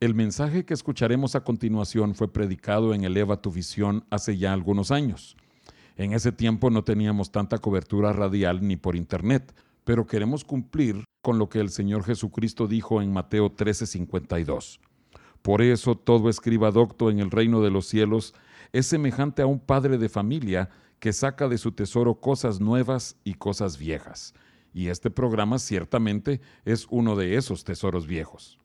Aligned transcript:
El 0.00 0.14
mensaje 0.14 0.64
que 0.64 0.74
escucharemos 0.74 1.34
a 1.34 1.42
continuación 1.42 2.14
fue 2.14 2.32
predicado 2.32 2.94
en 2.94 3.02
Eleva 3.02 3.42
tu 3.42 3.50
Visión 3.50 4.04
hace 4.10 4.38
ya 4.38 4.52
algunos 4.52 4.92
años. 4.92 5.36
En 5.96 6.12
ese 6.12 6.30
tiempo 6.30 6.70
no 6.70 6.84
teníamos 6.84 7.32
tanta 7.32 7.58
cobertura 7.58 8.12
radial 8.12 8.64
ni 8.64 8.76
por 8.76 8.94
internet, 8.94 9.52
pero 9.82 10.06
queremos 10.06 10.44
cumplir 10.44 11.02
con 11.20 11.40
lo 11.40 11.48
que 11.48 11.58
el 11.58 11.70
Señor 11.70 12.04
Jesucristo 12.04 12.68
dijo 12.68 13.02
en 13.02 13.12
Mateo 13.12 13.50
13:52. 13.50 14.78
Por 15.42 15.62
eso 15.62 15.96
todo 15.96 16.28
escriba 16.28 16.70
docto 16.70 17.10
en 17.10 17.18
el 17.18 17.32
reino 17.32 17.60
de 17.60 17.72
los 17.72 17.88
cielos 17.88 18.34
es 18.72 18.86
semejante 18.86 19.42
a 19.42 19.46
un 19.46 19.58
padre 19.58 19.98
de 19.98 20.08
familia 20.08 20.70
que 21.00 21.12
saca 21.12 21.48
de 21.48 21.58
su 21.58 21.72
tesoro 21.72 22.20
cosas 22.20 22.60
nuevas 22.60 23.16
y 23.24 23.34
cosas 23.34 23.78
viejas. 23.78 24.32
Y 24.72 24.90
este 24.90 25.10
programa 25.10 25.58
ciertamente 25.58 26.40
es 26.64 26.86
uno 26.88 27.16
de 27.16 27.34
esos 27.34 27.64
tesoros 27.64 28.06
viejos. 28.06 28.60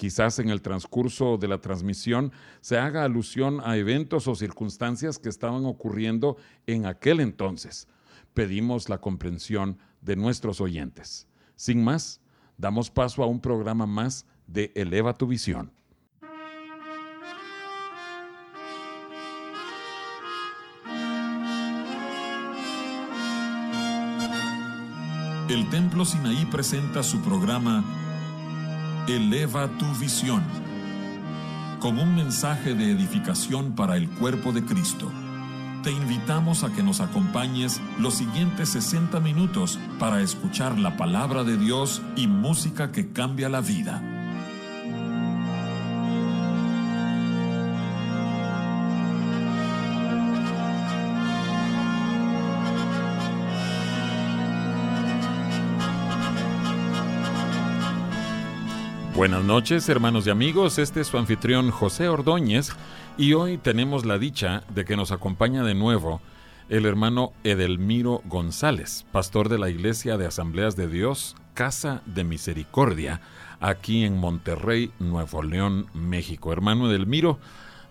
Quizás 0.00 0.38
en 0.38 0.48
el 0.48 0.62
transcurso 0.62 1.36
de 1.36 1.46
la 1.46 1.58
transmisión 1.58 2.32
se 2.62 2.78
haga 2.78 3.04
alusión 3.04 3.60
a 3.62 3.76
eventos 3.76 4.28
o 4.28 4.34
circunstancias 4.34 5.18
que 5.18 5.28
estaban 5.28 5.66
ocurriendo 5.66 6.38
en 6.66 6.86
aquel 6.86 7.20
entonces. 7.20 7.86
Pedimos 8.32 8.88
la 8.88 8.96
comprensión 8.96 9.76
de 10.00 10.16
nuestros 10.16 10.62
oyentes. 10.62 11.28
Sin 11.54 11.84
más, 11.84 12.22
damos 12.56 12.90
paso 12.90 13.22
a 13.22 13.26
un 13.26 13.40
programa 13.40 13.84
más 13.84 14.24
de 14.46 14.72
Eleva 14.74 15.12
tu 15.12 15.26
Visión. 15.26 15.70
El 25.50 25.68
Templo 25.68 26.06
Sinaí 26.06 26.46
presenta 26.46 27.02
su 27.02 27.20
programa 27.20 27.84
Eleva 29.16 29.66
tu 29.76 29.86
visión, 29.94 30.40
con 31.80 31.98
un 31.98 32.14
mensaje 32.14 32.74
de 32.74 32.92
edificación 32.92 33.74
para 33.74 33.96
el 33.96 34.08
cuerpo 34.08 34.52
de 34.52 34.64
Cristo. 34.64 35.10
Te 35.82 35.90
invitamos 35.90 36.62
a 36.62 36.72
que 36.72 36.84
nos 36.84 37.00
acompañes 37.00 37.80
los 37.98 38.14
siguientes 38.14 38.68
60 38.68 39.18
minutos 39.18 39.80
para 39.98 40.20
escuchar 40.20 40.78
la 40.78 40.96
palabra 40.96 41.42
de 41.42 41.56
Dios 41.56 42.02
y 42.14 42.28
música 42.28 42.92
que 42.92 43.10
cambia 43.12 43.48
la 43.48 43.60
vida. 43.60 44.19
Buenas 59.20 59.44
noches, 59.44 59.86
hermanos 59.90 60.26
y 60.26 60.30
amigos. 60.30 60.78
Este 60.78 61.02
es 61.02 61.08
su 61.08 61.18
anfitrión 61.18 61.70
José 61.70 62.08
Ordóñez 62.08 62.70
y 63.18 63.34
hoy 63.34 63.58
tenemos 63.58 64.06
la 64.06 64.16
dicha 64.16 64.62
de 64.74 64.86
que 64.86 64.96
nos 64.96 65.12
acompaña 65.12 65.62
de 65.62 65.74
nuevo 65.74 66.22
el 66.70 66.86
hermano 66.86 67.34
Edelmiro 67.44 68.22
González, 68.24 69.04
pastor 69.12 69.50
de 69.50 69.58
la 69.58 69.68
Iglesia 69.68 70.16
de 70.16 70.24
Asambleas 70.26 70.74
de 70.74 70.88
Dios, 70.88 71.36
Casa 71.52 72.00
de 72.06 72.24
Misericordia, 72.24 73.20
aquí 73.60 74.04
en 74.04 74.16
Monterrey, 74.16 74.90
Nuevo 74.98 75.42
León, 75.42 75.88
México. 75.92 76.50
Hermano 76.50 76.88
Edelmiro, 76.88 77.38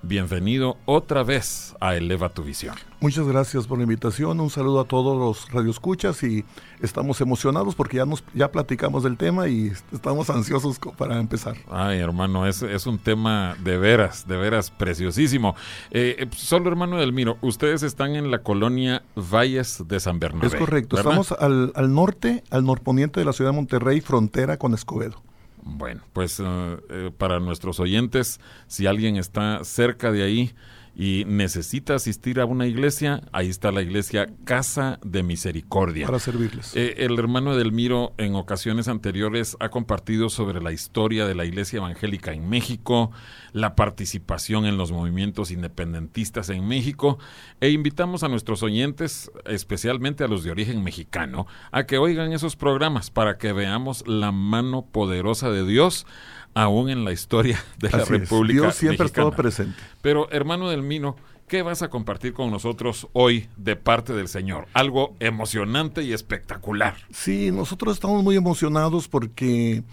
bienvenido 0.01 0.77
otra 0.85 1.23
vez 1.23 1.75
a 1.79 1.95
Eleva 1.95 2.29
tu 2.29 2.43
Visión. 2.43 2.75
Muchas 2.99 3.27
gracias 3.27 3.67
por 3.67 3.77
la 3.77 3.83
invitación, 3.83 4.39
un 4.39 4.49
saludo 4.49 4.81
a 4.81 4.85
todos 4.85 5.17
los 5.17 5.51
radioescuchas 5.51 6.21
y 6.23 6.43
estamos 6.81 7.21
emocionados 7.21 7.75
porque 7.75 7.97
ya 7.97 8.05
nos 8.05 8.23
ya 8.33 8.51
platicamos 8.51 9.03
del 9.03 9.17
tema 9.17 9.47
y 9.47 9.71
estamos 9.93 10.29
ansiosos 10.29 10.79
para 10.97 11.19
empezar. 11.19 11.55
Ay, 11.69 11.99
hermano, 11.99 12.45
es, 12.45 12.61
es 12.61 12.87
un 12.87 12.97
tema 12.97 13.55
de 13.63 13.77
veras, 13.77 14.27
de 14.27 14.37
veras 14.37 14.71
preciosísimo. 14.71 15.55
Eh, 15.91 16.15
eh, 16.19 16.27
solo, 16.35 16.69
hermano 16.69 16.97
Delmiro, 16.97 17.37
ustedes 17.41 17.83
están 17.83 18.15
en 18.15 18.31
la 18.31 18.43
colonia 18.43 19.03
Valles 19.15 19.83
de 19.87 19.99
San 19.99 20.19
Bernabé. 20.19 20.47
Es 20.47 20.55
correcto, 20.55 20.97
estamos 20.97 21.31
al, 21.31 21.71
al 21.75 21.93
norte, 21.93 22.43
al 22.49 22.65
norponiente 22.65 23.19
de 23.19 23.25
la 23.25 23.33
ciudad 23.33 23.51
de 23.51 23.55
Monterrey, 23.55 24.01
frontera 24.01 24.57
con 24.57 24.73
Escobedo. 24.73 25.21
Bueno, 25.61 26.01
pues 26.13 26.39
uh, 26.39 26.79
para 27.17 27.39
nuestros 27.39 27.79
oyentes, 27.79 28.39
si 28.67 28.87
alguien 28.87 29.17
está 29.17 29.63
cerca 29.63 30.11
de 30.11 30.23
ahí, 30.23 30.53
y 30.95 31.23
necesita 31.25 31.95
asistir 31.95 32.39
a 32.39 32.45
una 32.45 32.67
iglesia, 32.67 33.21
ahí 33.31 33.49
está 33.49 33.71
la 33.71 33.81
iglesia 33.81 34.29
Casa 34.43 34.99
de 35.03 35.23
Misericordia. 35.23 36.05
Para 36.05 36.19
servirles. 36.19 36.75
Eh, 36.75 36.95
el 36.97 37.17
hermano 37.17 37.53
Edelmiro 37.53 38.13
en 38.17 38.35
ocasiones 38.35 38.87
anteriores 38.87 39.55
ha 39.59 39.69
compartido 39.69 40.29
sobre 40.29 40.61
la 40.61 40.71
historia 40.71 41.25
de 41.25 41.35
la 41.35 41.45
iglesia 41.45 41.77
evangélica 41.77 42.33
en 42.33 42.49
México, 42.49 43.11
la 43.53 43.75
participación 43.75 44.65
en 44.65 44.77
los 44.77 44.91
movimientos 44.91 45.51
independentistas 45.51 46.49
en 46.49 46.67
México, 46.67 47.19
e 47.61 47.69
invitamos 47.69 48.23
a 48.23 48.27
nuestros 48.27 48.63
oyentes, 48.63 49.31
especialmente 49.45 50.23
a 50.23 50.27
los 50.27 50.43
de 50.43 50.51
origen 50.51 50.83
mexicano, 50.83 51.47
a 51.71 51.83
que 51.83 51.97
oigan 51.97 52.33
esos 52.33 52.55
programas 52.55 53.09
para 53.11 53.37
que 53.37 53.53
veamos 53.53 54.07
la 54.07 54.31
mano 54.31 54.85
poderosa 54.85 55.49
de 55.49 55.65
Dios 55.65 56.05
aún 56.53 56.89
en 56.89 57.05
la 57.05 57.11
historia 57.11 57.63
de 57.79 57.89
la 57.89 58.05
República. 58.05 58.61
Dios 58.61 58.75
siempre 58.75 59.03
ha 59.03 59.07
estado 59.07 59.31
presente. 59.31 59.77
Pero, 60.01 60.29
hermano 60.31 60.69
del 60.69 60.81
Mino, 60.81 61.15
¿qué 61.47 61.61
vas 61.61 61.81
a 61.81 61.89
compartir 61.89 62.33
con 62.33 62.51
nosotros 62.51 63.07
hoy 63.13 63.47
de 63.57 63.75
parte 63.75 64.13
del 64.13 64.27
Señor? 64.27 64.67
Algo 64.73 65.15
emocionante 65.19 66.03
y 66.03 66.13
espectacular. 66.13 66.95
Sí, 67.11 67.51
nosotros 67.51 67.93
estamos 67.95 68.23
muy 68.23 68.35
emocionados 68.35 69.07
porque 69.07 69.83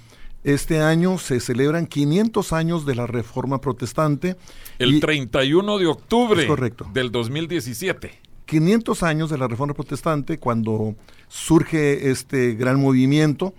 este 0.45 0.81
año 0.81 1.19
se 1.19 1.41
celebran 1.41 1.87
500 1.87 2.53
años 2.53 2.87
de 2.87 2.95
la 2.95 3.07
Reforma 3.07 3.61
Protestante. 3.61 4.37
El 4.79 5.01
31 5.01 5.79
de 5.79 5.87
octubre 5.87 6.47
correcto. 6.47 6.89
del 6.93 7.11
2017. 7.11 8.21
500 8.45 9.03
años 9.03 9.29
de 9.29 9.39
la 9.39 9.49
Reforma 9.49 9.75
Protestante 9.75 10.39
cuando 10.39 10.95
surge 11.27 12.11
este 12.11 12.55
gran 12.55 12.81
movimiento 12.81 13.55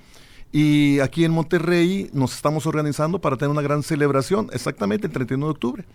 y 0.52 1.00
aquí 1.00 1.26
en 1.26 1.32
Monterrey 1.32 2.10
nos 2.14 2.36
estamos 2.36 2.66
organizando 2.66 3.20
para 3.20 3.38
tener 3.38 3.52
una 3.52 3.62
gran 3.62 3.84
celebración, 3.84 4.50
exactamente 4.54 5.08
el 5.08 5.14
31 5.14 5.46
de 5.46 5.52
octubre. 5.52 5.86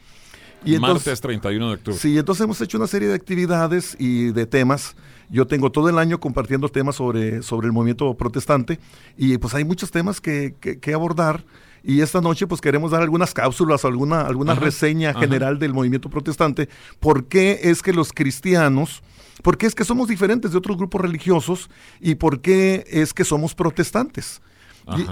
Y 0.65 0.75
entonces, 0.75 1.07
Martes 1.07 1.21
31 1.21 1.69
de 1.69 1.75
octubre. 1.75 1.99
Sí, 1.99 2.17
entonces 2.19 2.45
hemos 2.45 2.61
hecho 2.61 2.79
una 2.79 2.87
serie 2.87 3.09
de 3.09 3.15
actividades 3.15 3.97
y 3.99 4.33
de 4.33 4.47
temas. 4.47 4.95
Yo 5.33 5.47
tengo 5.47 5.73
todo 5.73 5.89
el 5.89 5.99
año 5.99 6.21
compartiendo 6.21 6.69
temas 6.69 6.97
sobre, 6.97 7.43
sobre 7.43 7.67
el 7.67 7.73
movimiento 7.73 8.15
protestante 8.15 8.79
y 9.17 9.39
pues 9.39 9.55
hay 9.55 9.65
muchos 9.65 9.91
temas 9.91 10.21
que, 10.21 10.55
que, 10.61 10.95
abordar. 10.95 11.43
Y 11.83 12.03
esta 12.03 12.21
noche 12.21 12.47
pues 12.47 12.61
queremos 12.61 12.91
dar 12.91 13.01
algunas 13.01 13.33
cápsulas, 13.33 13.87
alguna, 13.87 14.21
alguna 14.21 14.55
reseña 14.55 15.15
general 15.15 15.59
del 15.59 15.73
movimiento 15.73 16.11
protestante. 16.11 16.69
¿Por 17.01 17.25
qué 17.25 17.61
es 17.63 17.83
que 17.83 17.95
los 17.95 18.13
cristianos, 18.13 19.03
por 19.43 19.57
qué 19.57 19.65
es 19.65 19.75
que 19.75 19.85
somos 19.85 20.07
diferentes 20.07 20.53
de 20.53 20.59
otros 20.59 20.77
grupos 20.77 21.01
religiosos 21.01 21.71
y 21.99 22.17
por 22.17 22.43
qué 22.43 22.85
es 22.89 23.15
que 23.15 23.25
somos 23.25 23.55
protestantes? 23.55 24.43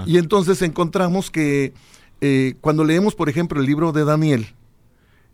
Y, 0.05 0.17
entonces 0.17 0.61
encontramos 0.61 1.31
que 1.31 1.73
eh, 2.19 2.55
cuando 2.61 2.83
leemos, 2.83 3.15
por 3.15 3.27
ejemplo, 3.27 3.59
el 3.59 3.65
libro 3.65 3.91
de 3.91 4.05
Daniel, 4.05 4.53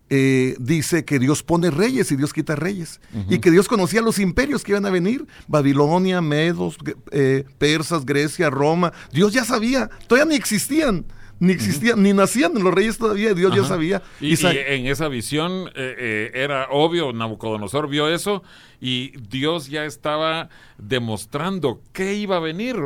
eh, 0.10 0.56
dice 0.60 1.06
que 1.06 1.20
Dios 1.20 1.44
pone 1.44 1.70
reyes 1.70 2.12
y 2.12 2.16
Dios 2.16 2.34
quita 2.34 2.56
reyes. 2.56 3.00
Y 3.30 3.40
que 3.40 3.52
Dios 3.52 3.68
conocía 3.68 4.02
los 4.02 4.20
imperios 4.20 4.64
que 4.64 4.72
iban 4.72 4.86
a 4.86 4.90
venir, 4.90 5.26
Babilonia, 5.48 6.22
Medos, 6.22 6.78
eh, 7.12 7.46
Persas, 7.58 8.06
Grecia, 8.06 8.50
Roma. 8.50 8.94
Dios 9.12 9.34
ya 9.34 9.44
sabía, 9.44 9.90
todavía 10.08 10.30
ni 10.30 10.36
existían. 10.36 11.06
Ni 11.40 11.54
existían, 11.54 12.02
ni 12.02 12.14
nacían 12.14 12.52
los 12.56 12.74
reyes 12.74 12.98
todavía, 12.98 13.36
Dios 13.36 13.56
ya 13.56 13.64
sabía. 13.64 14.02
Y, 14.20 14.34
en 14.44 14.88
esa 14.88 15.08
visión 15.08 15.68
eh, 15.76 15.96
eh, 16.00 16.32
era 16.34 16.68
obvio, 16.72 17.14
Nabucodonosor 17.14 17.88
vio 17.88 18.10
eso 18.10 18.42
y 18.82 19.12
Dios 19.20 19.70
ya 19.70 19.86
estaba 19.86 20.50
demostrando 20.80 21.80
que 21.94 22.16
iba 22.16 22.38
a 22.38 22.40
venir 22.40 22.78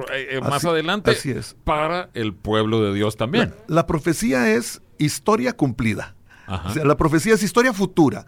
más 0.42 0.66
adelante 0.66 1.16
para 1.64 2.10
el 2.14 2.34
pueblo 2.34 2.84
de 2.84 2.94
Dios 2.94 3.16
también. 3.16 3.54
la 3.70 3.88
profecía 3.88 4.54
es 4.54 4.82
historia 4.98 5.54
cumplida 5.54 6.16
la 6.84 6.98
profecía 6.98 7.34
es 7.34 7.44
historia 7.44 7.74
futura. 7.74 8.26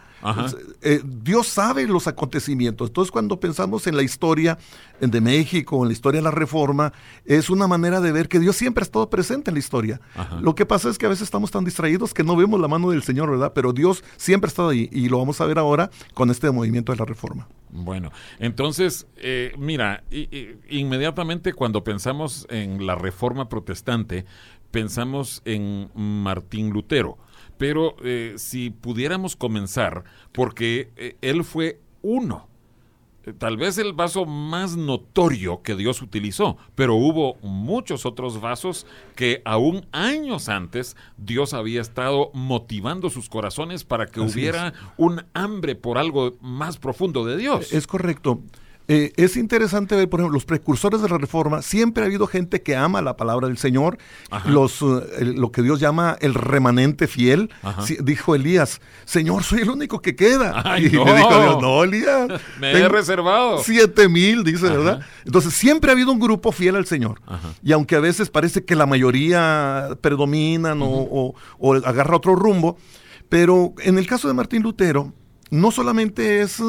Eh, 0.82 1.02
Dios 1.04 1.48
sabe 1.48 1.88
los 1.88 2.08
acontecimientos. 2.08 2.90
Entonces, 2.90 3.12
cuando 3.12 3.40
pensamos 3.40 3.88
en 3.88 3.96
la 3.96 4.04
historia 4.04 4.58
de 5.00 5.22
México, 5.22 5.82
en 5.82 5.90
la 5.90 5.94
historia 5.94 6.20
de 6.20 6.24
la 6.24 6.32
Reforma, 6.32 6.94
es 7.26 7.50
una 7.50 7.68
manera 7.68 8.00
de 8.02 8.12
ver 8.12 8.30
que 8.30 8.40
Dios 8.40 8.56
siempre 8.56 8.84
ha 8.84 8.86
estado 8.86 9.10
presente 9.10 9.50
en 9.50 9.56
la 9.56 9.60
historia. 9.60 10.02
Lo 10.42 10.56
que 10.56 10.66
pasa 10.66 10.90
es 10.90 10.98
que 10.98 11.06
a 11.06 11.10
veces 11.10 11.24
estamos 11.24 11.52
tan 11.52 11.66
distraídos 11.66 12.14
que 12.14 12.24
no 12.24 12.36
vemos 12.36 12.60
la 12.60 12.68
mano 12.68 12.90
del 12.92 13.04
Señor, 13.04 13.30
¿verdad? 13.30 13.54
Pero 13.54 13.74
Dios 13.74 14.04
siempre 14.18 14.48
ha 14.48 14.50
estado 14.50 14.70
ahí 14.70 14.90
y 14.92 15.10
lo 15.10 15.18
vamos 15.18 15.42
a 15.42 15.46
ver 15.46 15.60
ahora 15.60 15.90
con 16.14 16.30
este 16.30 16.50
movimiento 16.52 16.92
de 16.92 17.00
la 17.00 17.06
Reforma. 17.06 17.48
Bueno, 17.70 18.12
entonces, 18.40 19.08
eh, 19.18 19.52
mira, 19.58 20.04
inmediatamente 20.70 21.54
cuando 21.54 21.84
pensamos 21.84 22.46
en 22.50 22.86
la 22.86 22.96
Reforma 22.96 23.50
protestante, 23.50 24.26
pensamos 24.72 25.42
en 25.46 25.90
Martín 25.96 26.70
Lutero 26.70 27.18
pero 27.64 27.96
eh, 28.04 28.34
si 28.36 28.72
pudiéramos 28.72 29.38
comenzar, 29.38 30.04
porque 30.34 30.92
eh, 30.98 31.16
él 31.22 31.46
fue 31.46 31.80
uno 32.02 32.50
eh, 33.24 33.32
tal 33.32 33.56
vez 33.56 33.78
el 33.78 33.94
vaso 33.94 34.26
más 34.26 34.76
notorio 34.76 35.62
que 35.62 35.78
Dios 35.78 36.02
utilizó, 36.02 36.58
pero 36.76 36.96
hubo 36.96 37.36
muchos 37.42 38.06
otros 38.06 38.42
vasos 38.42 38.86
que 39.16 39.42
aún 39.46 39.86
años 39.94 40.50
antes 40.50 40.98
Dios 41.16 41.54
había 41.54 41.80
estado 41.80 42.32
motivando 42.34 43.10
sus 43.10 43.30
corazones 43.30 43.86
para 43.86 44.08
que 44.08 44.22
Así 44.22 44.34
hubiera 44.34 44.68
es. 44.68 44.74
un 44.98 45.24
hambre 45.34 45.76
por 45.76 45.98
algo 45.98 46.34
más 46.42 46.78
profundo 46.78 47.24
de 47.24 47.38
Dios. 47.38 47.72
Es 47.72 47.88
correcto. 47.88 48.42
Eh, 48.90 49.14
es 49.16 49.38
interesante 49.38 49.96
ver, 49.96 50.10
por 50.10 50.20
ejemplo, 50.20 50.34
los 50.36 50.44
precursores 50.46 51.02
de 51.02 51.08
la 51.08 51.18
reforma, 51.18 51.62
siempre 51.62 52.04
ha 52.04 52.08
habido 52.08 52.28
gente 52.28 52.62
que 52.62 52.76
ama 52.76 53.02
la 53.02 53.16
palabra 53.16 53.48
del 53.48 53.58
Señor, 53.58 53.98
Ajá. 54.30 54.50
los, 54.50 54.82
eh, 54.82 54.86
el- 55.20 55.34
lo 55.36 55.54
que 55.54 55.62
Dios 55.62 55.80
llama 55.80 56.18
el 56.20 56.34
remanente 56.34 57.08
fiel. 57.08 57.50
Dijo 58.02 58.36
Elías, 58.36 58.82
Señor, 59.06 59.44
soy 59.44 59.62
el 59.62 59.70
único 59.70 60.02
que 60.02 60.16
queda. 60.18 60.62
Ay, 60.66 60.88
y 60.88 60.96
no. 60.98 61.06
le 61.06 61.14
dijo 61.16 61.30
Dios, 61.30 61.62
no, 61.62 61.84
Elías. 61.84 62.28
Me 62.60 62.72
he 62.72 62.90
reservado. 62.90 63.60
Siete 63.64 64.10
mil, 64.10 64.44
dice, 64.44 64.68
Ajá. 64.68 64.76
¿verdad? 64.78 65.00
Entonces 65.26 65.54
siempre 65.54 65.90
ha 65.90 65.94
habido 65.94 66.12
un 66.12 66.20
grupo 66.20 66.52
fiel 66.52 66.76
al 66.76 66.86
Señor. 66.86 67.22
Ajá. 67.26 67.54
Y 67.64 67.72
aunque 67.72 67.96
a 67.96 68.00
veces 68.02 68.30
parece 68.30 68.66
que 68.66 68.76
la 68.76 68.86
mayoría 68.86 69.90
predominan 70.02 70.82
o, 70.82 70.88
o- 70.90 71.36
o 71.58 71.74
agarra 71.76 72.18
otro 72.18 72.36
rumbo, 72.36 72.78
pero 73.30 73.74
en 73.80 73.98
el 73.98 74.08
caso 74.08 74.28
de 74.28 74.34
Martín 74.34 74.62
Lutero, 74.62 75.14
no 75.50 75.72
solamente 75.72 76.42
es 76.42 76.62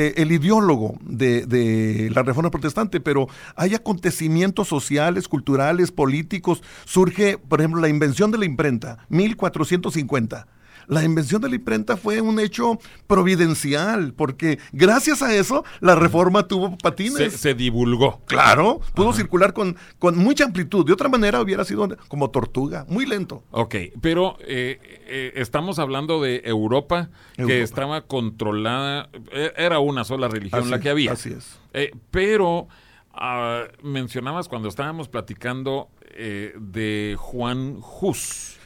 eh, 0.00 0.14
el 0.18 0.30
ideólogo 0.30 0.94
de, 1.00 2.08
la 2.14 2.22
reforma 2.22 2.52
protestante, 2.52 3.00
pero 3.00 3.26
hay 3.56 3.74
acontecimientos 3.74 4.68
sociales, 4.68 5.26
culturales, 5.26 5.90
políticos. 5.90 6.62
Surge, 6.84 7.36
por 7.36 7.60
ejemplo, 7.60 7.80
la 7.80 7.88
invención 7.88 8.30
de 8.30 8.38
la 8.38 8.44
imprenta, 8.44 8.98
1450. 9.08 10.46
La 10.88 11.04
invención 11.04 11.40
de 11.40 11.48
la 11.48 11.54
imprenta 11.54 11.96
fue 11.96 12.20
un 12.20 12.40
hecho 12.40 12.78
providencial, 13.06 14.14
porque 14.14 14.58
gracias 14.72 15.22
a 15.22 15.34
eso 15.34 15.64
la 15.80 15.94
reforma 15.94 16.48
tuvo 16.48 16.76
patines. 16.78 17.34
se 17.34 17.54
divulgó. 17.54 18.22
Claro, 18.26 18.80
pudo 18.94 19.12
circular 19.12 19.52
con, 19.52 19.76
con 19.98 20.18
mucha 20.18 20.44
amplitud. 20.44 20.84
De 20.86 20.92
otra 20.92 21.08
manera 21.08 21.40
hubiera 21.40 21.64
sido 21.64 21.88
como 22.08 22.30
tortuga, 22.30 22.86
muy 22.88 23.06
lento. 23.06 23.42
Ok, 23.50 23.74
pero 24.00 24.36
eh, 24.40 24.80
eh, 25.06 25.32
estamos 25.36 25.78
hablando 25.78 26.20
de 26.22 26.42
Europa, 26.44 27.10
que 27.36 27.62
estaba 27.62 28.02
controlada, 28.02 29.10
eh, 29.32 29.52
era 29.56 29.78
una 29.78 30.04
sola 30.04 30.28
religión 30.28 30.62
Así 30.62 30.70
la 30.70 30.80
que 30.80 30.90
había. 30.90 31.12
Así 31.12 31.30
es. 31.30 31.58
Eh, 31.72 31.92
pero 32.10 32.68
ah, 33.12 33.64
mencionabas 33.82 34.48
cuando 34.48 34.68
estábamos 34.68 35.08
platicando 35.08 35.88
eh, 36.10 36.52
de 36.58 37.16
Juan 37.18 37.78
Hus. 38.00 38.57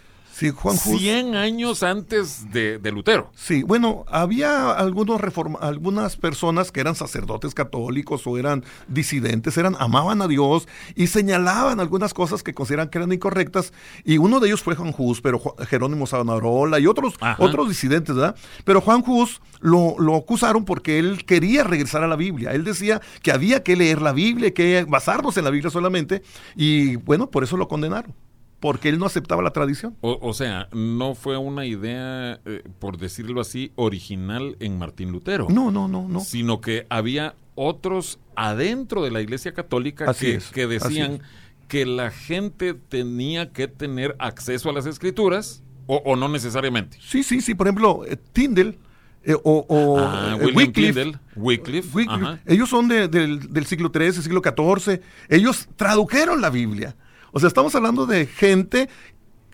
Sí, 0.42 0.50
Juan 0.50 0.76
Hus. 0.76 1.00
100 1.00 1.34
años 1.36 1.82
antes 1.82 2.50
de, 2.52 2.78
de 2.78 2.92
Lutero. 2.92 3.30
Sí, 3.34 3.62
bueno, 3.62 4.04
había 4.08 4.72
algunos 4.72 5.20
reforma, 5.20 5.58
algunas 5.60 6.16
personas 6.16 6.72
que 6.72 6.80
eran 6.80 6.94
sacerdotes 6.94 7.54
católicos 7.54 8.26
o 8.26 8.38
eran 8.38 8.64
disidentes, 8.88 9.56
eran 9.56 9.76
amaban 9.78 10.20
a 10.22 10.28
Dios 10.28 10.68
y 10.94 11.06
señalaban 11.06 11.80
algunas 11.80 12.12
cosas 12.14 12.42
que 12.42 12.54
consideran 12.54 12.88
que 12.88 12.98
eran 12.98 13.12
incorrectas 13.12 13.72
y 14.04 14.18
uno 14.18 14.40
de 14.40 14.48
ellos 14.48 14.62
fue 14.62 14.74
Juan 14.74 14.94
Hus, 14.96 15.20
pero 15.20 15.40
Jerónimo 15.68 16.06
Savonarola 16.06 16.78
y 16.80 16.86
otros 16.86 17.14
Ajá. 17.20 17.42
otros 17.42 17.68
disidentes, 17.68 18.14
¿verdad? 18.14 18.36
Pero 18.64 18.80
Juan 18.80 19.02
Hus 19.06 19.40
lo, 19.60 19.94
lo 19.98 20.16
acusaron 20.16 20.64
porque 20.64 20.98
él 20.98 21.24
quería 21.24 21.64
regresar 21.64 22.02
a 22.02 22.08
la 22.08 22.16
Biblia. 22.16 22.52
Él 22.52 22.64
decía 22.64 23.00
que 23.22 23.32
había 23.32 23.62
que 23.62 23.76
leer 23.76 24.02
la 24.02 24.12
Biblia, 24.12 24.52
que 24.52 24.84
basarnos 24.88 25.36
en 25.36 25.44
la 25.44 25.50
Biblia 25.50 25.70
solamente 25.70 26.22
y 26.56 26.96
bueno, 26.96 27.30
por 27.30 27.44
eso 27.44 27.56
lo 27.56 27.68
condenaron, 27.68 28.14
porque 28.62 28.88
él 28.88 29.00
no 29.00 29.06
aceptaba 29.06 29.42
la 29.42 29.50
tradición. 29.50 29.96
O, 30.02 30.20
o 30.22 30.32
sea, 30.34 30.68
no 30.72 31.16
fue 31.16 31.36
una 31.36 31.66
idea, 31.66 32.40
eh, 32.46 32.62
por 32.78 32.96
decirlo 32.96 33.40
así, 33.40 33.72
original 33.74 34.56
en 34.60 34.78
Martín 34.78 35.10
Lutero. 35.10 35.48
No, 35.50 35.72
no, 35.72 35.88
no, 35.88 36.08
no. 36.08 36.20
sino 36.20 36.60
que 36.60 36.86
había 36.88 37.34
otros 37.56 38.20
adentro 38.36 39.02
de 39.02 39.10
la 39.10 39.20
Iglesia 39.20 39.52
Católica 39.52 40.08
Así 40.08 40.26
que, 40.26 40.34
es, 40.36 40.46
que 40.52 40.68
decían 40.68 41.20
que 41.66 41.86
la 41.86 42.12
gente 42.12 42.72
tenía 42.74 43.50
que 43.52 43.66
tener 43.66 44.14
acceso 44.20 44.70
a 44.70 44.72
las 44.72 44.86
escrituras 44.86 45.64
o, 45.88 45.96
o 45.96 46.14
no 46.14 46.28
necesariamente. 46.28 46.98
Sí, 47.00 47.24
sí, 47.24 47.40
sí. 47.40 47.56
Por 47.56 47.66
ejemplo, 47.66 48.04
eh, 48.06 48.16
Tyndale 48.32 48.78
eh, 49.24 49.34
o, 49.34 49.66
o, 49.68 49.98
Ah, 49.98 50.38
eh, 50.40 50.52
Wycliffe, 50.54 51.14
Wycliffe, 51.34 52.06
ellos 52.46 52.68
son 52.68 52.86
de- 52.86 53.08
del, 53.08 53.52
del 53.52 53.66
siglo 53.66 53.90
XIII, 53.92 54.22
siglo 54.22 54.40
XIV. 54.40 55.00
Ellos 55.28 55.68
tradujeron 55.74 56.40
la 56.40 56.50
Biblia. 56.50 56.94
O 57.32 57.40
sea, 57.40 57.48
estamos 57.48 57.74
hablando 57.74 58.06
de 58.06 58.26
gente, 58.26 58.88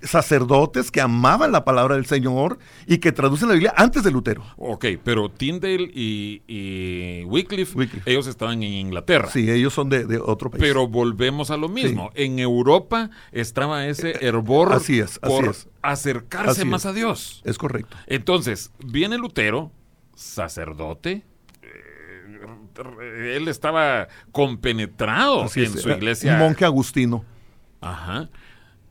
sacerdotes 0.03 0.91
que 0.91 1.01
amaban 1.01 1.51
la 1.53 1.65
palabra 1.65 1.97
del 1.97 2.07
Señor 2.07 2.59
y 2.87 2.99
que 2.99 3.11
traducen 3.13 3.49
la 3.49 3.55
Biblia 3.55 3.75
antes 3.77 4.03
de 4.05 4.11
Lutero. 4.11 4.45
Ok, 4.57 4.85
pero 5.03 5.29
Tyndale 5.31 5.91
y, 5.93 6.43
y 6.47 7.25
Wycliffe, 7.25 7.77
Wycliffe. 7.77 8.11
ellos 8.11 8.27
estaban 8.29 8.63
en 8.63 8.73
Inglaterra. 8.73 9.29
Sí, 9.31 9.51
ellos 9.51 9.73
son 9.75 9.89
de, 9.89 10.05
de 10.07 10.19
otro 10.19 10.51
país. 10.51 10.63
Pero 10.63 10.87
volvemos 10.89 11.51
a 11.51 11.57
lo 11.57 11.69
mismo. 11.69 12.11
En 12.15 12.39
Europa 12.39 13.11
estaba 13.33 13.87
ese 13.87 14.25
hervor 14.25 14.73
así 14.73 15.01
es, 15.01 15.19
así 15.23 15.33
por 15.35 15.47
es. 15.49 15.69
acercarse 15.83 16.51
Así 16.63 16.65
más 16.65 16.83
es. 16.83 16.87
a 16.87 16.93
Dios. 16.93 17.43
es 17.45 17.59
correcto. 17.59 17.97
Entonces, 18.07 18.71
viene 18.85 19.19
Lutero, 19.19 19.73
sacerdote. 20.15 21.25
eh, 21.63 23.35
Él 23.37 23.49
estaba 23.49 24.09
compenetrado 24.33 25.43
en 25.55 25.77
su 25.79 25.91
iglesia. 25.91 26.35
Un 26.35 26.39
monje 26.41 26.65
agustino. 26.65 27.25
Ajá. 27.81 28.29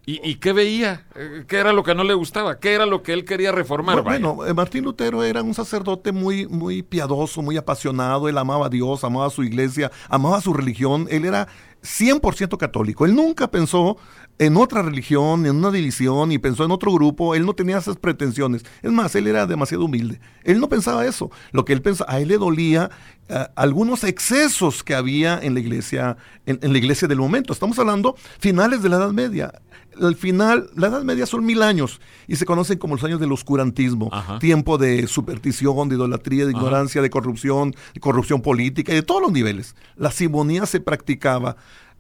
¿Y, 0.06 0.22
y 0.24 0.36
qué 0.36 0.54
veía? 0.54 1.06
Eh, 1.16 1.44
¿Qué 1.50 1.58
era 1.58 1.74
lo 1.74 1.84
que 1.84 1.94
no 1.94 2.06
le 2.06 2.14
gustaba? 2.14 2.60
¿Qué 2.60 2.74
era 2.74 2.86
lo 2.86 3.04
que 3.04 3.12
él 3.12 3.26
quería 3.26 3.52
reformar? 3.52 4.02
Bueno, 4.04 4.36
bueno, 4.36 4.50
eh, 4.50 4.54
Martín 4.54 4.86
Lutero 4.86 5.22
era 5.22 5.44
un 5.44 5.54
sacerdote 5.54 6.14
muy, 6.14 6.48
muy 6.48 6.82
piadoso, 6.82 7.42
muy 7.42 7.58
apasionado. 7.58 8.30
Él 8.30 8.38
amaba 8.38 8.68
a 8.68 8.70
Dios, 8.70 9.04
amaba 9.04 9.26
a 9.28 9.30
su 9.30 9.44
iglesia, 9.44 9.92
amaba 10.08 10.40
su 10.40 10.54
religión. 10.54 11.08
Él 11.12 11.26
era 11.26 11.50
100% 11.84 12.58
católico. 12.58 13.06
Él 13.06 13.16
nunca 13.16 13.52
pensó 13.52 13.98
en 14.40 14.58
otra 14.58 14.82
religión, 14.82 15.46
en 15.46 15.56
una 15.56 15.72
división, 15.72 16.32
y 16.32 16.38
pensó 16.38 16.64
en 16.64 16.72
otro 16.72 16.92
grupo. 16.94 17.36
Él 17.36 17.46
no 17.46 17.54
tenía 17.54 17.78
esas 17.78 17.98
pretensiones. 17.98 18.64
Es 18.82 18.92
más, 18.92 19.16
él 19.16 19.28
era 19.28 19.46
demasiado 19.46 19.86
humilde. 19.86 20.20
Él 20.44 20.60
no 20.60 20.70
pensaba 20.70 21.06
eso. 21.06 21.32
Lo 21.52 21.66
que 21.66 21.74
él 21.74 21.82
pensaba, 21.82 22.12
a 22.12 22.20
él 22.20 22.28
le 22.28 22.38
dolía 22.38 22.90
eh, 23.30 23.46
algunos 23.56 24.04
excesos 24.04 24.84
que 24.84 24.96
había 24.96 25.40
en 25.42 25.54
la 25.54 25.60
iglesia, 25.60 26.18
en, 26.46 26.60
en 26.62 26.72
la 26.72 26.78
iglesia 26.78 27.08
del 27.08 27.18
momento. 27.18 27.52
Estamos 27.52 27.80
hablando 27.80 28.16
finales 28.40 28.84
de 28.84 28.90
la 28.90 28.98
Edad 28.98 29.12
Media. 29.12 29.52
Al 30.00 30.16
final, 30.16 30.70
la 30.76 30.88
Edad 30.88 31.02
Media 31.02 31.26
son 31.26 31.44
mil 31.44 31.64
años 31.64 32.00
y 32.28 32.36
se 32.36 32.46
conocen 32.46 32.78
como 32.78 32.94
los 32.94 33.04
años 33.04 33.20
del 33.20 33.32
oscurantismo, 33.32 34.10
Ajá. 34.12 34.38
tiempo 34.38 34.78
de 34.78 35.08
superstición, 35.08 35.90
de 35.90 35.96
idolatría, 35.96 36.46
de 36.46 36.52
Ajá. 36.52 36.60
ignorancia, 36.60 37.02
de 37.02 37.10
corrupción, 37.10 37.74
de 37.96 38.00
corrupción 38.00 38.44
política 38.44 38.92
y 38.92 38.96
de 38.96 39.02
todos 39.02 39.24
los 39.24 39.32
niveles. 39.32 39.76
La 39.96 40.12
simonía 40.12 40.68
se 40.68 40.80
practicaba. 40.80 41.58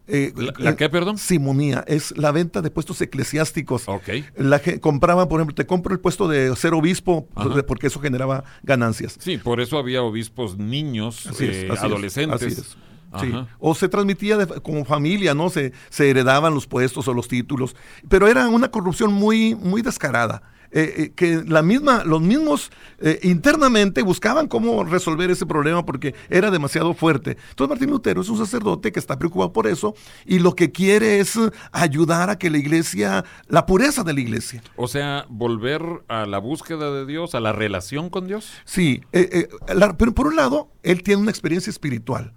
Eh, 0.07 0.33
¿La- 0.35 0.53
la 0.57 0.75
qué, 0.75 0.89
perdón? 0.89 1.17
Simonía 1.17 1.83
es 1.87 2.15
la 2.17 2.31
venta 2.31 2.61
de 2.61 2.71
puestos 2.71 3.01
eclesiásticos. 3.01 3.87
Ok. 3.87 4.09
La 4.37 4.59
que 4.61 4.79
compraban, 4.79 5.27
por 5.27 5.39
ejemplo, 5.39 5.55
te 5.55 5.65
compro 5.65 5.93
el 5.93 5.99
puesto 5.99 6.27
de 6.27 6.55
ser 6.55 6.73
obispo 6.73 7.27
Ajá. 7.35 7.63
porque 7.67 7.87
eso 7.87 7.99
generaba 7.99 8.43
ganancias. 8.63 9.17
Sí, 9.19 9.37
por 9.37 9.59
eso 9.61 9.77
había 9.77 10.01
obispos 10.03 10.57
niños, 10.57 11.27
Así 11.27 11.45
eh, 11.45 11.69
es, 11.71 11.79
adolescentes. 11.83 12.41
así 12.41 12.61
es. 12.61 12.77
Sí. 13.21 13.33
O 13.59 13.73
se 13.73 13.87
transmitía 13.89 14.37
de- 14.37 14.61
como 14.61 14.83
familia, 14.85 15.33
¿no? 15.33 15.49
Se, 15.49 15.71
se 15.89 16.09
heredaban 16.09 16.53
los 16.53 16.67
puestos 16.67 17.07
o 17.07 17.13
los 17.13 17.27
títulos, 17.27 17.75
pero 18.09 18.27
era 18.27 18.47
una 18.49 18.69
corrupción 18.69 19.13
muy, 19.13 19.55
muy 19.55 19.81
descarada. 19.81 20.43
Eh, 20.71 20.93
eh, 20.97 21.11
que 21.15 21.43
la 21.47 21.61
misma, 21.61 22.03
los 22.03 22.21
mismos 22.21 22.71
eh, 22.99 23.19
internamente 23.23 24.01
buscaban 24.01 24.47
cómo 24.47 24.83
resolver 24.83 25.31
ese 25.31 25.45
problema 25.45 25.85
porque 25.85 26.13
era 26.29 26.51
demasiado 26.51 26.93
fuerte. 26.93 27.37
Entonces 27.49 27.69
Martín 27.69 27.89
Lutero 27.91 28.21
es 28.21 28.29
un 28.29 28.37
sacerdote 28.37 28.91
que 28.91 28.99
está 28.99 29.17
preocupado 29.17 29.53
por 29.53 29.67
eso 29.67 29.95
y 30.25 30.39
lo 30.39 30.55
que 30.55 30.71
quiere 30.71 31.19
es 31.19 31.37
ayudar 31.71 32.29
a 32.29 32.37
que 32.37 32.49
la 32.49 32.57
iglesia, 32.57 33.23
la 33.47 33.65
pureza 33.65 34.03
de 34.03 34.13
la 34.13 34.19
iglesia. 34.21 34.61
O 34.75 34.87
sea, 34.87 35.25
volver 35.29 35.81
a 36.07 36.25
la 36.25 36.39
búsqueda 36.39 36.91
de 36.91 37.05
Dios, 37.05 37.35
a 37.35 37.39
la 37.39 37.53
relación 37.53 38.09
con 38.09 38.27
Dios. 38.27 38.51
Sí, 38.65 39.01
eh, 39.13 39.47
la- 39.73 39.97
pero 39.97 40.13
por 40.13 40.27
un 40.27 40.35
lado, 40.35 40.69
él 40.83 41.03
tiene 41.03 41.21
una 41.21 41.31
experiencia 41.31 41.69
espiritual. 41.69 42.33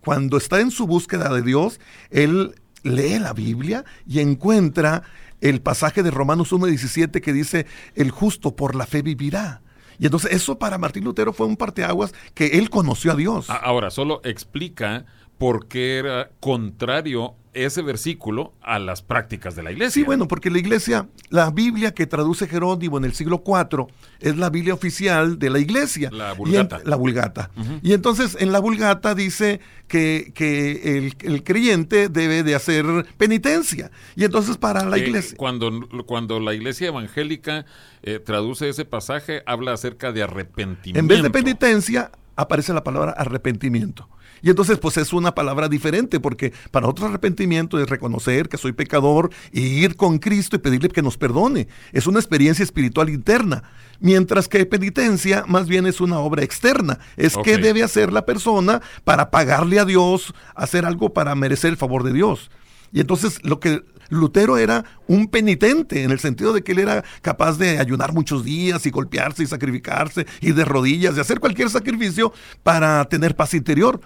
Cuando 0.00 0.36
está 0.36 0.60
en 0.60 0.70
su 0.70 0.86
búsqueda 0.86 1.32
de 1.32 1.42
Dios, 1.42 1.78
él 2.10 2.54
lee 2.82 3.18
la 3.20 3.32
Biblia 3.32 3.84
y 4.06 4.18
encuentra 4.18 5.04
el 5.42 5.60
pasaje 5.60 6.02
de 6.02 6.10
Romanos 6.10 6.52
1.17 6.52 7.20
que 7.20 7.32
dice, 7.32 7.66
el 7.94 8.10
justo 8.10 8.56
por 8.56 8.74
la 8.74 8.86
fe 8.86 9.02
vivirá. 9.02 9.60
Y 9.98 10.06
entonces 10.06 10.32
eso 10.32 10.58
para 10.58 10.78
Martín 10.78 11.04
Lutero 11.04 11.32
fue 11.32 11.46
un 11.46 11.56
parteaguas 11.56 12.14
que 12.34 12.58
él 12.58 12.70
conoció 12.70 13.12
a 13.12 13.16
Dios. 13.16 13.50
Ahora, 13.50 13.90
solo 13.90 14.20
explica 14.24 15.04
por 15.42 15.66
qué 15.66 15.96
era 15.98 16.30
contrario 16.38 17.34
ese 17.52 17.82
versículo 17.82 18.54
a 18.62 18.78
las 18.78 19.02
prácticas 19.02 19.56
de 19.56 19.62
la 19.64 19.72
iglesia. 19.72 19.90
Sí, 19.90 20.04
bueno, 20.04 20.26
porque 20.28 20.50
la 20.50 20.58
iglesia, 20.58 21.08
la 21.30 21.50
Biblia 21.50 21.92
que 21.92 22.06
traduce 22.06 22.46
Jerónimo 22.46 22.96
en 22.96 23.04
el 23.04 23.12
siglo 23.12 23.42
IV 23.44 23.88
es 24.20 24.36
la 24.36 24.48
Biblia 24.50 24.72
oficial 24.72 25.38
de 25.38 25.50
la 25.50 25.58
iglesia. 25.58 26.10
La 26.12 26.28
Y 26.28 26.30
en- 26.30 26.38
Vulgata. 26.38 26.80
la 26.84 26.96
Vulgata. 26.96 27.50
Y 27.82 27.92
entonces 27.92 28.36
en 28.40 28.52
la 28.52 28.60
Vulgata 28.60 29.14
dice 29.16 29.60
que, 29.88 30.30
que 30.34 30.96
el, 30.96 31.14
el 31.20 31.42
creyente 31.44 32.08
debe 32.08 32.42
de 32.44 32.54
hacer 32.54 32.86
penitencia. 33.18 33.90
Y 34.16 34.24
entonces 34.24 34.56
para 34.56 34.84
la 34.84 34.96
Eh, 34.96 35.08
iglesia... 35.08 35.36
cuando, 35.36 35.70
cuando 36.06 36.38
la 36.40 36.54
iglesia 36.54 36.86
evangélica 36.86 37.66
eh, 38.04 38.18
traduce 38.18 38.68
ese 38.68 38.84
pasaje, 38.84 39.42
habla 39.44 39.72
acerca 39.74 40.12
de 40.12 40.22
arrepentimiento. 40.22 41.00
En 41.00 41.08
vez 41.08 41.22
de 41.22 41.28
penitencia, 41.30 42.12
aparece 42.36 42.72
la 42.72 42.84
palabra 42.84 43.12
arrepentimiento. 43.12 44.08
Y 44.42 44.50
entonces, 44.50 44.78
pues 44.78 44.96
es 44.96 45.12
una 45.12 45.34
palabra 45.34 45.68
diferente, 45.68 46.18
porque 46.18 46.52
para 46.72 46.88
otro 46.88 47.06
arrepentimiento 47.06 47.78
es 47.78 47.88
reconocer 47.88 48.48
que 48.48 48.58
soy 48.58 48.72
pecador 48.72 49.30
y 49.52 49.60
ir 49.60 49.94
con 49.94 50.18
Cristo 50.18 50.56
y 50.56 50.58
pedirle 50.58 50.88
que 50.88 51.00
nos 51.00 51.16
perdone. 51.16 51.68
Es 51.92 52.08
una 52.08 52.18
experiencia 52.18 52.64
espiritual 52.64 53.08
interna. 53.08 53.62
Mientras 54.00 54.48
que 54.48 54.66
penitencia 54.66 55.44
más 55.46 55.68
bien 55.68 55.86
es 55.86 56.00
una 56.00 56.18
obra 56.18 56.42
externa. 56.42 56.98
Es 57.16 57.36
que 57.36 57.56
debe 57.56 57.84
hacer 57.84 58.12
la 58.12 58.26
persona 58.26 58.82
para 59.04 59.30
pagarle 59.30 59.78
a 59.78 59.84
Dios, 59.84 60.34
hacer 60.56 60.84
algo 60.86 61.12
para 61.12 61.36
merecer 61.36 61.70
el 61.70 61.76
favor 61.76 62.02
de 62.02 62.12
Dios. 62.12 62.50
Y 62.92 63.00
entonces 63.00 63.38
lo 63.44 63.60
que 63.60 63.84
Lutero 64.12 64.58
era 64.58 64.84
un 65.06 65.28
penitente 65.28 66.02
en 66.02 66.10
el 66.10 66.18
sentido 66.18 66.52
de 66.52 66.62
que 66.62 66.72
él 66.72 66.78
era 66.78 67.04
capaz 67.22 67.58
de 67.58 67.78
ayunar 67.78 68.12
muchos 68.12 68.44
días 68.44 68.84
y 68.86 68.90
golpearse 68.90 69.42
y 69.42 69.46
sacrificarse 69.46 70.26
y 70.40 70.52
de 70.52 70.64
rodillas, 70.64 71.14
de 71.14 71.20
hacer 71.20 71.40
cualquier 71.40 71.70
sacrificio 71.70 72.32
para 72.62 73.04
tener 73.06 73.34
paz 73.34 73.54
interior. 73.54 74.00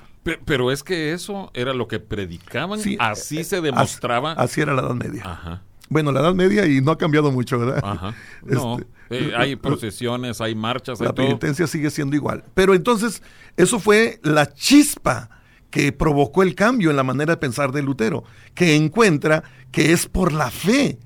Pero, 0.44 0.72
es 0.72 0.82
que 0.82 1.12
eso 1.12 1.50
era 1.54 1.72
lo 1.72 1.86
que 1.86 2.00
predicaban, 2.00 2.80
así 2.98 3.44
se 3.44 3.60
demostraba. 3.60 4.32
Así, 4.32 4.60
era 4.60 4.74
la 4.74 4.82
Edad 4.82 4.94
Media. 4.94 5.62
Bueno, 5.88 6.10
la 6.10 6.20
Edad 6.20 6.34
Media 6.34 6.66
y 6.66 6.80
no 6.80 6.90
ha 6.90 6.98
cambiado 6.98 7.30
mucho, 7.30 7.58
¿verdad? 7.58 7.80
Ajá. 7.84 8.14
No, 8.42 8.78
este, 8.78 9.28
eh, 9.28 9.32
hay 9.36 9.56
procesiones, 9.56 10.40
hay 10.40 10.54
marchas, 10.54 11.00
La 11.00 11.14
penitencia 11.14 11.66
sigue 11.66 11.90
siendo 11.90 12.16
igual. 12.16 12.44
Pero 12.54 12.74
entonces, 12.74 13.22
eso 13.56 13.78
fue 13.78 14.18
la 14.22 14.52
chispa 14.52 15.30
que 15.76 15.92
provocó 15.92 16.42
el 16.42 16.54
cambio 16.54 16.88
en 16.88 16.96
la 16.96 17.02
manera 17.02 17.34
de 17.34 17.36
pensar 17.36 17.70
de 17.70 17.82
Lutero, 17.82 18.24
que 18.54 18.76
encuentra 18.76 19.44
que 19.70 19.92
es 19.92 20.06
por 20.06 20.32
la 20.32 20.50
fe 20.50 20.98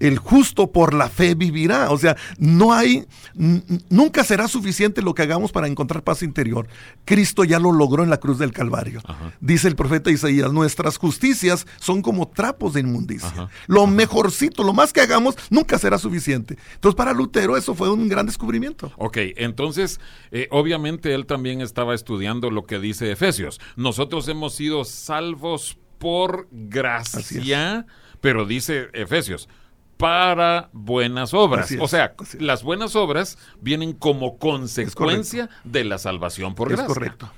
el 0.00 0.18
justo 0.18 0.72
por 0.72 0.94
la 0.94 1.08
fe 1.08 1.34
vivirá. 1.34 1.90
O 1.90 1.98
sea, 1.98 2.16
no 2.38 2.72
hay, 2.72 3.06
nunca 3.34 4.24
será 4.24 4.48
suficiente 4.48 5.02
lo 5.02 5.14
que 5.14 5.22
hagamos 5.22 5.52
para 5.52 5.66
encontrar 5.66 6.02
paz 6.02 6.22
interior. 6.22 6.68
Cristo 7.04 7.44
ya 7.44 7.58
lo 7.58 7.72
logró 7.72 8.02
en 8.02 8.10
la 8.10 8.18
cruz 8.18 8.38
del 8.38 8.52
Calvario. 8.52 9.00
Dice 9.40 9.68
el 9.68 9.76
profeta 9.76 10.10
Isaías, 10.10 10.52
nuestras 10.52 10.98
justicias 10.98 11.66
son 11.78 12.02
como 12.02 12.28
trapos 12.28 12.74
de 12.74 12.80
inmundicia. 12.80 13.48
Lo 13.66 13.86
mejorcito, 13.86 14.62
lo 14.62 14.72
más 14.72 14.92
que 14.92 15.00
hagamos, 15.00 15.36
nunca 15.50 15.78
será 15.78 15.98
suficiente. 15.98 16.56
Entonces, 16.74 16.96
para 16.96 17.12
Lutero 17.12 17.56
eso 17.56 17.74
fue 17.74 17.90
un 17.90 18.08
gran 18.08 18.26
descubrimiento. 18.26 18.92
Ok, 18.96 19.18
entonces, 19.36 20.00
eh, 20.30 20.48
obviamente 20.50 21.14
él 21.14 21.26
también 21.26 21.60
estaba 21.60 21.94
estudiando 21.94 22.50
lo 22.50 22.64
que 22.64 22.78
dice 22.78 23.10
Efesios. 23.10 23.60
Nosotros 23.76 24.28
hemos 24.28 24.54
sido 24.54 24.84
salvos 24.84 25.78
por 25.98 26.48
gracia, 26.50 27.86
pero 28.20 28.44
dice 28.44 28.88
Efesios 28.92 29.48
para 29.96 30.68
buenas 30.72 31.34
obras. 31.34 31.72
o 31.80 31.88
sea, 31.88 32.14
las 32.38 32.62
buenas 32.62 32.96
obras 32.96 33.38
vienen 33.60 33.92
como 33.92 34.38
consecuencia 34.38 35.48
de 35.64 35.84
la 35.84 35.98
salvación 35.98 36.54
por 36.54 36.68
gracia. 36.68 36.84
Es 36.84 36.88
correcto. 36.88 37.30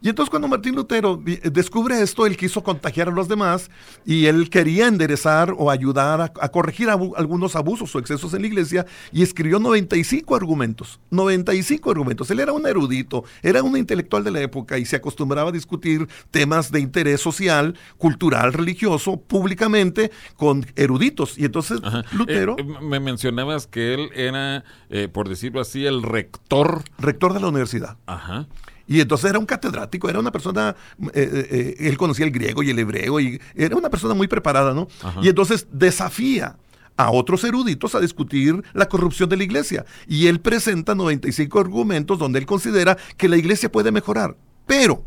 Y 0.00 0.08
entonces 0.08 0.30
cuando 0.30 0.46
Martín 0.46 0.76
Lutero 0.76 1.20
eh, 1.26 1.50
descubre 1.50 2.00
esto, 2.00 2.24
él 2.26 2.36
quiso 2.36 2.62
contagiar 2.62 3.08
a 3.08 3.10
los 3.10 3.26
demás 3.26 3.70
y 4.04 4.26
él 4.26 4.48
quería 4.48 4.86
enderezar 4.86 5.54
o 5.56 5.70
ayudar 5.70 6.20
a, 6.20 6.48
corregir 6.48 6.88
algunos 6.88 7.56
abusos 7.56 7.94
o 7.94 7.98
excesos 7.98 8.32
en 8.34 8.42
la 8.42 8.46
iglesia 8.46 8.86
y 9.12 9.22
escribió 9.22 9.58
95 9.58 10.36
argumentos, 10.36 11.00
95 11.10 11.90
argumentos. 11.90 12.30
Él 12.30 12.40
era 12.40 12.52
un 12.52 12.66
erudito, 12.66 13.24
era 13.42 13.62
un 13.62 13.76
intelectual 13.76 14.22
de 14.22 14.30
la 14.30 14.40
época 14.40 14.78
y 14.78 14.84
se 14.84 14.96
acostumbraba 14.96 15.50
a 15.50 15.52
discutir 15.52 16.08
temas 16.30 16.70
de 16.70 16.80
interés 16.80 17.20
social, 17.20 17.74
cultural, 17.96 18.52
religioso, 18.52 19.16
públicamente 19.16 20.12
con 20.36 20.64
eruditos. 20.76 21.38
Y 21.38 21.44
entonces 21.44 21.80
Lutero... 22.12 22.56
Eh, 22.58 22.64
me 22.82 23.00
mencionabas 23.00 23.66
que 23.66 23.94
él 23.94 24.10
era, 24.14 24.64
eh, 24.90 25.08
por 25.08 25.28
decirlo 25.28 25.60
así, 25.60 25.86
el 25.86 26.02
rector. 26.02 26.82
Rector 26.98 27.34
de 27.34 27.40
la 27.40 27.48
universidad. 27.48 27.96
Ajá. 28.06 28.46
Y 28.88 29.00
entonces 29.00 29.28
era 29.28 29.38
un 29.38 29.46
catedrático, 29.46 30.08
era 30.08 30.18
una 30.18 30.32
persona, 30.32 30.74
eh, 30.98 31.06
eh, 31.14 31.48
eh, 31.50 31.88
él 31.88 31.98
conocía 31.98 32.24
el 32.24 32.32
griego 32.32 32.62
y 32.62 32.70
el 32.70 32.78
hebreo, 32.78 33.20
y 33.20 33.40
era 33.54 33.76
una 33.76 33.90
persona 33.90 34.14
muy 34.14 34.26
preparada, 34.26 34.72
¿no? 34.72 34.88
Y 35.22 35.28
entonces 35.28 35.68
desafía 35.70 36.56
a 36.96 37.10
otros 37.10 37.44
eruditos 37.44 37.94
a 37.94 38.00
discutir 38.00 38.64
la 38.72 38.88
corrupción 38.88 39.28
de 39.28 39.36
la 39.36 39.44
iglesia. 39.44 39.84
Y 40.08 40.26
él 40.26 40.40
presenta 40.40 40.94
95 40.94 41.60
argumentos 41.60 42.18
donde 42.18 42.38
él 42.38 42.46
considera 42.46 42.96
que 43.16 43.28
la 43.28 43.36
iglesia 43.36 43.70
puede 43.70 43.92
mejorar. 43.92 44.36
Pero 44.66 45.04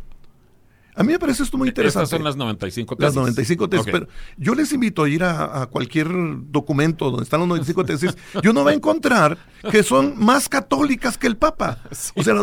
a 0.96 1.04
mí 1.04 1.14
me 1.14 1.20
parece 1.20 1.44
esto 1.44 1.58
muy 1.58 1.70
interesante. 1.70 2.04
Estas 2.04 2.18
son 2.18 2.24
las 2.24 2.36
95 2.36 2.96
tesis. 2.96 3.04
Las 3.04 3.16
95 3.16 3.70
tesis. 3.70 3.86
Pero 3.92 4.08
yo 4.38 4.56
les 4.56 4.72
invito 4.74 5.04
a 5.04 5.10
ir 5.10 5.24
a, 5.24 5.68
cualquier 5.68 6.08
documento 6.52 7.10
donde 7.10 7.24
están 7.24 7.40
las 7.40 7.50
95 7.50 7.86
tesis 7.86 8.18
y 8.42 8.48
uno 8.48 8.64
va 8.64 8.72
a 8.72 8.74
encontrar 8.74 9.38
que 9.70 9.84
son 9.84 10.16
más 10.18 10.50
católicas 10.50 11.18
que 11.18 11.28
el 11.28 11.38
Papa. 11.38 11.80
O 12.16 12.24
sea, 12.24 12.34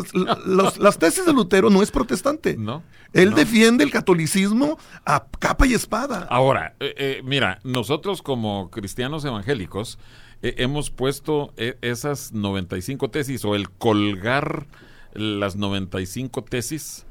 las 0.78 0.98
tesis 0.98 1.26
de 1.26 1.32
Lutero 1.32 1.68
no 1.68 1.82
es 1.82 1.90
protestante. 1.90 2.56
No. 2.56 2.82
Él 3.12 3.34
defiende 3.34 3.84
el 3.84 3.90
catolicismo 3.90 4.78
a 5.04 5.26
capa 5.38 5.66
y 5.66 5.74
espada. 5.74 6.26
Ahora, 6.30 6.74
eh, 6.80 6.94
eh, 6.96 7.20
mira, 7.24 7.60
nosotros 7.64 8.22
como 8.22 8.70
cristianos 8.70 9.24
evangélicos 9.24 9.98
eh, 10.42 10.54
hemos 10.58 10.90
puesto 10.90 11.52
esas 11.56 12.32
95 12.32 13.10
tesis 13.10 13.44
o 13.44 13.54
el 13.54 13.70
colgar 13.70 14.66
las 15.14 15.56
95 15.56 16.44
tesis 16.44 17.06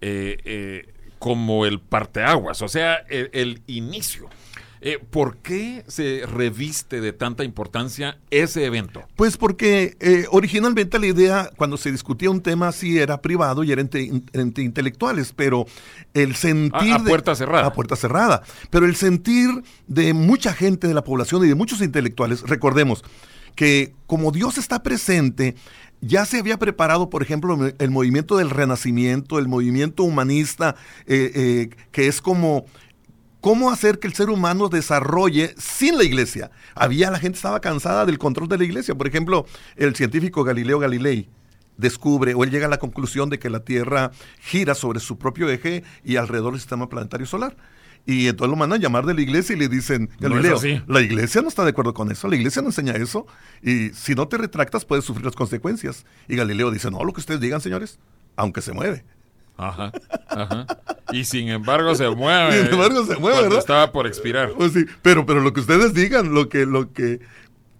eh, 0.00 0.36
eh, 0.44 0.92
como 1.18 1.64
el 1.66 1.80
parteaguas, 1.80 2.60
o 2.62 2.68
sea, 2.68 2.96
el, 3.08 3.62
inicio. 3.66 4.28
Eh, 4.82 4.98
¿Por 4.98 5.38
qué 5.38 5.82
se 5.88 6.22
reviste 6.26 7.00
de 7.00 7.14
tanta 7.14 7.42
importancia 7.42 8.18
ese 8.30 8.66
evento? 8.66 9.02
Pues 9.16 9.38
porque 9.38 9.96
originalmente 10.30 10.98
la 10.98 11.06
idea, 11.06 11.50
cuando 11.56 11.78
se 11.78 11.90
discutía 11.90 12.30
un 12.30 12.42
tema 12.42 12.68
así, 12.68 12.98
era 12.98 13.22
privado 13.22 13.64
y 13.64 13.72
era 13.72 13.80
entre, 13.80 14.02
intelectuales, 14.62 15.32
pero 15.34 15.66
el 16.12 16.36
sentir... 16.36 16.92
A, 16.92 17.02
puerta 17.02 17.34
cerrada. 17.34 17.66
A 17.66 17.72
puerta 17.72 17.96
cerrada. 17.96 18.42
Pero 18.70 18.84
el 18.84 18.94
sentir 18.94 19.48
de 19.88 20.12
mucha 20.12 20.52
gente 20.52 20.86
de 20.86 20.94
la 20.94 21.02
población 21.02 21.44
y 21.44 21.48
de 21.48 21.54
muchos 21.54 21.80
intelectuales, 21.80 22.42
recordemos 22.42 23.02
que 23.56 23.94
como 24.06 24.30
Dios 24.30 24.58
está 24.58 24.82
presente, 24.82 25.56
ya 26.00 26.24
se 26.24 26.38
había 26.38 26.58
preparado, 26.58 27.10
por 27.10 27.22
ejemplo, 27.22 27.58
el 27.78 27.90
movimiento 27.90 28.36
del 28.36 28.50
renacimiento, 28.50 29.38
el 29.38 29.48
movimiento 29.48 30.02
humanista, 30.02 30.76
eh, 31.06 31.32
eh, 31.34 31.70
que 31.90 32.06
es 32.06 32.20
como 32.20 32.66
cómo 33.40 33.70
hacer 33.70 33.98
que 33.98 34.08
el 34.08 34.14
ser 34.14 34.28
humano 34.28 34.68
desarrolle 34.68 35.54
sin 35.56 35.96
la 35.96 36.04
iglesia. 36.04 36.50
Había, 36.74 37.10
la 37.10 37.18
gente 37.18 37.36
estaba 37.36 37.60
cansada 37.60 38.04
del 38.04 38.18
control 38.18 38.48
de 38.48 38.58
la 38.58 38.64
iglesia. 38.64 38.94
Por 38.94 39.06
ejemplo, 39.06 39.46
el 39.76 39.94
científico 39.94 40.42
Galileo 40.42 40.78
Galilei 40.78 41.28
descubre 41.76 42.34
o 42.34 42.42
él 42.44 42.50
llega 42.50 42.66
a 42.66 42.70
la 42.70 42.78
conclusión 42.78 43.30
de 43.30 43.38
que 43.38 43.50
la 43.50 43.60
Tierra 43.60 44.10
gira 44.40 44.74
sobre 44.74 45.00
su 45.00 45.18
propio 45.18 45.48
eje 45.48 45.84
y 46.04 46.16
alrededor 46.16 46.52
del 46.52 46.60
sistema 46.60 46.88
planetario 46.88 47.26
solar. 47.26 47.56
Y 48.06 48.28
entonces 48.28 48.50
lo 48.50 48.56
mandan 48.56 48.78
a 48.78 48.82
llamar 48.82 49.04
de 49.04 49.14
la 49.14 49.20
iglesia 49.20 49.56
y 49.56 49.58
le 49.58 49.68
dicen, 49.68 50.08
Galileo, 50.20 50.60
la 50.86 51.00
iglesia 51.00 51.42
no 51.42 51.48
está 51.48 51.64
de 51.64 51.70
acuerdo 51.70 51.92
con 51.92 52.10
eso, 52.12 52.28
la 52.28 52.36
iglesia 52.36 52.62
no 52.62 52.68
enseña 52.68 52.92
eso, 52.92 53.26
y 53.62 53.90
si 53.90 54.14
no 54.14 54.28
te 54.28 54.38
retractas 54.38 54.84
puedes 54.84 55.04
sufrir 55.04 55.24
las 55.24 55.34
consecuencias. 55.34 56.06
Y 56.28 56.36
Galileo 56.36 56.70
dice, 56.70 56.88
no, 56.90 57.02
lo 57.02 57.12
que 57.12 57.20
ustedes 57.20 57.40
digan, 57.40 57.60
señores, 57.60 57.98
aunque 58.36 58.62
se 58.62 58.72
mueve. 58.72 59.04
Ajá, 59.58 59.90
ajá. 60.28 60.66
Y 61.10 61.24
sin 61.24 61.48
embargo 61.48 61.94
se 61.94 62.08
mueve. 62.10 62.52
sin 62.64 62.72
embargo 62.72 63.04
se 63.06 63.16
mueve, 63.16 63.42
¿verdad? 63.42 63.58
Estaba 63.58 63.90
por 63.90 64.06
expirar. 64.06 64.52
Pues 64.52 64.72
sí, 64.72 64.84
pero, 65.02 65.26
pero 65.26 65.40
lo 65.40 65.52
que 65.52 65.60
ustedes 65.60 65.94
digan, 65.94 66.32
lo 66.32 66.48
que, 66.48 66.66
lo 66.66 66.92
que, 66.92 67.20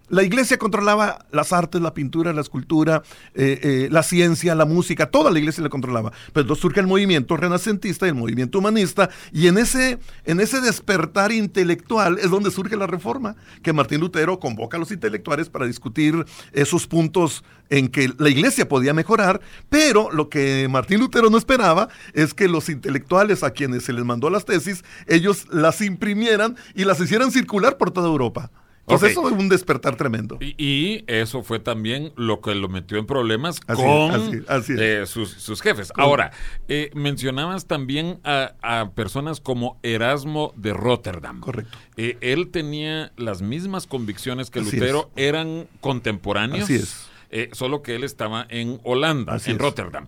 la 0.09 0.23
iglesia 0.23 0.59
controlaba 0.59 1.27
las 1.33 1.53
artes, 1.53 1.81
la 1.81 1.95
pintura, 1.95 2.33
la 2.33 2.41
escultura, 2.41 3.03
eh, 3.35 3.59
eh, 3.63 3.89
la 3.91 4.03
ciencia, 4.03 4.55
la 4.55 4.65
música, 4.65 5.11
toda 5.11 5.31
la 5.31 5.39
iglesia 5.39 5.63
la 5.63 5.69
controlaba. 5.69 6.13
Pero 6.33 6.55
surge 6.55 6.81
el 6.81 6.87
movimiento 6.87 7.37
renacentista, 7.37 8.07
el 8.07 8.15
movimiento 8.15 8.59
humanista, 8.59 9.11
y 9.33 9.49
en 9.49 9.59
ese, 9.59 9.99
en 10.25 10.41
ese 10.41 10.61
despertar 10.61 11.33
intelectual 11.33 12.19
es 12.19 12.31
donde 12.31 12.51
surge 12.51 12.77
la 12.77 12.87
reforma, 12.87 13.37
que 13.63 13.73
Martín 13.73 14.01
Lutero 14.01 14.39
convoca 14.39 14.77
a 14.77 14.81
los 14.81 14.93
intelectuales 14.93 15.49
para 15.49 15.67
discutir 15.67 16.25
esos 16.53 16.87
puntos 16.87 17.45
en 17.69 17.89
que 17.89 18.13
la 18.19 18.29
iglesia 18.29 18.69
podía 18.69 18.95
mejorar, 18.95 19.41
pero 19.69 20.11
lo 20.13 20.29
que 20.29 20.69
Martín 20.71 21.01
Lutero 21.01 21.31
no 21.31 21.39
esperaba 21.39 21.89
es 22.13 22.33
que 22.33 22.47
los 22.47 22.69
intelectuales 22.69 23.43
a 23.43 23.51
quienes 23.51 23.85
se 23.85 23.93
les 23.93 24.05
mandó 24.05 24.31
las 24.31 24.45
tesis, 24.45 24.85
ellos 25.09 25.47
las 25.51 25.81
imprimieran 25.81 26.57
y 26.75 26.85
las 26.85 27.01
hicieran 27.01 27.33
circular 27.33 27.77
por 27.77 27.91
toda 27.91 28.07
Europa. 28.07 28.51
Pues 28.87 29.03
eso 29.03 29.29
es 29.29 29.33
un 29.33 29.49
despertar 29.49 29.97
tremendo. 29.97 30.39
Y, 30.41 31.05
eso 31.09 31.43
fue 31.43 31.59
también 31.59 32.13
lo 32.17 32.41
que 32.41 32.55
lo 32.55 32.69
metió 32.69 32.99
en 32.99 33.07
problemas 33.07 33.61
con 33.61 34.45
eh, 34.79 35.05
sus, 35.07 35.61
jefes. 35.61 35.93
Ahora, 35.97 36.31
eh, 36.69 36.91
mencionabas 36.95 37.67
también 37.67 38.21
a, 38.25 38.91
personas 38.95 39.41
como 39.41 39.79
Erasmo 39.83 40.53
de 40.57 40.73
Rotterdam. 40.73 41.41
Correcto. 41.41 41.77
Eh, 41.97 42.17
él 42.21 42.51
tenía 42.51 43.13
las 43.17 43.43
mismas 43.43 43.87
convicciones 43.87 44.51
que 44.51 44.61
Lutero, 44.61 45.11
eran 45.17 45.67
contemporáneos. 45.81 46.65
Así 46.65 46.77
es. 46.77 47.09
Eh, 47.39 47.51
solo 47.53 47.83
que 47.83 47.95
él 47.95 48.03
estaba 48.03 48.47
en 48.49 48.81
Holanda, 48.83 49.37
en 49.45 49.59
Rotterdam. 49.59 50.07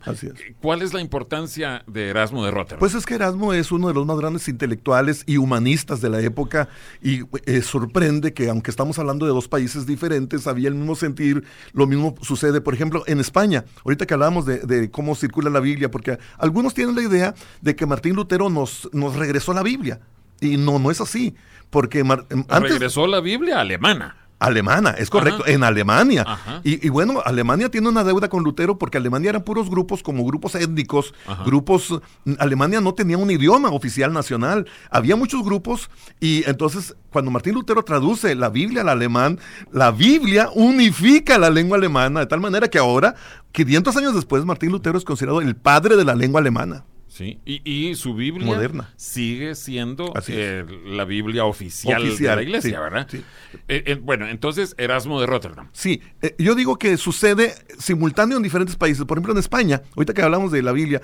¿Cuál 0.63 0.81
es 0.81 0.95
la 0.95 1.03
importancia 1.03 1.85
de 1.87 2.09
Erasmo 2.09 2.43
de 2.43 2.51
Rotterdam? 2.51 2.79
Pues 2.79 2.95
es 2.95 3.05
que 3.05 3.17
Erasmo 3.17 3.53
es 3.53 3.71
uno 3.71 3.89
de 3.89 3.93
los 3.93 4.07
más 4.07 4.17
grandes 4.17 4.49
intelectuales 4.49 5.25
y 5.27 5.37
humanistas 5.37 6.01
de 6.01 6.09
la 6.09 6.23
época 6.23 6.71
y 7.03 7.25
eh, 7.45 7.61
sorprende 7.61 8.33
que 8.33 8.49
aunque 8.49 8.71
estamos 8.71 8.99
hablando 8.99 9.27
de 9.27 9.33
dos 9.33 9.47
países 9.47 9.85
diferentes, 9.85 10.47
había 10.47 10.69
el 10.69 10.75
mismo 10.75 10.95
sentir, 10.95 11.45
lo 11.75 11.87
mismo 11.87 12.15
sucede, 12.23 12.63
por 12.63 12.73
ejemplo, 12.73 13.03
en 13.07 13.21
España, 13.21 13.67
ahorita 13.85 14.07
que 14.07 14.15
hablamos 14.15 14.47
de, 14.47 14.91
cómo 14.91 15.15
circula 15.15 15.51
la 15.51 15.61
Biblia, 15.61 15.91
porque 15.91 16.17
algunos 16.39 16.73
tienen 16.73 16.95
la 16.95 17.03
idea 17.03 17.35
de 17.61 17.77
que 17.77 17.85
Martín 17.85 18.17
Lutero 18.17 18.49
nos, 18.49 18.89
nos 18.95 19.17
regresó 19.17 19.53
la 19.53 19.63
Biblia. 19.63 20.01
Y 20.41 20.57
no, 20.57 20.79
no 20.79 20.91
es 20.91 21.03
así. 21.03 21.35
Porque 21.69 22.01
antes, 22.01 22.71
regresó 22.71 23.07
la 23.07 23.21
Biblia 23.21 23.61
alemana. 23.61 24.17
Alemana, 24.39 24.91
es 24.91 25.11
correcto, 25.11 25.47
en 25.47 25.65
Alemania. 25.65 26.25
Y, 26.63 26.89
bueno, 26.91 27.21
Alemania 27.25 27.71
tiene 27.71 27.89
una 27.89 28.05
deuda 28.05 28.29
con 28.29 28.45
Lutero 28.45 28.79
porque 28.79 28.99
Alemania 28.99 29.31
eran 29.31 29.43
puros 29.43 29.69
grupos 29.69 30.03
como 30.03 30.25
grupos 30.25 30.55
étnicos, 30.55 31.13
grupos, 31.45 32.01
Alemania 32.39 32.81
no 32.81 32.95
tenía 32.95 33.19
un 33.19 33.31
idioma 33.31 33.71
oficial 33.71 34.13
nacional, 34.13 34.67
había 34.91 35.17
muchos 35.17 35.45
grupos 35.45 35.91
y 36.21 36.49
entonces 36.49 36.95
cuando 37.11 37.31
Martín 37.31 37.55
Lutero 37.55 37.83
traduce 37.83 38.35
la 38.35 38.49
Biblia 38.49 38.83
al 38.83 38.91
alemán, 38.91 39.41
la 39.73 39.91
Biblia 39.91 40.51
unifica 40.55 41.39
la 41.39 41.51
lengua 41.51 41.77
alemana 41.77 42.21
de 42.21 42.27
tal 42.27 42.41
manera 42.41 42.69
que 42.69 42.79
ahora, 42.79 43.15
500 43.53 43.97
años 43.97 44.15
después, 44.15 44.45
Martín 44.45 44.71
Lutero 44.71 44.99
es 44.99 45.05
considerado 45.05 45.41
el 45.41 45.57
padre 45.57 45.97
de 45.97 46.05
la 46.05 46.15
lengua 46.15 46.41
alemana. 46.41 46.85
Sí, 47.19 47.41
y, 47.45 47.97
su 47.97 48.15
Biblia 48.15 48.47
Moderna. 48.47 48.93
sigue 48.95 49.57
siendo 49.57 50.15
eh, 50.29 50.65
la 50.87 51.05
Biblia 51.05 51.47
oficial, 51.47 52.01
de 52.17 52.37
la 52.37 52.43
iglesia, 52.43 52.79
¿verdad? 52.79 53.09
Eh, 53.13 53.21
eh, 53.67 53.99
bueno, 54.01 54.29
entonces 54.29 54.77
Erasmo 54.79 55.21
de 55.21 55.27
Rotterdam. 55.27 55.69
Sí, 55.73 56.01
yo 56.39 56.55
digo 56.55 56.77
que 56.77 56.97
sucede 56.97 57.57
simultáneo 57.77 58.37
en 58.37 58.45
diferentes 58.45 58.77
países. 58.77 59.05
Por 59.05 59.19
ejemplo, 59.19 59.33
en 59.33 59.41
España, 59.41 59.83
ahorita 59.97 60.15
que 60.15 60.23
hablamos 60.23 60.53
de 60.53 60.63
la 60.63 60.71
Biblia, 60.71 61.03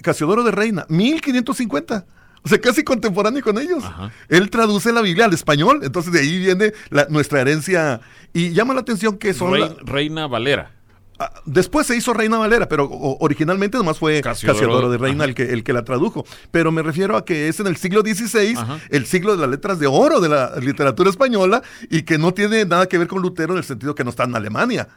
Casiodoro 0.00 0.42
de 0.42 0.52
Reina, 0.52 0.86
1550. 0.88 2.06
O 2.42 2.48
sea, 2.48 2.58
casi 2.58 2.82
contemporáneo 2.82 3.42
con 3.42 3.58
ellos. 3.58 3.84
Él 4.30 4.48
traduce 4.48 4.90
la 4.90 5.02
Biblia 5.02 5.26
al 5.26 5.34
español, 5.34 5.80
entonces 5.82 6.14
de 6.14 6.20
ahí 6.20 6.38
viene 6.38 6.72
nuestra 7.10 7.42
herencia. 7.42 8.00
Y 8.32 8.54
llama 8.54 8.72
la 8.72 8.80
atención 8.80 9.18
que 9.18 9.34
son... 9.34 9.52
Reina 9.84 10.28
Valera. 10.28 10.75
Ah, 11.18 11.32
después 11.46 11.86
se 11.86 11.96
hizo 11.96 12.12
Reina 12.12 12.38
Valera, 12.38 12.68
pero 12.68 12.88
originalmente 12.90 13.78
nomás 13.78 13.98
fue 13.98 14.20
Casiodoro, 14.20 14.90
de 14.90 14.98
Reina 14.98 15.24
el 15.24 15.34
que, 15.34 15.52
el 15.52 15.64
que 15.64 15.72
la 15.72 15.84
tradujo. 15.84 16.24
Pero 16.50 16.72
me 16.72 16.82
refiero 16.82 17.16
a 17.16 17.24
que 17.24 17.48
es 17.48 17.58
en 17.60 17.66
el 17.66 17.76
siglo 17.76 18.02
XVI, 18.02 18.56
el 18.90 19.06
siglo 19.06 19.34
de 19.34 19.42
las 19.42 19.50
letras 19.50 19.78
de 19.78 19.86
oro 19.86 20.20
de 20.20 20.28
la 20.28 20.56
literatura 20.60 21.08
española, 21.08 21.62
y 21.90 22.02
que 22.02 22.18
no 22.18 22.34
tiene 22.34 22.64
nada 22.64 22.86
que 22.86 22.98
ver 22.98 23.08
con 23.08 23.22
Lutero 23.22 23.52
en 23.52 23.58
el 23.58 23.64
sentido 23.64 23.94
que 23.94 24.04
no 24.04 24.10
está 24.10 24.24
en 24.24 24.36
Alemania. 24.36 24.88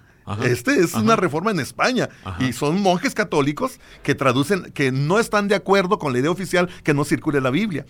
Este 0.44 0.80
es 0.80 0.94
una 0.94 1.16
reforma 1.16 1.52
en 1.52 1.60
España. 1.60 2.10
Y 2.40 2.54
son 2.54 2.82
monjes 2.82 3.16
católicos 3.16 3.80
que 4.04 4.16
traducen, 4.16 4.72
que 4.74 4.92
no 4.92 5.20
están 5.20 5.48
de 5.48 5.56
acuerdo 5.56 5.98
con 6.00 6.14
la 6.14 6.20
idea 6.20 6.32
oficial 6.32 6.70
que 6.84 6.94
no 6.94 7.04
circule 7.06 7.42
la 7.42 7.50
Biblia. 7.50 7.86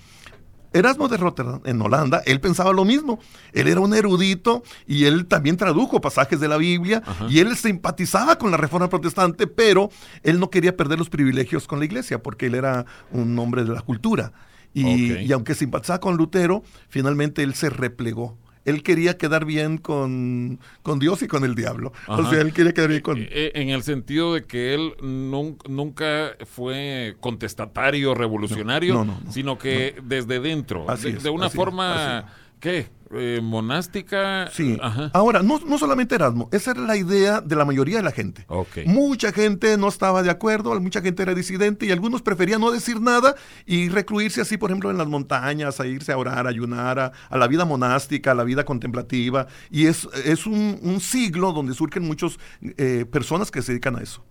Erasmo 0.74 1.08
de 1.08 1.18
Rotterdam, 1.18 1.62
en 1.66 1.82
Holanda, 1.82 2.22
él 2.26 2.40
pensaba 2.40 2.74
lo 2.74 2.86
mismo. 2.86 3.20
Él 3.54 3.68
era 3.68 3.80
un 3.80 3.94
erudito 3.94 4.64
y 4.86 5.06
él 5.06 5.26
también 5.26 5.58
tradujo 5.58 6.02
pasajes 6.02 6.40
de 6.40 6.48
la 6.48 6.58
Biblia 6.58 7.02
y 7.30 7.40
él 7.40 7.56
simpatizaba 7.56 8.38
con 8.38 8.52
la 8.52 8.58
reforma 8.58 8.90
protestante, 8.90 9.48
pero 9.48 9.90
él 10.24 10.40
no 10.40 10.50
quería 10.50 10.78
perder 10.78 11.00
los 11.00 11.10
privilegios 11.10 11.68
con 11.68 11.80
la 11.80 11.86
iglesia 11.86 12.22
porque 12.22 12.48
él 12.48 12.56
era 12.56 12.86
un 13.12 13.38
hombre 13.40 13.64
de 13.64 13.74
la 13.74 13.82
cultura. 13.82 14.32
Y, 14.72 15.14
y 15.14 15.32
aunque 15.32 15.56
simpatizaba 15.56 16.00
con 16.00 16.16
Lutero, 16.16 16.64
finalmente 16.90 17.42
él 17.42 17.56
se 17.56 17.72
replegó 17.72 18.38
él 18.70 18.84
quería 18.84 19.18
quedar 19.18 19.46
bien 19.46 19.78
con, 19.78 20.60
Dios 21.00 21.22
y 21.22 21.28
con 21.28 21.44
el 21.44 21.56
diablo. 21.56 21.92
O 22.08 22.30
sea, 22.30 22.42
él 22.42 22.54
quería 22.54 22.74
quedar 22.74 22.90
bien 22.90 23.02
con... 23.02 23.18
Eh, 23.18 23.28
eh, 23.30 23.52
en 23.56 23.70
el 23.70 23.84
sentido 23.84 24.34
de 24.34 24.46
que 24.46 24.74
él 24.74 24.94
nunca 25.02 26.36
fue 26.46 27.16
contestatario, 27.20 28.14
revolucionario, 28.14 29.06
sino 29.30 29.58
que 29.58 29.96
desde 30.04 30.40
dentro, 30.40 30.86
de, 31.02 31.30
una 31.30 31.50
forma... 31.50 32.26
¿Qué? 32.60 32.88
Eh, 33.12 33.40
monástica. 33.42 34.52
Sí. 34.54 34.78
Ahora, 35.14 35.42
no, 35.42 35.60
no, 35.66 35.80
solamente 35.80 36.14
Erasmo, 36.14 36.48
esa 36.52 36.72
era 36.72 36.82
la 36.82 36.96
idea 36.96 37.42
de 37.42 37.56
la 37.56 37.66
mayoría 37.66 37.98
de 37.98 38.04
la 38.04 38.12
gente. 38.12 38.46
Mucha 38.86 39.32
gente 39.32 39.78
no 39.78 39.88
estaba 39.88 40.22
de 40.22 40.30
acuerdo, 40.30 40.80
mucha 40.80 41.02
gente 41.02 41.24
era 41.24 41.34
disidente 41.34 41.88
y 41.88 41.92
algunos 41.92 42.22
preferían 42.22 42.62
no 42.62 42.70
decir 42.70 43.02
nada 43.02 43.36
y 43.66 43.90
recluirse 43.90 44.42
así, 44.42 44.58
por 44.58 44.70
ejemplo, 44.70 44.92
en 44.92 45.00
las 45.00 45.08
montañas, 45.08 45.80
a 45.80 45.88
irse 45.88 46.12
a 46.12 46.18
orar, 46.18 46.46
a 46.46 46.50
ayunar, 46.50 47.00
a, 47.00 47.38
la 47.38 47.48
vida 47.48 47.66
monástica, 47.66 48.32
a 48.32 48.36
la 48.36 48.44
vida 48.44 48.64
contemplativa. 48.64 49.48
Y 49.72 49.88
es, 49.88 50.08
es 50.26 50.46
un, 50.46 51.00
siglo 51.00 51.52
donde 51.54 51.74
surgen 51.74 52.04
muchas 52.04 52.38
eh, 52.62 53.06
personas 53.12 53.50
que 53.50 53.62
se 53.64 53.72
dedican 53.72 53.96
a 53.96 54.02
eso. 54.02 54.24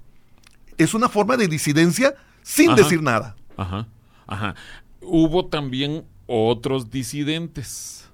Es 0.77 0.95
una 0.95 1.09
forma 1.09 1.37
de 1.37 1.49
disidencia 1.49 2.15
sin 2.43 2.77
decir 2.77 3.03
nada. 3.03 3.35
Ajá, 3.57 3.89
ajá. 4.27 4.55
Hubo 5.01 5.47
también 5.47 6.05
otros 6.27 6.91
disidentes 6.91 8.09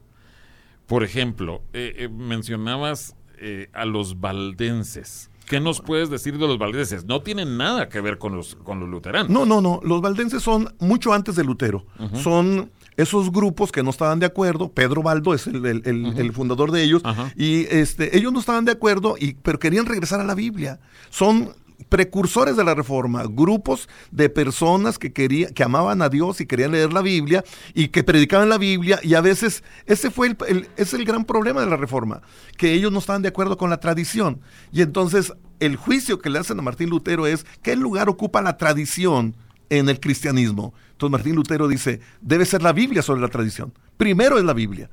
por 0.86 1.04
ejemplo, 1.04 1.62
eh, 1.72 1.94
eh, 1.98 2.08
mencionabas 2.08 3.16
eh, 3.38 3.68
a 3.72 3.84
los 3.84 4.20
valdenses. 4.20 5.30
¿Qué 5.46 5.60
nos 5.60 5.80
puedes 5.80 6.08
decir 6.08 6.38
de 6.38 6.46
los 6.46 6.58
valdenses? 6.58 7.04
No 7.04 7.20
tienen 7.20 7.58
nada 7.58 7.88
que 7.88 8.00
ver 8.00 8.18
con 8.18 8.34
los, 8.34 8.54
con 8.56 8.80
los 8.80 8.88
luteranos. 8.88 9.28
No, 9.28 9.44
no, 9.44 9.60
no. 9.60 9.80
Los 9.82 10.00
valdenses 10.00 10.42
son 10.42 10.74
mucho 10.78 11.12
antes 11.12 11.36
de 11.36 11.44
Lutero. 11.44 11.84
Son 12.14 12.70
esos 12.96 13.30
grupos 13.30 13.70
que 13.70 13.82
no 13.82 13.90
estaban 13.90 14.20
de 14.20 14.26
acuerdo. 14.26 14.70
Pedro 14.72 15.02
Baldo 15.02 15.34
es 15.34 15.46
el, 15.46 16.32
fundador 16.32 16.70
de 16.70 16.82
ellos. 16.82 17.02
Y 17.36 17.66
este, 17.66 18.16
ellos 18.16 18.32
no 18.32 18.40
estaban 18.40 18.64
de 18.64 18.72
acuerdo, 18.72 19.16
y, 19.18 19.34
pero 19.34 19.58
querían 19.58 19.84
regresar 19.84 20.18
a 20.18 20.24
la 20.24 20.34
Biblia. 20.34 20.80
Son 21.10 21.54
precursores 21.88 22.56
de 22.56 22.64
la 22.64 22.74
reforma, 22.74 23.24
grupos 23.28 23.88
de 24.10 24.28
personas 24.28 24.98
que 24.98 25.12
querían, 25.12 25.52
que 25.52 25.62
amaban 25.62 26.02
a 26.02 26.08
Dios 26.08 26.40
y 26.40 26.46
querían 26.46 26.72
leer 26.72 26.92
la 26.92 27.02
Biblia 27.02 27.44
y 27.74 27.88
que 27.88 28.04
predicaban 28.04 28.48
la 28.48 28.58
Biblia 28.58 29.00
y 29.02 29.14
a 29.14 29.20
veces 29.20 29.62
ese 29.87 30.10
fue 30.10 30.37
el, 30.48 30.68
es 30.76 30.94
el 30.94 31.04
gran 31.04 31.24
problema 31.24 31.60
de 31.60 31.66
la 31.66 31.76
reforma, 31.76 32.22
que 32.56 32.72
ellos 32.72 32.92
no 32.92 32.98
estaban 32.98 33.22
de 33.22 33.28
acuerdo 33.28 33.56
con 33.56 33.70
la 33.70 33.80
tradición. 33.80 34.40
Y 34.72 34.82
entonces 34.82 35.32
el 35.60 35.76
juicio 35.76 36.18
que 36.18 36.30
le 36.30 36.38
hacen 36.38 36.58
a 36.58 36.62
Martín 36.62 36.90
Lutero 36.90 37.26
es 37.26 37.46
qué 37.62 37.76
lugar 37.76 38.08
ocupa 38.08 38.42
la 38.42 38.56
tradición 38.56 39.37
en 39.70 39.88
el 39.88 40.00
cristianismo. 40.00 40.74
Entonces 40.92 41.12
Martín 41.12 41.35
Lutero 41.35 41.68
dice, 41.68 42.00
debe 42.20 42.44
ser 42.44 42.62
la 42.62 42.72
Biblia 42.72 43.03
sobre 43.03 43.20
la 43.20 43.29
tradición. 43.29 43.72
Primero 43.96 44.38
es 44.38 44.44
la 44.44 44.55
Biblia. 44.55 44.90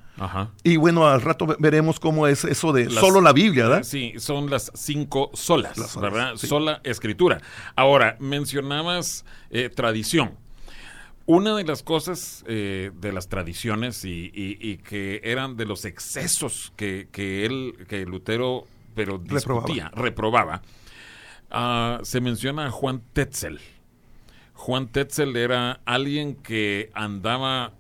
Y 0.63 0.77
bueno, 0.77 1.07
al 1.07 1.21
rato 1.21 1.47
veremos 1.59 1.99
cómo 1.99 2.27
es 2.27 2.43
eso 2.43 2.71
de 2.71 2.89
solo 2.89 3.21
la 3.21 3.33
Biblia, 3.33 3.67
¿verdad? 3.67 3.83
Sí, 3.83 4.13
son 4.17 4.49
las 4.49 4.71
cinco 4.75 5.31
solas, 5.33 5.99
¿verdad? 5.99 6.35
Sola 6.35 6.81
escritura. 6.83 7.41
Ahora, 7.75 8.17
mencionabas 8.19 9.25
eh, 9.49 9.69
tradición. 9.69 10.37
Una 11.25 11.55
de 11.55 11.63
las 11.63 11.81
cosas 11.81 12.43
eh, 12.47 12.91
de 12.99 13.13
las 13.13 13.29
tradiciones 13.29 14.03
y, 14.05 14.77
que 14.83 15.21
eran 15.23 15.55
de 15.55 15.65
los 15.65 15.85
excesos 15.85 16.73
que, 16.75 17.07
él, 17.45 17.85
que 17.87 18.05
Lutero, 18.05 18.65
pero 18.95 19.17
discutía, 19.17 19.91
reprobaba, 19.95 20.61
ah, 21.49 21.99
se 22.03 22.21
menciona 22.21 22.67
a 22.67 22.71
Juan 22.71 23.01
Tetzel. 23.13 23.59
Juan 24.61 24.89
Tetzel 24.89 25.35
era 25.37 25.79
alguien 25.85 26.35
que 26.35 26.91
andaba 26.93 27.71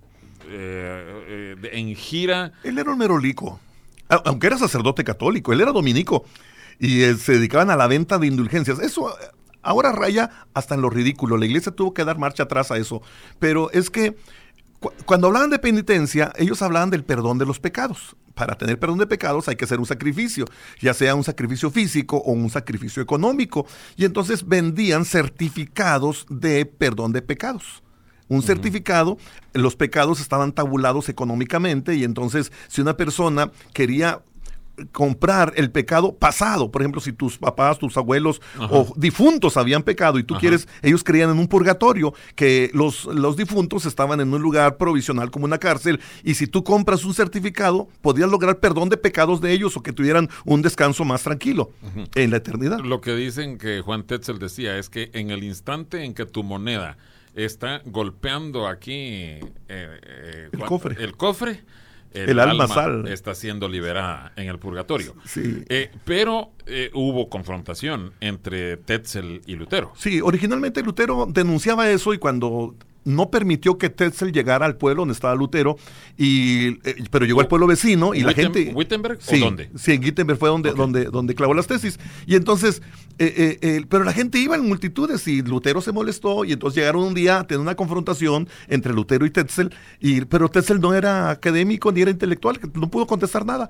eh, 0.49 1.55
eh, 1.61 1.69
en 1.73 1.95
gira. 1.95 2.53
Él 2.63 2.79
era 2.79 2.91
un 2.91 2.97
merolico, 2.97 3.59
aunque 4.09 4.47
era 4.47 4.57
sacerdote 4.57 5.03
católico, 5.03 5.53
él 5.53 5.61
era 5.61 5.71
dominico 5.73 6.25
y 6.79 7.03
eh, 7.03 7.13
se 7.13 7.33
dedicaban 7.33 7.69
a 7.69 7.75
la 7.75 7.85
venta 7.85 8.17
de 8.17 8.25
indulgencias. 8.25 8.79
Eso 8.79 9.15
ahora 9.61 9.91
raya 9.91 10.47
hasta 10.55 10.73
en 10.73 10.81
lo 10.81 10.89
ridículo. 10.89 11.37
La 11.37 11.45
iglesia 11.45 11.71
tuvo 11.71 11.93
que 11.93 12.03
dar 12.03 12.17
marcha 12.17 12.43
atrás 12.43 12.71
a 12.71 12.77
eso. 12.77 13.03
Pero 13.37 13.69
es 13.73 13.91
que 13.91 14.15
cuando 15.05 15.27
hablaban 15.27 15.49
de 15.49 15.59
penitencia, 15.59 16.33
ellos 16.37 16.61
hablaban 16.61 16.89
del 16.89 17.03
perdón 17.03 17.37
de 17.37 17.45
los 17.45 17.59
pecados. 17.59 18.15
Para 18.33 18.57
tener 18.57 18.79
perdón 18.79 18.97
de 18.97 19.07
pecados 19.07 19.47
hay 19.47 19.55
que 19.55 19.65
hacer 19.65 19.79
un 19.79 19.85
sacrificio, 19.85 20.45
ya 20.79 20.93
sea 20.93 21.13
un 21.15 21.23
sacrificio 21.23 21.69
físico 21.69 22.17
o 22.17 22.31
un 22.31 22.49
sacrificio 22.49 23.03
económico. 23.03 23.67
Y 23.95 24.05
entonces 24.05 24.47
vendían 24.47 25.05
certificados 25.05 26.25
de 26.29 26.65
perdón 26.65 27.11
de 27.11 27.21
pecados 27.21 27.83
un 28.31 28.41
certificado, 28.41 29.17
los 29.53 29.75
pecados 29.75 30.21
estaban 30.21 30.53
tabulados 30.53 31.09
económicamente 31.09 31.95
y 31.95 32.05
entonces 32.05 32.53
si 32.69 32.79
una 32.79 32.95
persona 32.95 33.51
quería 33.73 34.21
comprar 34.91 35.53
el 35.55 35.71
pecado 35.71 36.15
pasado. 36.15 36.71
Por 36.71 36.81
ejemplo, 36.81 37.01
si 37.01 37.13
tus 37.13 37.37
papás, 37.37 37.77
tus 37.77 37.97
abuelos 37.97 38.41
o 38.69 38.91
difuntos 38.95 39.57
habían 39.57 39.83
pecado 39.83 40.19
y 40.19 40.23
tú 40.23 40.35
quieres, 40.35 40.67
ellos 40.81 41.03
creían 41.03 41.29
en 41.29 41.39
un 41.39 41.47
purgatorio, 41.47 42.13
que 42.35 42.71
los, 42.73 43.05
los 43.05 43.37
difuntos 43.37 43.85
estaban 43.85 44.19
en 44.19 44.33
un 44.33 44.41
lugar 44.41 44.77
provisional 44.77 45.31
como 45.31 45.45
una 45.45 45.57
cárcel 45.57 45.99
y 46.23 46.35
si 46.35 46.47
tú 46.47 46.63
compras 46.63 47.03
un 47.03 47.13
certificado, 47.13 47.87
podías 48.01 48.29
lograr 48.29 48.59
perdón 48.59 48.89
de 48.89 48.97
pecados 48.97 49.41
de 49.41 49.51
ellos 49.51 49.75
o 49.77 49.83
que 49.83 49.93
tuvieran 49.93 50.29
un 50.45 50.61
descanso 50.61 51.05
más 51.05 51.23
tranquilo 51.23 51.71
en 52.15 52.31
la 52.31 52.37
eternidad. 52.37 52.79
Lo 52.79 53.01
que 53.01 53.15
dicen 53.15 53.57
que 53.57 53.81
Juan 53.81 54.03
Tetzel 54.03 54.39
decía 54.39 54.77
es 54.77 54.89
que 54.89 55.09
en 55.13 55.31
el 55.31 55.43
instante 55.43 56.03
en 56.03 56.13
que 56.13 56.25
tu 56.25 56.43
moneda 56.43 56.97
está 57.35 57.81
golpeando 57.85 58.67
aquí 58.67 59.03
eh, 59.03 59.41
eh, 59.67 60.49
el 60.51 60.59
cofre. 60.59 60.95
El 60.99 61.15
cofre 61.15 61.63
el, 62.13 62.39
alma, 62.39 62.67
está 63.07 63.35
siendo 63.35 63.67
liberada 63.67 64.33
en 64.35 64.49
el 64.49 64.59
purgatorio. 64.59 65.15
Sí. 65.25 65.63
Eh, 65.69 65.91
pero 66.03 66.51
eh, 66.65 66.91
hubo 66.93 67.29
confrontación 67.29 68.13
entre 68.19 68.77
Tetzel 68.77 69.41
y 69.45 69.55
Lutero. 69.55 69.93
Sí, 69.95 70.21
originalmente 70.21 70.83
Lutero 70.83 71.25
denunciaba 71.27 71.89
eso 71.89 72.13
y 72.13 72.17
cuando 72.17 72.75
no 73.03 73.31
permitió 73.31 73.77
que 73.77 73.89
Tetzel 73.89 74.31
llegara 74.31 74.65
al 74.65 74.75
pueblo 74.75 75.01
donde 75.01 75.13
estaba 75.13 75.35
Lutero, 75.35 75.77
y, 76.17 76.79
eh, 76.87 77.03
pero 77.09 77.25
llegó 77.25 77.41
al 77.41 77.47
pueblo 77.47 77.67
vecino 77.67 78.13
y 78.13 78.21
la 78.21 78.33
gente... 78.33 78.71
¿Wittenberg 78.73 79.17
sí, 79.21 79.41
o 79.41 79.45
dónde? 79.45 79.69
Sí, 79.75 79.93
en 79.93 80.03
Wittenberg 80.03 80.39
fue 80.39 80.49
donde, 80.49 80.71
donde, 80.73 81.05
donde 81.05 81.35
clavó 81.35 81.53
las 81.53 81.67
tesis. 81.67 81.99
Y 82.25 82.35
entonces, 82.35 82.81
eh, 83.17 83.57
eh, 83.61 83.85
pero 83.89 84.03
la 84.03 84.13
gente 84.13 84.39
iba 84.39 84.55
en 84.55 84.67
multitudes 84.67 85.27
y 85.27 85.41
Lutero 85.41 85.81
se 85.81 85.91
molestó 85.91 86.45
y 86.45 86.53
entonces 86.53 86.77
llegaron 86.77 87.03
un 87.03 87.13
día 87.13 87.39
a 87.39 87.47
tener 87.47 87.61
una 87.61 87.75
confrontación 87.75 88.47
entre 88.67 88.93
Lutero 88.93 89.25
y 89.25 89.31
Tetzel, 89.31 89.73
y, 89.99 90.21
pero 90.25 90.49
Tetzel 90.49 90.79
no 90.79 90.93
era 90.93 91.31
académico 91.31 91.91
ni 91.91 92.01
era 92.01 92.11
intelectual, 92.11 92.59
no 92.73 92.89
pudo 92.89 93.07
contestar 93.07 93.45
nada. 93.45 93.69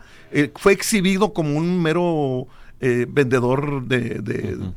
fue 0.56 0.74
exhibido 0.74 1.34
como 1.34 1.58
un 1.58 1.82
mero 1.82 2.48
vendedor 2.80 3.86
de... 3.86 4.74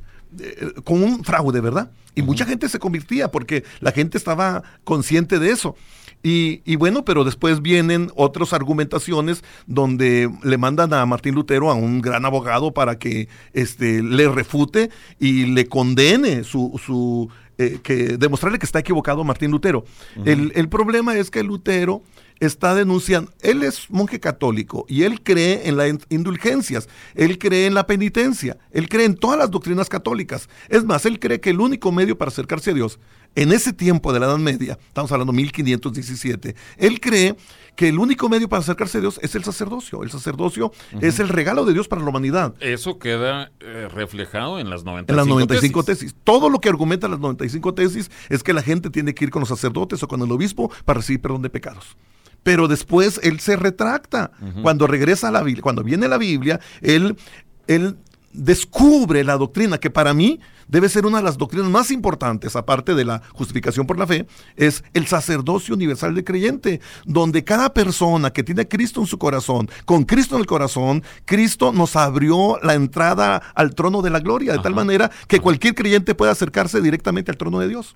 con 0.84 1.02
un 1.02 1.24
fraude, 1.24 1.60
¿verdad? 1.60 1.90
Y 2.14 2.22
mucha 2.22 2.44
gente 2.44 2.68
se 2.68 2.78
convertía 2.78 3.30
porque 3.30 3.64
la 3.80 3.92
gente 3.92 4.18
estaba 4.18 4.62
consciente 4.84 5.38
de 5.38 5.50
eso. 5.50 5.76
Y, 6.26 6.76
bueno, 6.76 7.04
pero 7.04 7.22
después 7.22 7.60
vienen 7.60 8.10
otras 8.16 8.54
argumentaciones 8.54 9.44
donde 9.66 10.30
le 10.42 10.56
mandan 10.56 10.94
a 10.94 11.04
Martín 11.04 11.34
Lutero 11.34 11.70
a 11.70 11.74
un 11.74 12.00
gran 12.00 12.24
abogado 12.24 12.72
para 12.72 12.98
que 12.98 13.28
este, 13.52 14.02
le 14.02 14.30
refute 14.30 14.88
y 15.20 15.44
le 15.44 15.66
condene 15.66 16.42
su, 16.42 16.80
su 16.82 17.28
eh, 17.58 17.78
que 17.82 18.16
demostrarle 18.16 18.58
que 18.58 18.64
está 18.64 18.78
equivocado 18.78 19.22
Martín 19.22 19.50
Lutero. 19.50 19.84
el, 20.24 20.50
el, 20.54 20.70
problema 20.70 21.14
es 21.14 21.30
que 21.30 21.42
Lutero 21.42 22.02
está 22.44 22.74
denunciando, 22.74 23.32
él 23.42 23.62
es 23.62 23.90
monje 23.90 24.20
católico 24.20 24.86
y 24.88 25.02
él 25.02 25.22
cree 25.22 25.68
en 25.68 25.76
las 25.76 25.92
indulgencias, 26.08 26.88
él 27.14 27.38
cree 27.38 27.66
en 27.66 27.74
la 27.74 27.86
penitencia, 27.86 28.58
él 28.70 28.88
cree 28.88 29.06
en 29.06 29.16
todas 29.16 29.38
las 29.38 29.50
doctrinas 29.50 29.88
católicas. 29.88 30.48
Es 30.68 30.84
más, 30.84 31.06
él 31.06 31.18
cree 31.18 31.40
que 31.40 31.50
el 31.50 31.60
único 31.60 31.92
medio 31.92 32.16
para 32.16 32.30
acercarse 32.30 32.70
a 32.70 32.74
Dios 32.74 32.98
en 33.34 33.52
ese 33.52 33.72
tiempo 33.72 34.12
de 34.12 34.20
la 34.20 34.26
Edad 34.26 34.38
Media, 34.38 34.78
estamos 34.86 35.10
hablando 35.10 35.32
1517, 35.32 36.54
él 36.78 37.00
cree 37.00 37.36
que 37.74 37.88
el 37.88 37.98
único 37.98 38.28
medio 38.28 38.48
para 38.48 38.60
acercarse 38.60 38.98
a 38.98 39.00
Dios 39.00 39.18
es 39.22 39.34
el 39.34 39.42
sacerdocio. 39.42 40.02
El 40.02 40.10
sacerdocio 40.10 40.72
es 41.00 41.18
el 41.18 41.28
regalo 41.28 41.64
de 41.64 41.72
Dios 41.72 41.88
para 41.88 42.02
la 42.02 42.08
humanidad. 42.08 42.54
Eso 42.60 42.98
queda 42.98 43.50
eh, 43.58 43.88
reflejado 43.92 44.60
en 44.60 44.70
las 44.70 44.84
95, 44.84 45.10
en 45.12 45.16
las 45.16 45.26
95 45.26 45.82
tesis. 45.82 46.14
Todo 46.22 46.48
lo 46.48 46.60
que 46.60 46.68
argumenta 46.68 47.08
las 47.08 47.18
95 47.18 47.74
tesis 47.74 48.10
es 48.28 48.42
que 48.42 48.52
la 48.52 48.62
gente 48.62 48.90
tiene 48.90 49.14
que 49.14 49.24
ir 49.24 49.30
con 49.30 49.40
los 49.40 49.48
sacerdotes 49.48 50.02
o 50.02 50.08
con 50.08 50.22
el 50.22 50.30
obispo 50.30 50.70
para 50.84 50.98
recibir 50.98 51.20
perdón 51.20 51.42
de 51.42 51.50
pecados 51.50 51.96
pero 52.44 52.68
después 52.68 53.18
él 53.24 53.40
se 53.40 53.56
retracta. 53.56 54.30
Cuando 54.62 54.86
regresa 54.86 55.28
a 55.28 55.30
la 55.32 55.42
Biblia, 55.42 55.62
cuando 55.62 55.82
viene 55.82 56.06
la 56.06 56.18
Biblia, 56.18 56.60
él, 56.80 57.16
él 57.66 57.96
descubre 58.34 59.24
la 59.24 59.38
doctrina 59.38 59.78
que 59.78 59.90
para 59.90 60.12
mí 60.12 60.40
debe 60.68 60.88
ser 60.88 61.06
una 61.06 61.18
de 61.18 61.24
las 61.24 61.38
doctrinas 61.38 61.70
más 61.70 61.90
importantes, 61.90 62.56
aparte 62.56 62.94
de 62.94 63.04
la 63.04 63.22
justificación 63.32 63.86
por 63.86 63.98
la 63.98 64.06
fe, 64.06 64.26
es 64.56 64.82
el 64.92 65.06
sacerdocio 65.06 65.74
universal 65.74 66.14
del 66.14 66.24
creyente, 66.24 66.80
donde 67.04 67.44
cada 67.44 67.72
persona 67.72 68.32
que 68.32 68.42
tiene 68.42 68.62
a 68.62 68.68
Cristo 68.68 69.00
en 69.00 69.06
su 69.06 69.18
corazón, 69.18 69.70
con 69.84 70.04
Cristo 70.04 70.34
en 70.34 70.40
el 70.40 70.46
corazón, 70.46 71.02
Cristo 71.24 71.72
nos 71.72 71.96
abrió 71.96 72.58
la 72.62 72.74
entrada 72.74 73.42
al 73.54 73.74
trono 73.74 74.02
de 74.02 74.10
la 74.10 74.20
gloria, 74.20 74.52
de 74.52 74.58
tal 74.58 74.74
manera 74.74 75.10
que 75.28 75.40
cualquier 75.40 75.74
creyente 75.74 76.14
puede 76.14 76.32
acercarse 76.32 76.80
directamente 76.80 77.30
al 77.30 77.36
trono 77.36 77.60
de 77.60 77.68
Dios. 77.68 77.94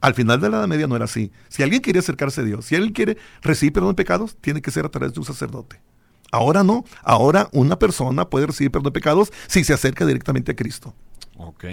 Al 0.00 0.14
final 0.14 0.40
de 0.40 0.50
la 0.50 0.58
Edad 0.58 0.68
Media 0.68 0.86
no 0.86 0.96
era 0.96 1.06
así. 1.06 1.32
Si 1.48 1.62
alguien 1.62 1.80
quiere 1.80 2.00
acercarse 2.00 2.42
a 2.42 2.44
Dios, 2.44 2.66
si 2.66 2.76
alguien 2.76 2.92
quiere 2.92 3.16
recibir 3.42 3.72
perdón 3.72 3.90
de 3.90 3.94
pecados, 3.94 4.36
tiene 4.40 4.60
que 4.60 4.70
ser 4.70 4.84
a 4.84 4.90
través 4.90 5.12
de 5.12 5.20
un 5.20 5.26
sacerdote. 5.26 5.80
Ahora 6.30 6.62
no, 6.62 6.84
ahora 7.02 7.48
una 7.52 7.78
persona 7.78 8.28
puede 8.28 8.46
recibir 8.46 8.70
perdón 8.70 8.84
de 8.84 8.92
pecados 8.92 9.32
si 9.46 9.64
se 9.64 9.72
acerca 9.72 10.04
directamente 10.04 10.52
a 10.52 10.56
Cristo. 10.56 10.94
Ok. 11.38 11.64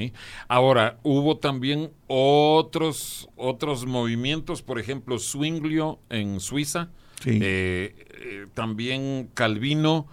Ahora, 0.48 1.00
hubo 1.02 1.38
también 1.38 1.92
otros, 2.08 3.30
otros 3.36 3.86
movimientos, 3.88 4.62
por 4.62 4.80
ejemplo, 4.80 5.18
Zwinglio 5.18 6.00
en 6.10 6.40
Suiza, 6.40 6.90
eh, 7.26 7.96
eh, 7.98 8.48
también 8.54 9.32
Calvino 9.34 10.06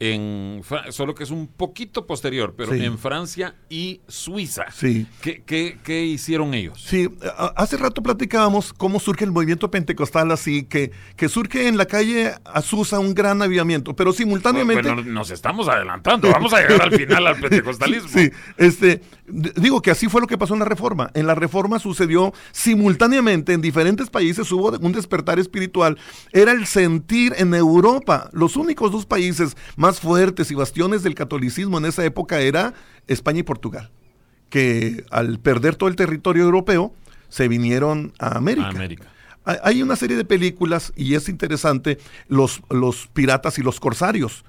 en 0.00 0.62
solo 0.88 1.14
que 1.14 1.24
es 1.24 1.30
un 1.30 1.46
poquito 1.46 2.06
posterior, 2.06 2.54
pero 2.56 2.72
en 2.72 2.98
Francia 2.98 3.54
y 3.68 4.00
Suiza. 4.08 4.64
Sí. 4.72 5.06
¿Qué, 5.20 5.42
qué, 5.44 6.04
hicieron 6.06 6.54
ellos? 6.54 6.82
Sí, 6.82 7.08
hace 7.54 7.76
rato 7.76 8.02
platicábamos 8.02 8.72
cómo 8.72 8.98
surge 8.98 9.26
el 9.26 9.30
movimiento 9.30 9.70
pentecostal 9.70 10.30
así, 10.32 10.64
que, 10.64 10.90
que 11.16 11.28
surge 11.28 11.68
en 11.68 11.76
la 11.76 11.84
calle 11.84 12.32
Azusa 12.46 12.98
un 12.98 13.12
gran 13.14 13.42
avivamiento, 13.42 13.94
pero 13.94 14.14
simultáneamente... 14.14 14.90
Bueno, 14.90 15.02
nos 15.02 15.30
estamos 15.30 15.68
adelantando, 15.68 16.30
vamos 16.30 16.54
a 16.54 16.62
llegar 16.62 16.80
al 16.80 16.92
final 16.92 17.26
al 17.26 17.36
pentecostalismo. 17.40 18.08
Sí, 18.08 18.30
este, 18.56 19.02
digo 19.26 19.82
que 19.82 19.90
así 19.90 20.08
fue 20.08 20.22
lo 20.22 20.26
que 20.26 20.38
pasó 20.38 20.54
en 20.54 20.60
la 20.60 20.66
Reforma. 20.66 21.10
En 21.12 21.26
la 21.26 21.34
Reforma 21.34 21.78
sucedió 21.78 22.32
simultáneamente 22.52 23.52
en 23.52 23.60
diferentes 23.60 24.08
países, 24.08 24.50
hubo 24.50 24.70
un 24.70 24.92
despertar 24.92 25.38
espiritual. 25.38 25.98
Era 26.32 26.52
el 26.52 26.66
sentir 26.66 27.34
en 27.36 27.52
Europa, 27.52 28.30
los 28.32 28.56
únicos 28.56 28.92
dos 28.92 29.04
países 29.04 29.58
más 29.76 29.89
fuertes 29.98 30.50
y 30.52 30.54
bastiones 30.54 31.02
del 31.02 31.16
catolicismo 31.16 31.78
en 31.78 31.86
esa 31.86 32.04
época 32.04 32.40
era 32.40 32.74
España 33.08 33.40
y 33.40 33.42
Portugal, 33.42 33.90
que 34.48 35.04
al 35.10 35.40
perder 35.40 35.74
todo 35.74 35.88
el 35.88 35.96
territorio 35.96 36.44
europeo 36.44 36.94
se 37.28 37.48
vinieron 37.48 38.12
a 38.18 38.36
América. 38.36 38.70
Hay 39.44 39.82
una 39.82 39.96
serie 39.96 40.16
de 40.16 40.24
películas 40.24 40.92
y 40.94 41.14
es 41.14 41.28
interesante, 41.28 41.98
los, 42.28 42.62
los 42.68 43.08
piratas 43.08 43.58
y 43.58 43.62
los 43.62 43.80
corsarios. 43.80 44.44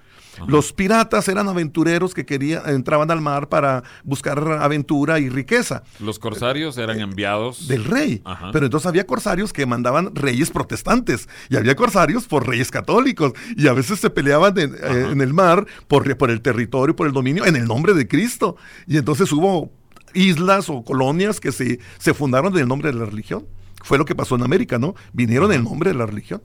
Los 0.47 0.73
piratas 0.73 1.27
eran 1.27 1.47
aventureros 1.49 2.13
que 2.13 2.25
querían, 2.25 2.67
entraban 2.69 3.11
al 3.11 3.21
mar 3.21 3.49
para 3.49 3.83
buscar 4.03 4.39
aventura 4.39 5.19
y 5.19 5.29
riqueza. 5.29 5.83
Los 5.99 6.19
corsarios 6.19 6.77
eran 6.77 6.99
eh, 6.99 7.03
enviados 7.03 7.67
del 7.67 7.83
rey. 7.83 8.23
Pero 8.51 8.65
entonces 8.65 8.87
había 8.87 9.05
corsarios 9.05 9.53
que 9.53 9.65
mandaban 9.65 10.15
reyes 10.15 10.49
protestantes 10.49 11.27
y 11.49 11.57
había 11.57 11.75
corsarios 11.75 12.27
por 12.27 12.47
reyes 12.47 12.71
católicos 12.71 13.33
y 13.55 13.67
a 13.67 13.73
veces 13.73 13.99
se 13.99 14.09
peleaban 14.09 14.57
en, 14.57 14.73
eh, 14.75 15.23
el 15.23 15.33
mar 15.33 15.65
por, 15.87 16.17
por 16.17 16.31
el 16.31 16.41
territorio, 16.41 16.95
por 16.95 17.07
el 17.07 17.13
dominio, 17.13 17.45
en 17.45 17.55
el 17.55 17.65
nombre 17.65 17.93
de 17.93 18.07
Cristo. 18.07 18.55
Y 18.87 18.97
entonces 18.97 19.31
hubo 19.31 19.71
islas 20.13 20.69
o 20.69 20.83
colonias 20.83 21.39
que 21.39 21.51
se, 21.51 21.79
se 21.97 22.13
fundaron 22.13 22.53
en 22.53 22.61
el 22.61 22.67
nombre 22.67 22.91
de 22.91 22.97
la 22.97 23.05
religión. 23.05 23.45
Fue 23.83 23.97
lo 23.97 24.05
que 24.05 24.15
pasó 24.15 24.35
en 24.35 24.43
América, 24.43 24.77
¿no? 24.77 24.95
Vinieron 25.13 25.51
en 25.51 25.59
el 25.59 25.63
nombre 25.63 25.91
de 25.91 25.97
la 25.97 26.05
religión. 26.05 26.41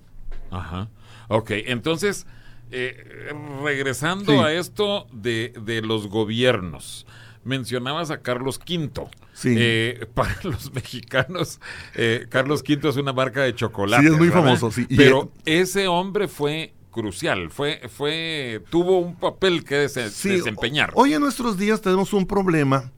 Ajá. 0.51 0.89
Ok, 1.29 1.51
entonces 1.67 2.27
eh, 2.71 3.33
regresando 3.63 4.43
a 4.43 4.53
esto 4.53 5.07
de, 5.13 5.83
los 5.85 6.09
gobiernos, 6.09 7.07
mencionabas 7.45 8.11
a 8.11 8.23
Carlos 8.23 8.59
V. 8.59 9.09
Eh, 9.45 10.07
para 10.15 10.37
los 10.43 10.73
mexicanos, 10.73 11.61
eh, 11.95 12.27
Carlos 12.29 12.63
V 12.67 12.89
es 12.89 12.97
una 12.97 13.13
marca 13.13 13.43
de 13.43 13.55
chocolate. 13.55 14.03
Sí, 14.03 14.13
es 14.13 14.19
muy 14.19 14.31
famoso, 14.31 14.71
Pero 14.97 15.31
ese 15.45 15.87
hombre 15.87 16.27
fue 16.29 16.73
crucial, 16.91 17.51
fue, 17.51 17.83
fue, 17.95 18.63
tuvo 18.71 18.99
un 18.99 19.15
papel 19.17 19.65
que 19.65 19.77
desempeñar. 19.77 20.93
Hoy 20.95 21.13
en 21.13 21.21
nuestros 21.21 21.59
días 21.59 21.81
tenemos 21.81 22.13
un 22.13 22.27
problema. 22.27 22.91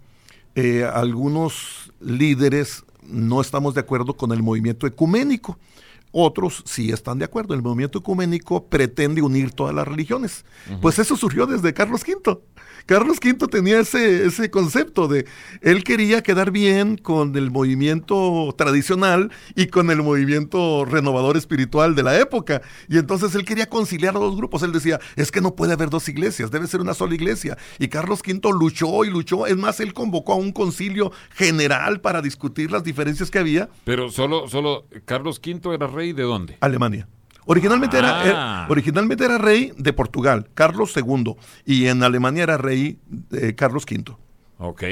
algunos 0.93 1.93
líderes 2.01 2.85
no 3.03 3.41
estamos 3.41 3.75
de 3.75 3.81
acuerdo 3.81 4.15
con 4.15 4.33
el 4.33 4.43
movimiento 4.43 4.87
ecuménico. 4.87 5.59
Otros 6.13 6.63
sí 6.67 6.91
están 6.91 7.19
de 7.19 7.25
acuerdo. 7.25 7.55
El 7.55 7.63
movimiento 7.63 7.99
ecuménico 7.99 8.67
pretende 8.67 9.23
unir 9.23 9.53
todas 9.53 9.75
las 9.75 9.87
religiones. 9.87 10.45
Pues 10.81 10.99
eso 10.99 11.17
surgió 11.17 11.47
desde 11.47 11.75
Carlos 11.75 12.03
V. 12.07 12.39
Carlos 12.87 13.19
V 13.23 13.49
tenía 13.49 13.81
ese, 13.81 14.25
ese 14.25 14.51
concepto 14.51 15.09
de, 15.09 15.27
él 15.61 15.85
quería 15.85 16.23
quedar 16.23 16.51
bien 16.51 16.97
con 16.97 17.37
el 17.37 17.51
movimiento 17.51 18.55
tradicional 18.57 19.31
y 19.55 19.67
con 19.67 19.91
el 19.91 20.03
movimiento 20.03 20.87
renovador 20.87 21.37
espiritual 21.37 21.95
de 21.95 22.03
la 22.03 22.19
época. 22.19 22.63
Y 22.89 22.97
entonces 22.97 23.35
él 23.35 23.45
quería 23.45 23.69
conciliar 23.69 24.17
a 24.17 24.21
dos 24.21 24.37
grupos. 24.37 24.63
Él 24.63 24.73
decía, 24.73 25.01
es 25.17 25.31
que 25.31 25.43
no 25.43 25.55
puede 25.55 25.75
haber 25.75 25.91
dos 25.91 26.09
iglesias, 26.09 26.51
debe 26.51 26.67
ser 26.67 26.81
una 26.81 26.95
sola 26.95 27.15
iglesia. 27.15 27.59
Y 27.79 27.89
Carlos 27.89 28.23
V 28.27 28.41
luchó 28.59 29.05
y 29.05 29.11
luchó. 29.11 29.47
Es 29.47 29.59
más, 29.59 29.81
él 29.81 29.93
convocó 29.93 30.33
a 30.33 30.37
un 30.37 30.53
concilio 30.53 31.13
general 31.35 32.01
para 32.01 32.23
discutir 32.23 32.71
las 32.71 32.85
diferencias 32.85 33.31
que 33.31 33.39
había. 33.39 33.69
Pero 33.85 34.11
solo, 34.11 34.49
solo 34.49 34.87
Carlos 35.05 35.43
V 35.45 35.75
era 35.75 35.89
rey 35.99 36.13
de 36.13 36.23
dónde? 36.23 36.57
Alemania. 36.61 37.09
Originalmente, 37.45 37.99
era, 37.99 38.63
ah. 38.63 38.67
originalmente 38.69 39.25
era 39.25 39.39
rey 39.39 39.73
de 39.77 39.93
Portugal, 39.93 40.49
Carlos 40.55 40.95
II, 40.95 41.35
y 41.65 41.87
en 41.87 42.03
Alemania 42.03 42.43
era 42.43 42.59
rey 42.59 42.99
de 43.07 43.55
Carlos 43.55 43.85
V. 43.91 44.15
Ok, 44.59 44.83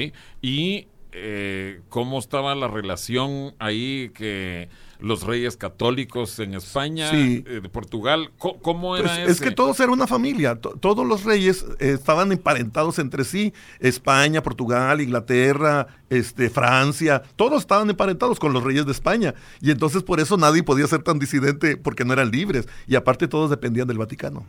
y 0.40 0.88
eh, 1.18 1.81
cómo 1.88 2.18
estaba 2.18 2.55
la 2.55 2.68
relación 2.68 3.55
ahí 3.59 4.11
que 4.14 4.68
los 4.98 5.24
reyes 5.24 5.59
católicos 5.59 6.38
en 6.38 6.55
España, 6.55 7.11
Sí. 7.11 7.44
eh, 7.46 7.61
de 7.61 7.68
Portugal, 7.68 8.31
¿cómo 8.38 8.96
era 8.96 9.14
Pues, 9.14 9.29
es 9.31 9.40
que 9.42 9.50
todos 9.50 9.79
eran 9.81 9.90
una 9.92 10.07
familia, 10.07 10.55
to- 10.59 10.70
todos 10.81 11.07
los 11.07 11.24
reyes 11.24 11.66
eh, 11.81 11.92
estaban 11.92 12.33
emparentados 12.33 12.98
entre 12.98 13.24
sí, 13.24 13.52
España, 13.79 14.42
Portugal, 14.42 15.02
Inglaterra, 15.02 15.87
este, 16.09 16.48
Francia, 16.48 17.22
todos 17.37 17.61
estaban 17.61 17.90
emparentados 17.90 18.38
con 18.38 18.55
los 18.55 18.62
reyes 18.64 18.87
de 18.87 18.92
España 18.92 19.35
y 19.61 19.70
entonces 19.70 20.02
por 20.02 20.18
eso 20.18 20.38
nadie 20.38 20.62
podía 20.62 20.87
ser 20.87 21.02
tan 21.02 21.18
disidente 21.18 21.76
porque 21.76 22.05
no 22.07 22.14
eran 22.14 22.31
libres 22.31 22.66
y 22.87 22.94
aparte 22.96 23.29
todos 23.29 23.50
dependían 23.50 23.88
del 23.88 23.98
Vaticano. 23.98 24.46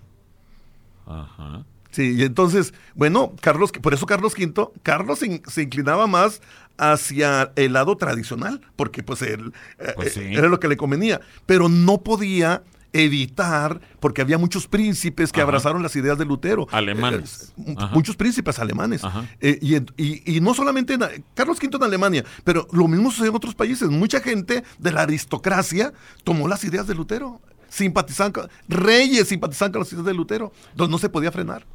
Ajá. 1.05 1.65
Sí, 1.91 2.15
y 2.17 2.23
entonces, 2.23 2.73
bueno, 2.95 3.33
Carlos, 3.41 3.71
por 3.71 3.93
eso 3.93 4.05
Carlos 4.05 4.33
V, 4.37 4.69
Carlos 4.83 5.19
se, 5.19 5.25
in- 5.27 5.41
se 5.47 5.63
inclinaba 5.63 6.05
más 6.07 6.41
hacia 6.77 7.51
el 7.55 7.73
lado 7.73 7.95
tradicional, 7.97 8.61
porque 8.75 9.01
pues 9.03 9.21
él 9.23 9.53
eh, 9.79 9.93
Pues 9.95 10.13
sí. 10.13 10.19
eh, 10.21 10.33
era 10.35 10.47
lo 10.47 10.59
que 10.59 10.67
le 10.67 10.77
convenía, 10.77 11.21
pero 11.45 11.69
no 11.69 11.99
podía 12.03 12.63
evitar, 12.93 13.79
porque 13.99 14.21
había 14.21 14.37
muchos 14.37 14.67
príncipes 14.67 15.31
que 15.31 15.39
Ajá. 15.41 15.47
abrazaron 15.47 15.83
las 15.83 15.95
ideas 15.95 16.17
de 16.17 16.25
Lutero. 16.25 16.67
Alemanes. 16.71 17.53
Eh, 17.65 17.75
muchos 17.91 18.15
príncipes 18.15 18.59
alemanes. 18.59 19.01
Eh, 19.39 19.59
y, 19.61 19.75
y- 20.01 20.37
y 20.37 20.41
no 20.41 20.53
solamente 20.53 20.93
en, 20.93 21.01
Carlos 21.33 21.57
V 21.61 21.75
en 21.77 21.83
Alemania, 21.83 22.23
pero 22.43 22.67
lo 22.71 22.87
mismo 22.87 23.11
sucedió 23.11 23.31
en 23.31 23.35
otros 23.37 23.55
países. 23.55 23.89
Mucha 23.89 24.19
gente 24.19 24.63
de 24.79 24.91
la 24.91 25.01
aristocracia 25.01 25.93
tomó 26.23 26.47
las 26.47 26.63
ideas 26.63 26.87
de 26.87 26.95
Lutero. 26.95 27.41
Simpatizaban, 27.69 28.31
con- 28.31 28.49
reyes 28.69 29.27
simpatizaban 29.27 29.71
con 29.73 29.81
las 29.81 29.91
ideas 29.91 30.05
de 30.05 30.13
Lutero. 30.13 30.51
Entonces 30.71 30.89
no 30.91 30.97
se 30.97 31.09
podía 31.09 31.31
frenar. 31.31 31.65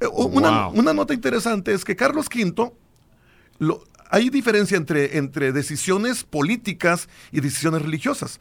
Eh, 0.00 0.06
una, 0.06 0.68
Wow. 0.68 0.78
una 0.78 0.92
nota 0.92 1.14
interesante 1.14 1.72
es 1.72 1.84
que 1.84 1.96
Carlos 1.96 2.26
V, 2.32 2.72
lo- 3.58 3.82
hay 4.10 4.30
diferencia 4.30 4.76
entre, 4.76 5.18
entre 5.18 5.52
decisiones 5.52 6.24
políticas 6.24 7.08
y 7.32 7.40
decisiones 7.40 7.82
religiosas. 7.82 8.40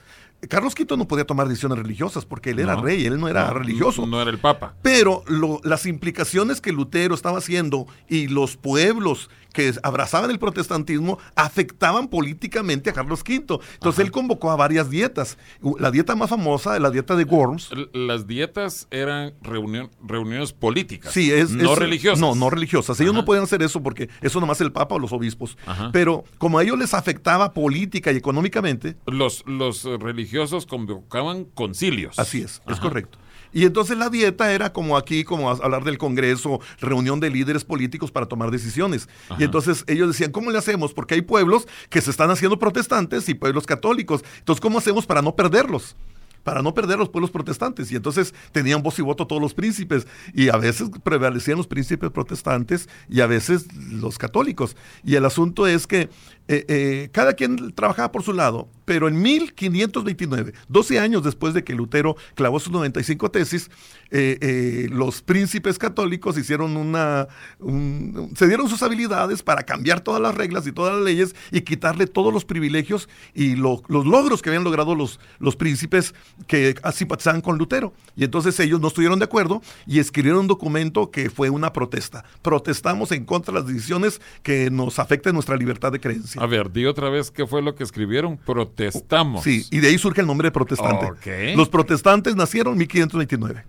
Carlos 0.50 0.76
V 0.80 0.96
no 0.98 1.08
podía 1.08 1.26
tomar 1.26 1.48
decisiones 1.48 1.80
religiosas 1.80 2.24
porque 2.26 2.52
él 2.52 2.60
era 2.60 2.76
No. 2.76 2.84
rey, 2.84 3.04
él 3.06 3.20
no 3.20 3.28
era 3.28 3.48
No, 3.48 3.56
religioso. 3.56 4.06
No 4.06 4.22
era 4.22 4.30
el 4.30 4.38
Papa. 4.38 4.76
Pero 4.84 5.24
lo- 5.28 5.60
las 5.64 5.88
implicaciones 5.88 6.62
que 6.62 6.72
Lutero 6.72 7.16
estaba 7.16 7.40
haciendo 7.40 7.88
y 8.08 8.28
los 8.28 8.56
pueblos 8.56 9.30
que 9.54 9.74
abrazaban 9.84 10.30
el 10.32 10.40
protestantismo 10.40 11.18
afectaban 11.36 12.08
políticamente 12.10 12.90
a 12.90 12.94
Carlos 12.94 13.22
V. 13.22 13.36
Entonces 13.36 13.64
Ajá. 13.82 14.02
él 14.04 14.12
convocó 14.12 14.52
a 14.52 14.56
varias 14.56 14.90
dietas. 14.90 15.38
La 15.80 15.92
dieta 15.92 16.16
más 16.16 16.30
famosa, 16.30 16.78
la 16.80 16.90
dieta 16.92 17.16
de 17.16 17.24
Worms. 17.24 17.70
Las 17.94 18.28
dietas 18.28 18.88
eran 18.92 19.34
reunión- 19.42 19.90
reuniones 20.04 20.54
políticas. 20.54 21.14
Sí, 21.14 21.32
es, 21.32 21.52
no 21.52 21.74
es- 21.74 21.80
religiosas. 21.80 22.20
No, 22.20 22.36
no 22.36 22.50
religiosas. 22.50 23.00
Ellos 23.00 23.14
Ajá. 23.14 23.22
no 23.22 23.26
podían 23.26 23.44
hacer 23.46 23.62
eso 23.64 23.82
porque 23.82 24.10
eso 24.22 24.40
nomás 24.40 24.62
el 24.62 24.72
Papa 24.72 24.96
o 24.96 25.00
los 25.00 25.12
obispos. 25.12 25.58
Ajá. 25.66 25.90
Pero 25.92 26.24
como 26.38 26.60
a 26.60 26.64
ellos 26.64 26.78
les 26.78 26.94
afectaba 26.94 27.54
política 27.54 28.12
y 28.12 28.18
económicamente, 28.18 28.96
Los, 29.06 29.44
los 29.48 29.84
religiosos 29.84 30.66
convocaban 30.66 31.46
concilios. 31.46 32.20
Así 32.20 32.42
es, 32.42 32.62
es 32.68 32.80
correcto. 32.80 33.18
Y 33.54 33.66
entonces 33.66 33.98
la 33.98 34.10
dieta 34.10 34.52
era 34.52 34.74
como 34.74 34.98
aquí, 34.98 35.24
como 35.24 35.50
hablar 35.50 35.84
del 35.84 35.98
Congreso, 35.98 36.60
reunión 36.80 37.20
de 37.20 37.30
líderes 37.30 37.64
políticos 37.64 38.12
para 38.12 38.26
tomar 38.26 38.52
decisiones. 38.52 39.08
Ajá. 39.30 39.42
Y 39.42 39.46
entonces 39.46 39.84
ellos 39.88 40.08
decían, 40.10 40.32
¿cómo 40.32 40.52
le 40.52 40.58
hacemos? 40.58 40.94
Porque 40.94 41.16
hay 41.16 41.22
pueblos 41.22 41.68
que 41.90 42.02
se 42.02 42.12
están 42.12 42.30
haciendo 42.30 42.60
protestantes 42.60 43.30
y 43.30 43.34
pueblos 43.34 43.66
católicos. 43.66 44.24
Entonces, 44.40 44.62
¿cómo 44.62 44.78
hacemos 44.80 45.06
para 45.06 45.22
no 45.22 45.36
perderlos? 45.36 45.96
Para 46.44 46.62
no 46.62 46.74
perder 46.74 46.98
los 46.98 47.10
pueblos 47.10 47.32
protestantes. 47.32 47.92
Y 47.92 47.96
entonces 47.98 48.34
tenían 48.54 48.82
voz 48.82 48.98
y 49.00 49.02
voto 49.02 49.28
todos 49.28 49.42
los 49.42 49.54
príncipes. 49.54 50.08
Y 50.34 50.50
a 50.50 50.58
veces 50.58 50.90
prevalecían 51.04 51.58
los 51.58 51.68
príncipes 51.68 52.10
protestantes 52.12 52.88
y 53.10 53.20
a 53.20 53.28
veces 53.28 53.66
los 53.76 54.18
católicos. 54.18 54.78
Y 55.04 55.16
el 55.16 55.26
asunto 55.26 55.68
es 55.68 55.88
que 55.88 56.10
eh, 56.48 56.66
eh, 56.68 57.10
cada 57.12 57.34
quien 57.34 57.74
trabajaba 57.74 58.12
por 58.12 58.24
su 58.24 58.34
lado, 58.34 58.70
pero 58.86 59.08
en 59.08 59.22
1529, 59.22 60.54
12 60.70 61.00
años 61.00 61.24
después 61.24 61.54
de 61.54 61.64
que 61.64 61.74
Lutero 61.76 62.16
clavó 62.36 62.60
sus 62.60 62.72
95 62.72 63.32
tesis, 63.32 63.70
eh, 64.12 64.88
los 64.92 65.22
príncipes 65.22 65.78
católicos 65.78 66.38
hicieron 66.38 66.78
una, 66.78 67.28
un- 67.60 68.32
se 68.38 68.48
dieron 68.48 68.70
sus 68.70 68.82
habilidades 68.84 69.44
para 69.44 69.64
cambiar 69.64 70.02
todas 70.02 70.22
las 70.22 70.36
reglas 70.36 70.66
y 70.68 70.72
todas 70.72 70.94
las 70.96 71.04
leyes 71.04 71.36
y 71.52 71.62
quitarle 71.62 72.08
todos 72.08 72.34
los 72.34 72.46
privilegios 72.46 73.10
y 73.34 73.56
lo- 73.56 73.84
los 73.88 74.06
logros 74.06 74.42
que 74.42 74.50
habían 74.50 74.64
logrado 74.64 74.96
los, 74.96 75.20
los 75.40 75.56
príncipes 75.56 76.14
que 76.48 76.76
simpatizaban 76.94 77.42
con 77.42 77.58
Lutero. 77.58 77.94
Y 78.16 78.24
entonces 78.24 78.60
ellos 78.60 78.80
no 78.80 78.88
estuvieron 78.88 79.20
de 79.20 79.26
acuerdo 79.26 79.62
y 79.86 80.00
escribieron 80.00 80.42
un 80.42 80.48
documento 80.48 81.12
que 81.12 81.30
fue 81.30 81.50
una 81.50 81.74
protesta. 81.74 82.24
Protestamos 82.42 83.12
en 83.12 83.26
contra 83.26 83.54
de 83.54 83.60
las 83.60 83.68
decisiones 83.68 84.22
que 84.44 84.72
nos 84.72 85.00
afecten 85.00 85.34
nuestra 85.34 85.58
libertad 85.58 85.92
de 85.92 86.00
creencia. 86.00 86.37
A 86.38 86.46
ver, 86.46 86.72
di 86.72 86.86
otra 86.86 87.10
vez 87.10 87.32
qué 87.32 87.46
fue 87.48 87.62
lo 87.62 87.76
que 87.76 87.84
escribieron. 87.84 88.38
Protestamos. 88.38 89.44
Sí, 89.44 89.66
y 89.72 89.80
de 89.80 89.88
ahí 89.90 89.98
surge 89.98 90.22
el 90.22 90.28
nombre 90.28 90.48
de 90.48 90.52
protestante. 90.52 91.56
Los 91.56 91.70
protestantes 91.70 92.36
nacieron 92.36 92.74
en 92.74 92.80
1529. 92.80 93.66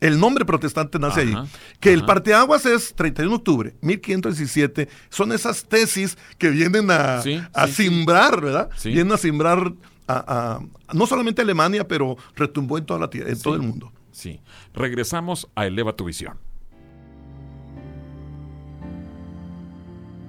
El 0.00 0.20
nombre 0.20 0.44
protestante 0.44 0.98
nace 1.00 1.22
Ajá, 1.22 1.40
ahí. 1.42 1.48
Que 1.80 1.92
el 1.92 1.98
ajá. 2.00 2.06
parteaguas 2.06 2.64
es 2.66 2.94
31 2.94 3.30
de 3.30 3.36
octubre, 3.36 3.74
1517. 3.80 4.88
Son 5.08 5.32
esas 5.32 5.64
tesis 5.64 6.16
que 6.38 6.50
vienen 6.50 6.88
a, 6.90 7.20
Sí, 7.22 7.40
a 7.52 7.66
sí, 7.66 7.72
sí. 7.72 7.82
simbrar, 7.84 8.40
¿verdad? 8.40 8.70
Vienen 8.84 9.10
a 9.12 9.16
simbrar 9.16 9.72
a, 10.06 10.58
a- 10.58 10.94
no 10.94 11.06
solamente 11.06 11.42
a 11.42 11.44
Alemania, 11.44 11.86
pero 11.88 12.16
retumbó 12.36 12.78
en 12.78 12.86
toda 12.86 13.00
la 13.00 13.10
tierra, 13.10 13.30
en 13.30 13.40
todo 13.42 13.54
el 13.56 13.62
mundo. 13.62 13.92
Sí. 14.12 14.40
Regresamos 14.72 15.48
a 15.56 15.66
Eleva 15.66 15.94
tu 15.94 16.04
Visión. 16.04 16.36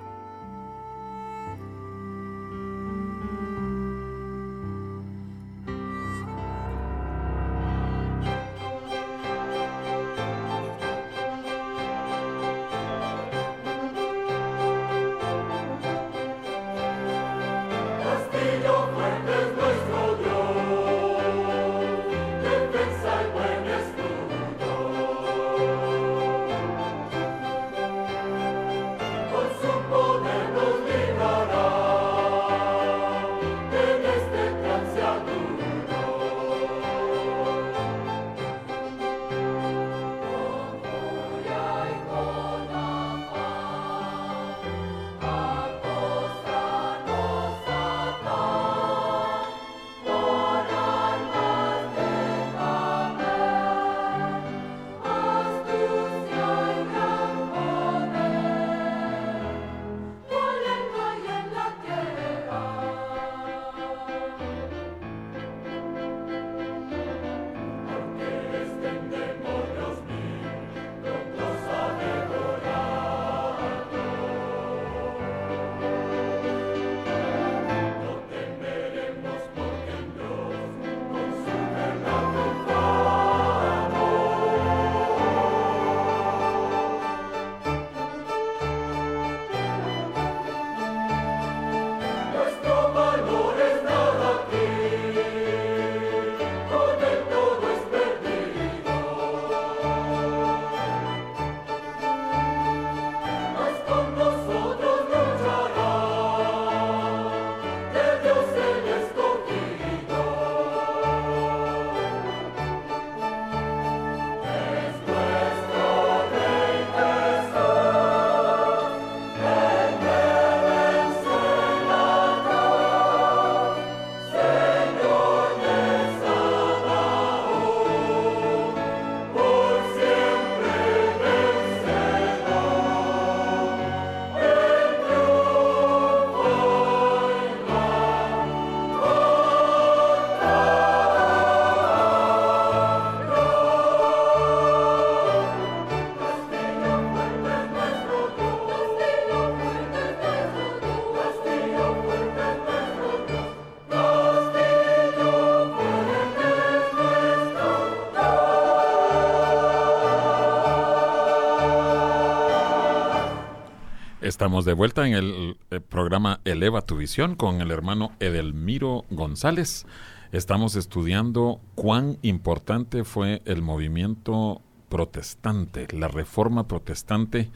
Estamos 164.39 164.65
de 164.65 164.73
vuelta 164.73 165.05
en 165.05 165.15
el 165.15 165.57
eh, 165.73 165.81
programa 165.81 166.39
Eleva 166.45 166.83
tu 166.83 166.97
visión 166.97 167.35
con 167.35 167.61
el 167.61 167.73
hermano 167.73 168.13
Edelmiro 168.21 169.05
González. 169.11 169.85
Estamos 170.31 170.77
estudiando 170.77 171.61
cuán 171.75 172.19
importante 172.23 173.03
fue 173.03 173.43
el 173.47 173.63
movimiento 173.63 174.63
protestante, 174.89 175.89
la 175.91 176.07
reforma 176.07 176.69
protestante, 176.69 177.51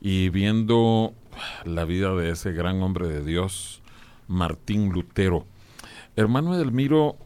y 0.00 0.28
viendo 0.28 1.14
la 1.64 1.84
vida 1.84 2.14
de 2.14 2.30
ese 2.30 2.52
gran 2.52 2.80
hombre 2.80 3.08
de 3.08 3.24
Dios, 3.24 3.82
Martín 4.28 4.92
Lutero. 4.92 5.46
Hermano 6.14 6.54
Edelmiro, 6.54 7.16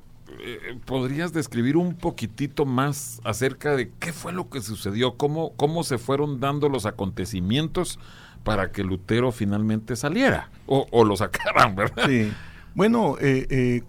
eh, 0.41 0.79
¿podrías 0.87 1.35
describir 1.35 1.77
un 1.77 1.95
poquitito 1.95 2.65
más 2.65 3.21
acerca 3.23 3.77
de 3.77 3.93
qué 4.01 4.15
fue 4.15 4.33
lo 4.33 4.49
que 4.49 4.63
sucedió? 4.63 5.19
¿Cómo, 5.19 5.53
cómo 5.57 5.85
se 5.85 5.99
fueron 5.99 6.41
dando 6.41 6.71
los 6.71 6.87
acontecimientos 6.87 7.99
para 8.45 8.71
que 8.71 8.85
Lutero 8.85 9.33
finalmente 9.33 9.97
saliera? 9.97 10.51
O, 10.67 11.05
lo 11.05 11.17
sacaran, 11.17 11.75
¿verdad? 11.77 12.05
Sí. 12.07 12.31
Bueno, 12.75 13.17
eh, 13.21 13.47
eh, 13.51 13.83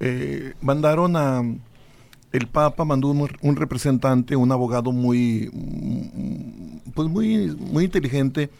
eh, 0.00 0.54
mandaron 0.60 1.16
a. 1.16 1.42
El 2.32 2.46
Papa 2.46 2.84
mandó 2.86 3.08
un, 3.08 3.28
un 3.42 3.56
representante, 3.56 4.36
un 4.36 4.52
abogado 4.52 4.90
muy, 4.90 5.50
mm, 5.52 6.90
pues 6.94 7.08
muy, 7.08 7.48
muy 7.48 7.84
inteligente 7.84 8.50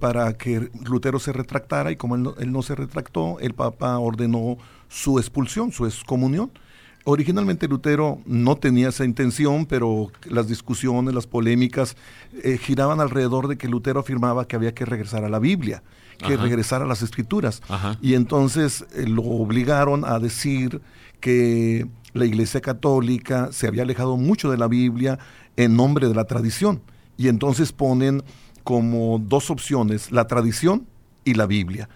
para 0.00 0.32
que 0.32 0.70
Lutero 0.84 1.20
se 1.20 1.32
retractara 1.32 1.92
y 1.92 1.96
como 1.96 2.16
él 2.16 2.24
no, 2.24 2.34
él 2.40 2.50
no 2.50 2.62
se 2.62 2.74
retractó, 2.74 3.38
el 3.38 3.54
Papa 3.54 3.96
ordenó 3.98 4.58
su 4.88 5.20
expulsión, 5.20 5.70
su 5.70 5.86
excomunión. 5.86 6.50
Originalmente 7.08 7.68
Lutero 7.68 8.18
no 8.26 8.56
tenía 8.56 8.88
esa 8.88 9.04
intención, 9.04 9.64
pero 9.66 10.10
las 10.24 10.48
discusiones, 10.48 11.14
las 11.14 11.28
polémicas 11.28 11.96
eh, 12.42 12.58
giraban 12.58 13.00
alrededor 13.00 13.46
de 13.46 13.56
que 13.56 13.68
Lutero 13.68 14.00
afirmaba 14.00 14.48
que 14.48 14.56
había 14.56 14.74
que 14.74 14.84
regresar 14.84 15.24
a 15.24 15.28
la 15.28 15.38
Biblia, 15.38 15.84
que 16.18 16.34
Ajá. 16.34 16.42
regresar 16.42 16.82
a 16.82 16.84
las 16.84 17.02
escrituras. 17.02 17.62
Ajá. 17.68 17.96
Y 18.02 18.14
entonces 18.14 18.84
eh, 18.92 19.06
lo 19.06 19.22
obligaron 19.22 20.04
a 20.04 20.18
decir 20.18 20.80
que 21.20 21.86
la 22.12 22.24
Iglesia 22.24 22.60
Católica 22.60 23.50
se 23.52 23.68
había 23.68 23.84
alejado 23.84 24.16
mucho 24.16 24.50
de 24.50 24.58
la 24.58 24.66
Biblia 24.66 25.20
en 25.56 25.76
nombre 25.76 26.08
de 26.08 26.14
la 26.14 26.24
tradición. 26.24 26.82
Y 27.16 27.28
entonces 27.28 27.70
ponen 27.70 28.24
como 28.64 29.20
dos 29.20 29.50
opciones, 29.52 30.10
la 30.10 30.26
tradición 30.26 30.88
y 31.24 31.34
la 31.34 31.46
Biblia. 31.46 31.88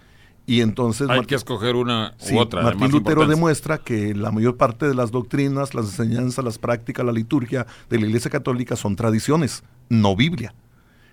Y 0.51 0.59
entonces 0.59 1.09
Hay 1.09 1.21
que 1.21 1.35
escoger 1.35 1.77
una 1.77 2.13
sí, 2.17 2.35
u 2.35 2.39
otra. 2.39 2.61
Martín 2.61 2.91
Lutero 2.91 3.25
demuestra 3.25 3.77
que 3.77 4.13
la 4.13 4.31
mayor 4.31 4.57
parte 4.57 4.85
de 4.85 4.93
las 4.93 5.09
doctrinas, 5.09 5.73
las 5.73 5.85
enseñanzas, 5.85 6.43
las 6.43 6.57
prácticas, 6.57 7.05
la 7.05 7.13
liturgia 7.13 7.65
de 7.89 7.99
la 7.99 8.07
Iglesia 8.07 8.29
Católica 8.29 8.75
son 8.75 8.97
tradiciones, 8.97 9.63
no 9.87 10.13
Biblia. 10.13 10.53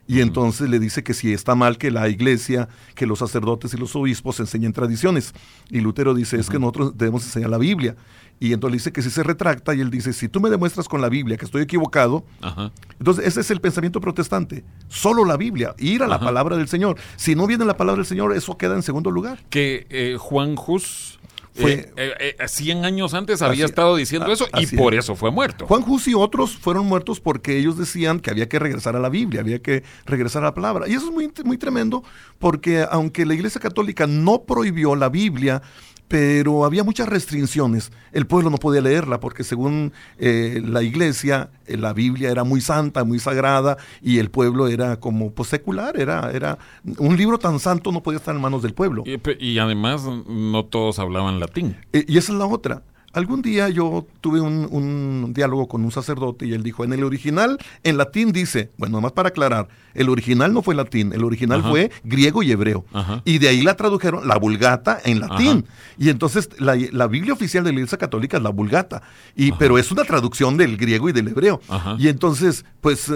Y 0.08 0.22
entonces 0.22 0.70
le 0.70 0.78
dice 0.80 1.04
que 1.04 1.12
si 1.12 1.32
está 1.34 1.54
mal 1.54 1.76
que 1.76 1.90
la 1.90 2.08
iglesia, 2.08 2.68
que 2.94 3.06
los 3.06 3.18
sacerdotes 3.18 3.74
y 3.74 3.76
los 3.76 3.94
obispos 3.94 4.40
enseñen 4.40 4.72
tradiciones. 4.72 5.34
Y 5.70 5.80
Lutero 5.80 6.14
dice, 6.14 6.38
es 6.40 6.48
que 6.48 6.58
nosotros 6.58 6.96
debemos 6.96 7.22
enseñar 7.24 7.50
la 7.50 7.58
Biblia. 7.58 7.94
Y 8.40 8.52
entonces 8.54 8.72
le 8.72 8.76
dice 8.78 8.92
que 8.92 9.02
si 9.02 9.10
se 9.10 9.22
retracta 9.22 9.74
y 9.74 9.80
él 9.80 9.90
dice, 9.90 10.12
si 10.14 10.28
tú 10.28 10.40
me 10.40 10.48
demuestras 10.48 10.88
con 10.88 11.00
la 11.02 11.08
Biblia 11.10 11.36
que 11.36 11.44
estoy 11.44 11.60
equivocado, 11.62 12.24
Ajá. 12.40 12.72
entonces 12.98 13.26
ese 13.26 13.40
es 13.40 13.50
el 13.50 13.60
pensamiento 13.60 14.00
protestante. 14.00 14.64
Solo 14.88 15.24
la 15.26 15.36
Biblia, 15.36 15.74
ir 15.76 16.02
a 16.02 16.06
la 16.06 16.16
Ajá. 16.16 16.24
palabra 16.24 16.56
del 16.56 16.68
Señor. 16.68 16.96
Si 17.16 17.34
no 17.34 17.46
viene 17.46 17.64
la 17.66 17.76
palabra 17.76 17.98
del 17.98 18.06
Señor, 18.06 18.34
eso 18.34 18.56
queda 18.56 18.76
en 18.76 18.82
segundo 18.82 19.10
lugar. 19.10 19.40
que 19.50 19.86
eh, 19.90 20.16
Juan 20.18 20.54
Hus 20.66 21.17
Fue- 21.54 21.72
eh, 21.96 22.12
eh, 22.20 22.36
eh, 22.38 22.48
100 22.48 22.84
años 22.84 23.14
antes 23.14 23.42
había 23.42 23.64
Así- 23.64 23.70
estado 23.70 23.96
diciendo 23.96 24.28
a- 24.30 24.32
eso 24.32 24.46
y 24.58 24.66
por 24.76 24.94
es. 24.94 25.04
eso 25.04 25.16
fue 25.16 25.30
muerto. 25.30 25.66
Juan 25.66 25.82
Hus 25.86 26.06
y 26.08 26.14
otros 26.14 26.56
fueron 26.56 26.86
muertos 26.86 27.20
porque 27.20 27.58
ellos 27.58 27.76
decían 27.76 28.20
que 28.20 28.30
había 28.30 28.48
que 28.48 28.58
regresar 28.58 28.94
a 28.96 29.00
la 29.00 29.08
Biblia, 29.08 29.40
había 29.40 29.60
que 29.60 29.82
regresar 30.06 30.42
a 30.42 30.46
la 30.46 30.54
palabra. 30.54 30.88
Y 30.88 30.94
eso 30.94 31.06
es 31.06 31.12
muy, 31.12 31.32
muy 31.44 31.58
tremendo 31.58 32.04
porque 32.38 32.84
aunque 32.90 33.26
la 33.26 33.34
Iglesia 33.34 33.60
Católica 33.60 34.06
no 34.06 34.42
prohibió 34.44 34.94
la 34.94 35.08
Biblia, 35.08 35.62
pero 36.08 36.64
había 36.64 36.82
muchas 36.82 37.08
restricciones. 37.08 37.92
El 38.12 38.26
pueblo 38.26 38.50
no 38.50 38.56
podía 38.56 38.80
leerla 38.80 39.20
porque 39.20 39.44
según 39.44 39.92
eh, 40.18 40.60
la 40.64 40.82
Iglesia, 40.82 41.50
eh, 41.66 41.76
la 41.76 41.92
Biblia 41.92 42.30
era 42.30 42.44
muy 42.44 42.60
santa, 42.60 43.04
muy 43.04 43.18
sagrada 43.18 43.76
y 44.02 44.18
el 44.18 44.30
pueblo 44.30 44.66
era 44.68 44.98
como 44.98 45.30
pues, 45.30 45.50
secular, 45.50 46.00
era, 46.00 46.30
era 46.32 46.58
un 46.98 47.16
libro 47.16 47.38
tan 47.38 47.60
santo 47.60 47.92
no 47.92 48.02
podía 48.02 48.18
estar 48.18 48.34
en 48.34 48.40
manos 48.40 48.62
del 48.62 48.74
pueblo. 48.74 49.04
Y, 49.06 49.58
además 49.58 50.02
no 50.04 50.64
todos 50.64 50.98
hablaban 50.98 51.38
latín. 51.38 51.76
Eh, 51.92 52.04
y 52.08 52.18
esa 52.18 52.32
es 52.32 52.38
la 52.38 52.46
otra. 52.46 52.82
Algún 53.14 53.40
día 53.40 53.70
yo 53.70 54.06
tuve 54.20 54.40
un, 54.40 54.68
un 54.70 55.32
diálogo 55.32 55.66
con 55.66 55.82
un 55.82 55.90
sacerdote 55.90 56.46
y 56.46 56.52
él 56.52 56.62
dijo, 56.62 56.84
en 56.84 56.92
el 56.92 57.02
original, 57.04 57.58
en 57.82 57.96
latín 57.96 58.32
dice, 58.32 58.70
bueno, 58.76 58.98
nomás 58.98 59.12
para 59.12 59.30
aclarar, 59.30 59.68
el 59.94 60.10
original 60.10 60.52
no 60.52 60.62
fue 60.62 60.74
latín, 60.74 61.12
el 61.14 61.24
original 61.24 61.60
Ajá. 61.60 61.70
fue 61.70 61.90
griego 62.04 62.42
y 62.42 62.52
hebreo. 62.52 62.84
Ajá. 62.92 63.22
Y 63.24 63.38
de 63.38 63.48
ahí 63.48 63.62
la 63.62 63.74
tradujeron, 63.76 64.28
la 64.28 64.36
vulgata, 64.38 65.00
en 65.04 65.20
latín. 65.20 65.64
Ajá. 65.66 65.94
Y 65.96 66.10
entonces 66.10 66.50
la, 66.58 66.76
la 66.92 67.06
Biblia 67.06 67.32
oficial 67.32 67.64
de 67.64 67.72
la 67.72 67.78
Iglesia 67.78 67.96
Católica 67.98 68.36
es 68.36 68.42
la 68.42 68.50
vulgata, 68.50 69.02
y, 69.34 69.52
pero 69.52 69.78
es 69.78 69.90
una 69.90 70.04
traducción 70.04 70.56
del 70.58 70.76
griego 70.76 71.08
y 71.08 71.12
del 71.12 71.28
hebreo. 71.28 71.60
Y 71.98 72.08
entonces, 72.08 72.64
pues... 72.80 73.10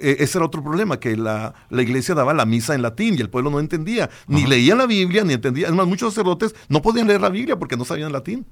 eh, 0.00 0.16
ese 0.20 0.38
era 0.38 0.46
otro 0.46 0.62
problema, 0.62 0.98
que 0.98 1.16
la, 1.16 1.54
la 1.70 1.82
iglesia 1.82 2.14
daba 2.14 2.34
la 2.34 2.44
misa 2.46 2.74
en 2.74 2.82
latín 2.82 3.14
y 3.16 3.20
el 3.20 3.30
pueblo 3.30 3.50
no 3.50 3.60
entendía, 3.60 4.10
ni 4.26 4.46
leía 4.46 4.74
la 4.74 4.86
Biblia, 4.86 5.24
ni 5.24 5.34
entendía. 5.34 5.68
Es 5.68 5.72
más, 5.72 5.86
muchos 5.86 6.12
sacerdotes 6.12 6.54
no 6.68 6.82
podían 6.82 7.06
leer 7.06 7.20
la 7.20 7.30
Biblia 7.30 7.58
porque 7.58 7.76
no 7.76 7.84
sabían 7.84 8.12
latín. 8.12 8.44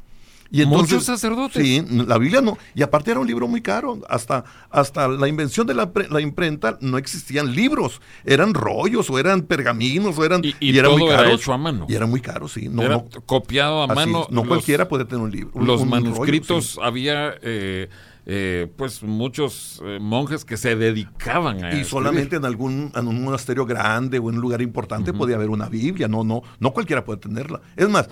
Y 0.51 0.65
¿Muchos 0.67 1.05
sacerdotes? 1.05 1.61
Sí, 1.63 1.85
la 2.07 2.17
Biblia 2.19 2.41
no. 2.41 2.57
Y 2.75 2.83
aparte 2.83 3.11
era 3.11 3.19
un 3.21 3.27
libro 3.27 3.49
muy 3.49 3.61
caro. 3.61 4.01
Hasta, 4.09 4.45
hasta 4.71 5.09
la 5.09 5.27
invención 5.27 5.67
de 5.67 5.75
la, 5.75 5.93
pre- 5.93 6.09
la 6.09 6.21
imprenta 6.21 6.79
no 6.81 6.97
existían 6.97 7.55
libros. 7.55 8.01
Eran 8.25 8.55
rollos 8.55 9.11
o 9.11 9.19
eran 9.19 9.43
pergaminos 9.43 10.17
o 10.17 10.25
eran... 10.25 10.45
Y- 10.45 10.55
y 10.61 10.79
eran 10.79 10.93
todo 10.93 11.13
era 11.13 11.31
hecho 11.33 11.53
a 11.53 11.59
mano. 11.59 11.87
Y 11.89 11.95
era 11.95 12.07
muy 12.07 12.21
caro, 12.21 12.47
sí. 12.47 12.69
No, 12.69 12.83
Era 12.83 12.97
no, 12.97 13.05
copiado 13.27 13.83
a 13.83 13.87
así 13.87 13.95
mano. 13.95 14.27
no 14.31 14.41
los- 14.43 14.49
cualquiera 14.49 14.89
puede 14.89 15.05
tener 15.07 15.25
un 15.25 15.31
libro. 15.33 15.51
un- 15.55 15.67
los 15.67 15.81
un 15.81 15.91
rollo, 15.91 16.03
manuscritos 16.05 16.67
sí. 16.73 16.79
había 16.83 17.35
eh, 17.43 17.89
eh, 18.27 18.69
pues 18.77 19.03
muchos 19.03 19.83
eh, 19.85 19.99
monjes 20.01 20.45
que 20.45 20.57
se 20.57 20.77
dedicaban 20.77 21.57
a 21.57 21.61
Y 21.61 21.63
escribir. 21.65 21.87
solamente 21.87 22.37
en 22.37 22.45
algún 22.45 22.93
en 22.95 23.09
un 23.09 23.25
monasterio 23.25 23.67
grande 23.67 24.19
o 24.19 24.31
en 24.31 24.37
un 24.37 24.41
lugar 24.41 24.63
importante 24.63 25.13
podía 25.13 25.35
haber 25.37 25.51
una 25.51 25.69
Biblia. 25.69 26.07
No, 26.09 26.23
no, 26.23 26.43
no 26.61 26.71
cualquiera 26.73 27.05
puede 27.05 27.19
tenerla. 27.19 27.61
Es 27.77 27.89
más. 27.89 28.09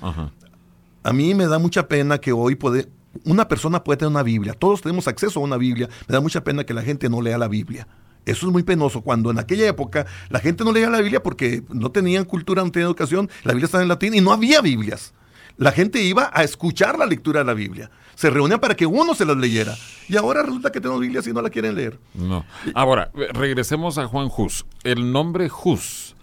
A 1.03 1.13
mí 1.13 1.35
me 1.35 1.47
da 1.47 1.59
mucha 1.59 1.89
pena 1.89 2.19
que 2.19 2.33
hoy 2.33 2.55
puede, 2.55 2.89
una 3.25 3.49
persona 3.49 3.83
puede 3.83 3.99
tener 3.99 4.11
una 4.11 4.23
Biblia. 4.23 4.55
Todos 4.55 4.83
tenemos 4.83 5.09
acceso 5.09 5.41
a 5.41 5.43
una 5.43 5.57
Biblia. 5.57 5.89
Me 6.09 6.13
da 6.13 6.21
mucha 6.21 6.45
pena 6.45 6.65
que 6.65 6.75
la 6.75 6.83
gente 6.83 7.09
no 7.09 7.21
lea 7.21 7.39
la 7.39 7.49
Biblia. 7.49 7.87
Eso 8.25 8.47
es 8.47 8.53
muy 8.53 8.63
penoso. 8.63 9.01
Cuando 9.01 9.31
en 9.31 9.39
aquella 9.39 9.67
época 9.67 10.07
la 10.29 10.39
gente 10.39 10.65
no 10.65 10.73
leía 10.73 10.91
la 10.91 11.01
Biblia 11.01 11.23
porque 11.23 11.63
no 11.71 11.91
tenían 11.91 12.25
cultura, 12.25 12.63
no 12.63 12.71
tenían 12.71 12.89
educación, 12.89 13.29
la 13.43 13.53
Biblia 13.53 13.67
estaba 13.67 13.83
en 13.83 13.89
latín 13.89 14.15
y 14.15 14.21
no 14.21 14.33
había 14.33 14.61
Biblias. 14.61 15.13
La 15.59 15.73
gente 15.73 16.01
iba 16.01 16.31
a 16.33 16.45
escuchar 16.45 16.99
la 16.99 17.05
lectura 17.05 17.41
de 17.41 17.47
la 17.47 17.55
Biblia. 17.55 17.91
Se 18.15 18.31
reunían 18.31 18.61
para 18.61 18.75
que 18.75 18.87
uno 18.87 19.15
se 19.15 19.25
las 19.25 19.37
leyera. 19.37 19.77
Y 20.09 20.17
ahora 20.17 20.43
resulta 20.43 20.73
que 20.73 20.81
tenemos 20.81 21.01
Biblias 21.01 21.27
y 21.27 21.33
no 21.33 21.43
la 21.43 21.51
quieren 21.51 21.75
leer. 21.75 21.99
No. 22.15 22.45
Ahora, 22.75 23.11
regresemos 23.15 23.99
a 23.99 24.07
Juan 24.07 24.31
Hus. 24.35 24.65
El 24.83 25.13
nombre 25.13 25.51
Hus 25.65 26.15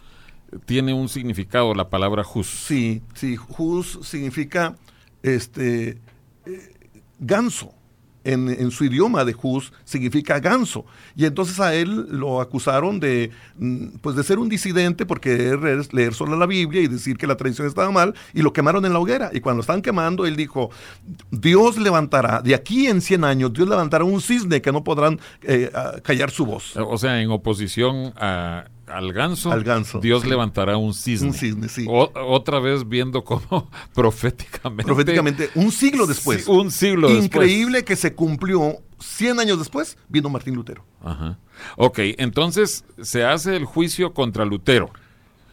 tiene 0.66 0.94
un 0.94 1.10
significado, 1.10 1.74
la 1.74 1.90
palabra 1.90 2.24
Hus. 2.34 2.48
Sí, 2.48 3.02
sí, 3.14 3.38
Hus 3.58 4.00
significa 4.04 4.76
este 5.24 5.98
eh, 6.46 6.74
ganso. 7.20 7.74
En, 8.26 8.50
en 8.50 8.70
su 8.70 8.84
idioma 8.84 9.24
de 9.24 9.34
Hus 9.42 9.72
significa 9.86 10.40
ganso. 10.42 10.86
Y 11.16 11.24
entonces 11.26 11.58
a 11.62 11.74
él 11.74 12.06
lo 12.10 12.42
acusaron 12.42 13.00
de, 13.00 13.32
mm, 13.58 14.00
pues 14.02 14.18
de 14.18 14.24
ser 14.24 14.40
un 14.40 14.50
disidente 14.50 15.06
porque 15.06 15.38
leer, 15.58 15.94
leer 15.94 16.14
solo 16.14 16.36
la 16.36 16.46
Biblia 16.46 16.82
y 16.82 16.88
decir 16.88 17.18
que 17.18 17.26
la 17.26 17.38
tradición 17.38 17.66
estaba 17.66 17.90
mal 17.92 18.14
y 18.34 18.42
lo 18.42 18.52
quemaron 18.52 18.86
en 18.86 18.92
la 18.92 19.00
hoguera. 19.00 19.32
Y 19.34 19.40
cuando 19.40 19.58
lo 19.58 19.62
estaban 19.62 19.82
quemando, 19.82 20.26
él 20.26 20.36
dijo, 20.36 20.70
Dios 21.32 21.78
levantará, 21.78 22.42
de 22.42 22.54
aquí 22.56 22.88
en 22.88 23.00
100 23.02 23.24
años, 23.24 23.54
Dios 23.54 23.70
levantará 23.70 24.04
un 24.04 24.20
cisne 24.20 24.62
que 24.62 24.74
no 24.74 24.84
podrán 24.84 25.18
eh, 25.42 25.72
callar 26.04 26.30
su 26.30 26.46
voz. 26.46 26.76
O 26.76 26.98
sea, 26.98 27.22
en 27.22 27.32
oposición 27.32 28.14
a- 28.18 28.66
al 28.92 29.14
ganso, 29.14 29.52
Al 29.52 29.64
ganso, 29.64 30.00
Dios 30.00 30.24
sí. 30.24 30.30
levantará 30.30 30.78
un 30.78 30.94
cisne. 30.94 31.28
Un 31.30 31.34
cisne, 31.34 31.70
sí. 31.70 31.86
O- 31.88 32.12
otra 32.28 32.60
vez 32.60 32.88
viendo 32.88 33.24
cómo 33.24 33.70
proféticamente. 33.94 34.84
Proféticamente, 34.86 35.50
un 35.56 35.72
siglo 35.72 36.06
después. 36.08 36.46
Sí, 36.46 36.52
un 36.52 36.72
siglo 36.72 37.08
después. 37.08 37.26
Increíble 37.26 37.84
que 37.84 37.96
se 37.96 38.14
cumplió 38.14 38.78
100 39.00 39.40
años 39.40 39.60
después, 39.60 39.98
vino 40.08 40.30
Martín 40.30 40.56
Lutero. 40.56 40.84
Ajá. 41.04 41.38
Ok, 41.78 42.00
entonces 42.18 42.84
se 43.02 43.24
hace 43.24 43.56
el 43.56 43.66
juicio 43.66 44.14
contra 44.14 44.46
Lutero. 44.46 44.90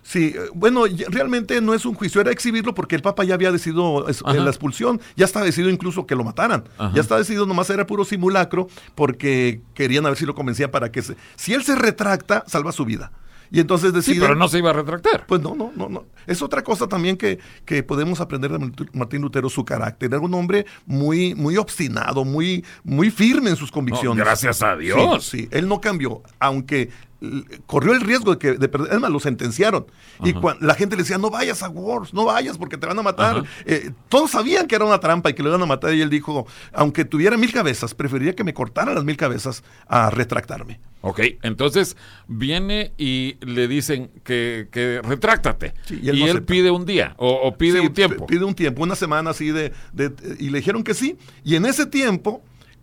Sí, 0.02 0.34
eh, 0.36 0.40
bueno, 0.54 0.84
realmente 1.08 1.60
no 1.60 1.74
es 1.74 1.84
un 1.84 1.94
juicio, 1.94 2.20
era 2.20 2.30
exhibirlo 2.30 2.74
porque 2.76 2.94
el 2.94 3.02
Papa 3.02 3.24
ya 3.24 3.34
había 3.34 3.50
decidido 3.50 4.08
es- 4.08 4.22
Ajá. 4.24 4.34
la 4.38 4.50
expulsión, 4.50 5.00
ya 5.16 5.24
estaba 5.24 5.44
decidido 5.44 5.68
incluso 5.68 6.06
que 6.06 6.14
lo 6.14 6.22
mataran, 6.22 6.62
Ajá. 6.78 6.92
ya 6.94 7.00
estaba 7.00 7.18
decidido, 7.18 7.44
nomás 7.44 7.68
era 7.70 7.88
puro 7.88 8.04
simulacro 8.04 8.68
porque 8.94 9.62
querían 9.74 10.06
a 10.06 10.10
ver 10.10 10.18
si 10.18 10.24
lo 10.24 10.36
convencían 10.36 10.70
para 10.70 10.92
que 10.92 11.02
se, 11.02 11.16
si 11.34 11.54
él 11.54 11.64
se 11.64 11.74
retracta, 11.74 12.44
salva 12.46 12.70
su 12.70 12.84
vida. 12.84 13.10
Y 13.50 13.60
entonces 13.60 13.90
Sí, 13.90 13.96
deciden, 13.96 14.20
pero 14.22 14.34
no 14.34 14.48
se 14.48 14.58
iba 14.58 14.70
a 14.70 14.72
retractar. 14.72 15.26
pues 15.26 15.40
no, 15.40 15.54
no, 15.54 15.72
no, 15.76 15.88
no. 15.88 16.04
Es 16.26 16.42
otra 16.42 16.62
cosa 16.62 16.88
también 16.88 17.16
que, 17.16 17.38
que 17.64 17.82
podemos 17.82 18.20
aprender 18.20 18.50
de 18.52 18.72
Martín 18.92 19.22
Lutero, 19.22 19.48
su 19.48 19.64
carácter. 19.64 20.10
Era 20.12 20.20
un 20.20 20.34
hombre 20.34 20.66
muy, 20.86 21.34
muy 21.34 21.56
obstinado, 21.56 22.24
muy, 22.24 22.64
muy 22.84 23.10
firme 23.10 23.50
en 23.50 23.56
sus 23.56 23.70
No, 23.70 23.74
convicciones. 23.74 24.24
gracias 24.24 24.62
a 24.62 24.76
Dios. 24.76 25.24
Sí, 25.24 25.42
sí, 25.42 25.48
él 25.52 25.68
no 25.68 25.80
cambió, 25.80 26.22
aunque 26.40 26.90
corrió 27.66 27.92
el 27.92 28.00
riesgo 28.00 28.32
de 28.32 28.38
que 28.38 28.52
de 28.52 28.68
perder, 28.68 28.92
es 28.92 29.00
más, 29.00 29.10
lo 29.10 29.20
sentenciaron. 29.20 29.86
Y 30.22 30.30
Ajá. 30.36 30.56
la 30.60 30.74
gente 30.74 30.96
le 30.96 31.02
decía, 31.02 31.18
no 31.18 31.30
vayas 31.30 31.62
a 31.62 31.68
Wars, 31.68 32.12
no 32.12 32.24
vayas 32.26 32.58
porque 32.58 32.76
te 32.76 32.86
van 32.86 32.98
a 32.98 33.02
matar. 33.02 33.44
Eh, 33.64 33.90
todos 34.08 34.30
sabían 34.32 34.66
que 34.66 34.74
era 34.76 34.84
una 34.84 35.00
trampa 35.00 35.30
y 35.30 35.34
que 35.34 35.42
lo 35.42 35.48
iban 35.50 35.62
a 35.62 35.66
matar 35.66 35.94
y 35.94 36.00
él 36.02 36.10
dijo, 36.10 36.46
aunque 36.72 37.04
tuviera 37.04 37.36
mil 37.36 37.52
cabezas, 37.52 37.94
preferiría 37.94 38.34
que 38.34 38.44
me 38.44 38.54
cortaran 38.54 38.94
las 38.94 39.04
mil 39.04 39.16
cabezas 39.16 39.64
a 39.88 40.10
retractarme. 40.10 40.80
Ok, 41.02 41.20
entonces 41.42 41.96
viene 42.26 42.92
y 42.98 43.36
le 43.40 43.68
dicen 43.68 44.10
que, 44.24 44.68
que 44.72 45.00
retráctate. 45.02 45.74
Sí, 45.86 46.00
y 46.02 46.08
él, 46.08 46.34
no 46.34 46.42
pide 46.44 46.70
un 46.70 46.84
día 46.84 47.14
o, 47.16 47.28
o 47.32 47.56
pide 47.56 47.80
Sí, 47.80 47.86
un 47.86 47.92
tiempo. 47.92 48.26
Pide 48.26 48.44
un 48.44 48.54
tiempo, 48.54 48.82
una 48.82 48.96
semana 48.96 49.30
así 49.30 49.50
de, 49.50 49.72
de- 49.92 50.12
Y 50.40 50.50
le 50.50 50.58
dijeron 50.58 50.82
que 50.82 50.94
sí. 50.94 51.16
Y 51.44 51.54
en 51.54 51.64
ese 51.66 51.86
tiempo 51.86 52.42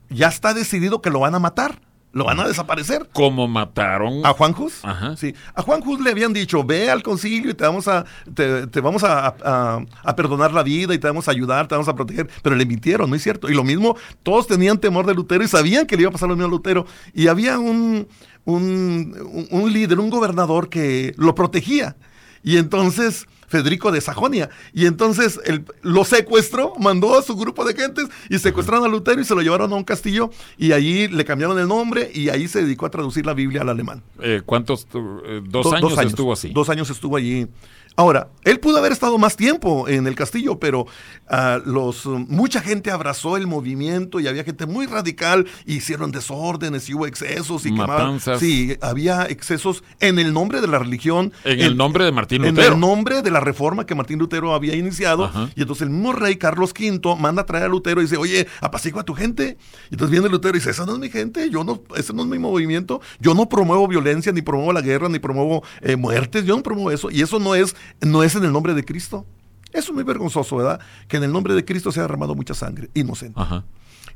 ya 0.10 0.28
está 0.28 0.54
decidido 0.54 1.02
que 1.02 1.10
lo 1.10 1.20
van 1.20 1.36
a 1.36 1.40
matar. 1.40 1.82
Lo 2.14 2.26
van 2.26 2.40
a 2.40 2.48
desaparecer. 2.48 3.10
Como 3.12 3.48
mataron 3.48 4.24
¿A 4.26 4.34
Juan 4.34 4.54
Jus? 4.54 4.86
Ajá. 4.86 5.18
Sí. 5.18 5.34
A 5.56 5.62
Juan 5.64 5.82
Jus 5.82 6.00
le 6.00 6.12
habían 6.12 6.32
dicho, 6.32 6.64
ve 6.64 6.90
al 6.92 7.02
concilio 7.02 7.50
y 7.52 7.54
te 7.56 7.64
vamos 7.66 7.88
a, 7.88 8.06
te, 8.36 8.68
te 8.68 8.82
vamos 8.82 9.04
a, 9.04 9.28
a- 9.44 9.82
a 10.04 10.16
perdonar 10.16 10.54
la 10.54 10.62
vida 10.64 10.94
y 10.94 11.00
te 11.00 11.08
vamos 11.08 11.28
a 11.28 11.32
ayudar, 11.32 11.68
te 11.68 11.74
vamos 11.74 11.88
a 11.88 11.96
proteger. 11.96 12.30
Pero 12.44 12.56
le 12.56 12.66
mintieron, 12.68 13.10
¿no 13.10 13.16
es 13.16 13.24
cierto? 13.24 13.50
Y 13.50 13.56
lo 13.56 13.64
mismo, 13.64 13.98
todos 14.22 14.46
tenían 14.48 14.78
temor 14.78 15.06
de 15.08 15.16
Lutero 15.16 15.44
y 15.44 15.48
sabían 15.48 15.88
que 15.88 15.96
le 15.96 16.04
iba 16.04 16.10
a 16.10 16.12
pasar 16.14 16.30
lo 16.30 16.36
mismo 16.36 16.48
a 16.48 16.52
Lutero. 16.52 16.86
Y 17.16 17.28
había 17.28 17.58
un, 17.58 18.08
un- 18.46 19.48
un 19.52 19.74
líder, 19.74 20.00
un 20.00 20.10
gobernador 20.10 20.70
que 20.70 21.14
lo 21.18 21.34
protegía. 21.36 21.96
Y 22.44 22.58
entonces, 22.58 23.26
Federico 23.54 23.92
de 23.92 24.02
Sajonia. 24.02 24.50
Y 24.74 24.88
entonces 24.88 25.40
él 25.46 25.64
lo 25.84 26.04
secuestró, 26.04 26.74
mandó 26.80 27.18
a 27.18 27.22
su 27.22 27.36
grupo 27.36 27.64
de 27.64 27.74
gentes 27.76 28.06
y 28.30 28.40
secuestraron 28.40 28.84
a 28.84 28.88
Lutero 28.88 29.22
y 29.22 29.26
se 29.26 29.36
lo 29.36 29.42
llevaron 29.42 29.72
a 29.72 29.76
un 29.76 29.84
castillo 29.84 30.32
y 30.58 30.72
allí 30.74 31.08
le 31.08 31.24
cambiaron 31.24 31.58
el 31.60 31.68
nombre 31.68 32.12
y 32.14 32.30
ahí 32.30 32.48
se 32.48 32.64
dedicó 32.64 32.88
a 32.88 32.90
traducir 32.90 33.26
la 33.26 33.34
Biblia 33.34 33.62
al 33.62 33.70
alemán. 33.70 34.02
eh, 34.22 34.42
¿Cuántos? 34.46 34.88
eh, 34.94 35.42
dos, 35.48 35.64
Do- 35.70 35.76
años 35.76 35.98
estuvo 36.00 36.34
así. 36.34 36.50
Dos 36.54 36.70
años 36.70 36.90
estuvo 36.90 37.16
allí. 37.16 37.48
Ahora, 37.96 38.30
él 38.44 38.60
pudo 38.60 38.78
haber 38.78 38.92
estado 38.92 39.18
más 39.18 39.36
tiempo 39.36 39.88
en 39.88 40.08
el 40.08 40.16
castillo, 40.16 40.60
pero 40.60 40.88
ah, 41.30 41.60
los, 41.64 42.06
mucha 42.06 42.60
gente 42.62 42.90
abrazó 42.92 43.38
el 43.38 43.46
movimiento 43.48 44.20
y 44.20 44.28
había 44.28 44.44
gente 44.44 44.66
muy 44.66 44.86
radical, 44.88 45.46
hicieron 45.66 46.12
desórdenes 46.12 46.90
y 46.90 46.96
hubo 46.96 47.06
excesos 47.06 47.66
y 47.66 47.70
quemaban- 47.72 47.88
Matanzas. 47.88 48.40
Sí, 48.40 48.76
había 48.82 49.26
excesos 49.26 49.84
en 50.00 50.18
el 50.20 50.34
nombre 50.34 50.60
de 50.62 50.68
la 50.68 50.80
religión. 50.80 51.32
En 51.44 51.60
el 51.60 51.78
nombre 51.78 52.04
de 52.06 52.12
Martín 52.12 52.44
En 52.44 52.56
Lutero. 52.56 52.74
el 52.74 52.80
nombre 52.80 53.22
de 53.22 53.30
la 53.32 53.40
reforma 53.40 53.86
que 53.86 53.94
Martín 53.96 54.18
Lutero 54.20 54.54
había 54.56 54.76
iniciado. 54.76 55.26
Ajá. 55.26 55.50
Y 55.56 55.62
entonces 55.62 55.84
el 55.84 55.90
mismo 55.92 56.14
rey 56.14 56.38
Carlos 56.38 56.74
V 56.78 57.16
manda 57.20 57.44
a 57.44 57.46
traer 57.46 57.66
a 57.66 57.68
Lutero 57.68 58.02
y 58.02 58.06
dice, 58.06 58.18
oye, 58.18 58.48
apacigua 58.62 59.02
a 59.02 59.06
tu 59.06 59.14
gente. 59.14 59.58
Y 59.90 59.94
entonces 59.94 60.10
viene 60.10 60.30
Lutero 60.30 60.56
y 60.56 60.60
dice, 60.60 60.72
esa 60.72 60.86
no 60.86 60.94
es 60.94 61.00
mi 61.00 61.10
gente, 61.10 61.50
yo 61.52 61.64
no, 61.64 61.84
ese 61.96 62.14
no 62.14 62.24
es 62.24 62.28
mi 62.28 62.40
movimiento, 62.40 63.02
yo 63.20 63.34
no 63.36 63.48
promuevo 63.48 63.88
violencia, 63.88 64.32
ni 64.32 64.42
promuevo 64.42 64.74
la 64.74 64.82
guerra, 64.82 65.10
ni 65.10 65.20
promuevo 65.20 65.64
eh, 65.82 65.96
muertes, 65.96 66.44
yo 66.46 66.56
no 66.56 66.64
promuevo 66.64 66.92
eso. 66.92 67.12
Y 67.12 67.22
eso 67.22 67.40
no 67.40 67.54
es, 67.56 67.76
no 68.02 68.24
es 68.24 68.36
en 68.36 68.44
el 68.44 68.52
nombre 68.52 68.74
de 68.74 68.84
Cristo. 68.84 69.26
Eso 69.72 69.92
es 69.92 69.94
muy 69.96 70.04
vergonzoso, 70.04 70.56
¿verdad? 70.58 70.80
Que 71.08 71.18
en 71.18 71.24
el 71.24 71.32
nombre 71.32 71.54
de 71.56 71.66
Cristo 71.66 71.92
se 71.92 72.00
ha 72.00 72.04
derramado 72.04 72.36
mucha 72.36 72.54
sangre, 72.54 72.90
inocente. 72.94 73.40
Ajá. 73.40 73.64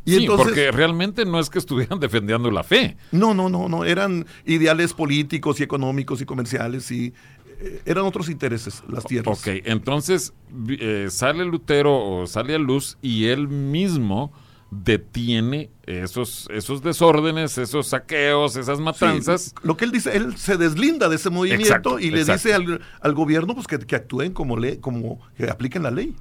Y 0.06 0.12
sí, 0.12 0.18
entonces- 0.22 0.46
porque 0.48 0.72
realmente 0.72 1.26
no 1.26 1.40
es 1.40 1.50
que 1.50 1.60
estuvieran 1.60 2.00
defendiendo 2.00 2.52
la 2.52 2.64
fe. 2.64 2.96
No, 3.12 3.34
no, 3.34 3.50
no, 3.50 3.68
no, 3.68 3.84
eran 3.84 4.26
ideales 4.46 4.94
políticos 4.94 5.60
y 5.60 5.64
económicos 5.64 6.22
y 6.22 6.26
comerciales 6.26 6.90
y 6.92 7.14
eh, 7.60 7.82
eran 7.86 8.06
otros 8.06 8.30
intereses, 8.30 8.84
las 8.88 9.04
tierras. 9.04 9.40
Ok, 9.40 9.48
entonces 9.66 10.34
eh, 10.70 11.08
sale 11.10 11.44
Lutero 11.44 11.98
o 11.98 12.28
sale 12.28 12.54
a 12.56 12.60
luz 12.60 12.98
y 13.02 13.26
él 13.26 13.48
mismo 13.48 14.32
detiene 14.70 15.70
esos, 15.86 16.48
esos 16.52 16.82
desórdenes, 16.82 17.58
esos 17.58 17.88
saqueos, 17.88 18.56
esas 18.58 18.80
matanzas. 18.80 19.42
Sí, 19.42 19.52
lo 19.64 19.78
que 19.78 19.86
él 19.86 19.92
dice, 19.92 20.16
él 20.16 20.36
se 20.38 20.58
deslinda 20.58 21.08
de 21.10 21.16
ese 21.16 21.30
movimiento 21.30 21.66
Exacto, 21.66 22.00
y 22.00 22.12
le 22.12 22.20
exacto. 22.22 22.34
dice 22.50 22.54
al, 22.54 22.82
al 23.00 23.14
gobierno 23.14 23.54
pues 23.56 23.68
que, 23.68 23.80
que 23.80 23.96
actúen 23.96 24.34
como 24.34 24.58
ley, 24.58 24.78
como 24.78 25.20
que 25.38 25.50
apliquen 25.50 25.84
la 25.84 25.92
ley. 25.92 26.16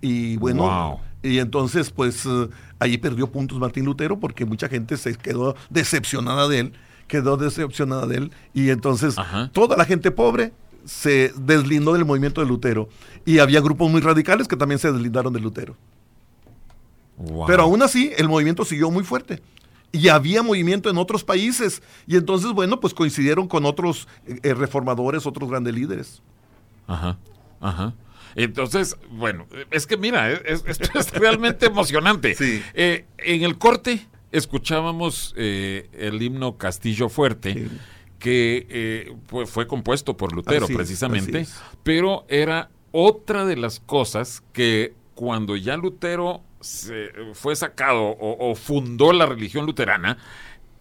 Y 0.00 0.36
bueno, 0.36 0.62
Wow. 0.62 1.00
y 1.22 1.38
entonces 1.38 1.90
pues 1.90 2.24
eh, 2.24 2.48
ahí 2.78 2.98
perdió 2.98 3.30
puntos 3.30 3.58
Martín 3.58 3.84
Lutero 3.84 4.18
porque 4.18 4.44
mucha 4.44 4.68
gente 4.68 4.96
se 4.96 5.14
quedó 5.16 5.56
decepcionada 5.70 6.48
de 6.48 6.60
él, 6.60 6.72
quedó 7.06 7.36
decepcionada 7.36 8.06
de 8.06 8.16
él 8.16 8.32
y 8.54 8.70
entonces 8.70 9.18
Ajá. 9.18 9.50
toda 9.52 9.76
la 9.76 9.84
gente 9.84 10.10
pobre 10.10 10.52
se 10.84 11.32
deslindó 11.36 11.92
del 11.94 12.04
movimiento 12.06 12.40
de 12.40 12.46
Lutero 12.46 12.88
y 13.26 13.40
había 13.40 13.60
grupos 13.60 13.90
muy 13.90 14.00
radicales 14.00 14.48
que 14.48 14.56
también 14.56 14.78
se 14.78 14.90
deslindaron 14.90 15.32
de 15.34 15.40
Lutero. 15.40 15.76
Wow. 17.18 17.46
Pero 17.46 17.64
aún 17.64 17.82
así, 17.82 18.12
el 18.16 18.28
movimiento 18.28 18.64
siguió 18.64 18.90
muy 18.90 19.04
fuerte. 19.04 19.42
Y 19.90 20.08
había 20.08 20.42
movimiento 20.42 20.90
en 20.90 20.98
otros 20.98 21.24
países. 21.24 21.82
Y 22.06 22.16
entonces, 22.16 22.52
bueno, 22.52 22.78
pues 22.80 22.94
coincidieron 22.94 23.48
con 23.48 23.64
otros 23.64 24.06
eh, 24.26 24.38
eh, 24.42 24.54
reformadores, 24.54 25.26
otros 25.26 25.48
grandes 25.50 25.74
líderes. 25.74 26.22
Ajá, 26.86 27.18
ajá. 27.60 27.94
Entonces, 28.34 28.96
bueno, 29.10 29.46
es 29.70 29.86
que 29.86 29.96
mira, 29.96 30.30
es- 30.30 30.62
es- 30.66 30.80
esto 30.80 30.98
es 30.98 31.10
realmente 31.12 31.66
emocionante. 31.66 32.34
Sí. 32.34 32.62
Eh, 32.74 33.06
en 33.18 33.42
el 33.42 33.56
corte 33.58 34.06
escuchábamos 34.30 35.34
eh, 35.36 35.88
el 35.92 36.20
himno 36.22 36.56
Castillo 36.58 37.08
Fuerte, 37.08 37.54
Sí. 37.54 37.68
que 38.18 38.66
eh, 38.68 39.16
pues, 39.26 39.48
fue 39.50 39.66
compuesto 39.66 40.16
por 40.16 40.32
Lutero 40.34 40.66
Así 40.66 40.74
precisamente, 40.74 41.40
es. 41.40 41.54
pero 41.82 42.26
era 42.28 42.70
otra 42.92 43.44
de 43.46 43.56
las 43.56 43.80
cosas 43.80 44.42
que 44.52 44.94
cuando 45.14 45.56
ya 45.56 45.76
Lutero 45.76 46.42
se, 46.60 47.08
fue 47.34 47.54
sacado 47.56 48.02
o, 48.02 48.50
o 48.50 48.54
fundó 48.54 49.12
la 49.12 49.26
religión 49.26 49.66
luterana, 49.66 50.18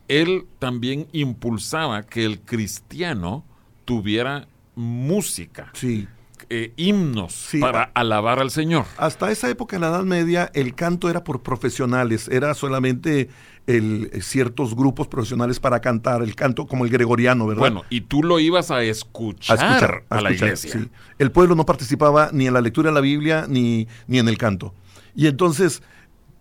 él 0.07 0.45
también 0.59 1.07
impulsaba 1.11 2.03
que 2.03 2.25
el 2.25 2.39
cristiano 2.41 3.43
tuviera 3.85 4.47
música 4.75 5.69
Sí. 5.73 6.07
eh, 6.49 6.71
himnos 6.77 7.33
Sí, 7.33 7.59
para 7.59 7.83
alabar 7.93 8.39
al 8.39 8.51
Señor. 8.51 8.85
Hasta 8.97 9.31
esa 9.31 9.49
época, 9.49 9.75
en 9.75 9.81
la 9.81 9.87
Edad 9.89 10.03
Media, 10.03 10.49
el 10.53 10.75
canto 10.75 11.09
era 11.09 11.23
por 11.23 11.41
profesionales. 11.41 12.27
Era 12.29 12.53
solamente 12.53 13.29
el, 13.65 14.09
eh, 14.13 14.21
ciertos 14.21 14.75
grupos 14.75 15.07
profesionales 15.07 15.59
para 15.59 15.81
cantar. 15.81 16.21
El 16.21 16.35
canto 16.35 16.67
como 16.67 16.85
el 16.85 16.91
gregoriano, 16.91 17.47
¿verdad? 17.47 17.59
Bueno, 17.61 17.83
y 17.89 18.01
tú 18.01 18.23
lo 18.23 18.39
ibas 18.39 18.71
a 18.71 18.77
a 18.77 18.83
escuchar, 18.83 19.57
escuchar, 19.57 20.03
a, 20.09 20.21
la 20.21 20.29
escuchar, 20.29 20.47
iglesia. 20.47 20.71
sí. 20.71 20.89
El 21.17 21.31
pueblo 21.31 21.55
no 21.55 21.65
participaba 21.65 22.29
ni 22.31 22.47
en 22.47 22.53
la 22.53 22.61
lectura 22.61 22.91
de 22.91 22.95
la 22.95 23.01
Biblia 23.01 23.45
ni, 23.49 23.87
ni 24.07 24.19
en 24.19 24.27
el 24.29 24.37
canto. 24.37 24.73
Y 25.17 25.25
entonces 25.25 25.81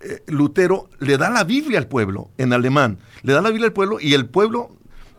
eh, 0.00 0.22
Lutero 0.28 0.90
le 1.00 1.16
da 1.16 1.30
la 1.30 1.44
Biblia 1.44 1.78
al 1.78 1.88
pueblo 1.88 2.30
en 2.36 2.52
alemán, 2.52 2.98
le 3.22 3.32
da 3.32 3.40
la 3.40 3.48
Biblia 3.48 3.68
al 3.68 3.72
pueblo 3.72 3.96
y 3.98 4.12
el 4.12 4.26
pueblo, 4.26 4.76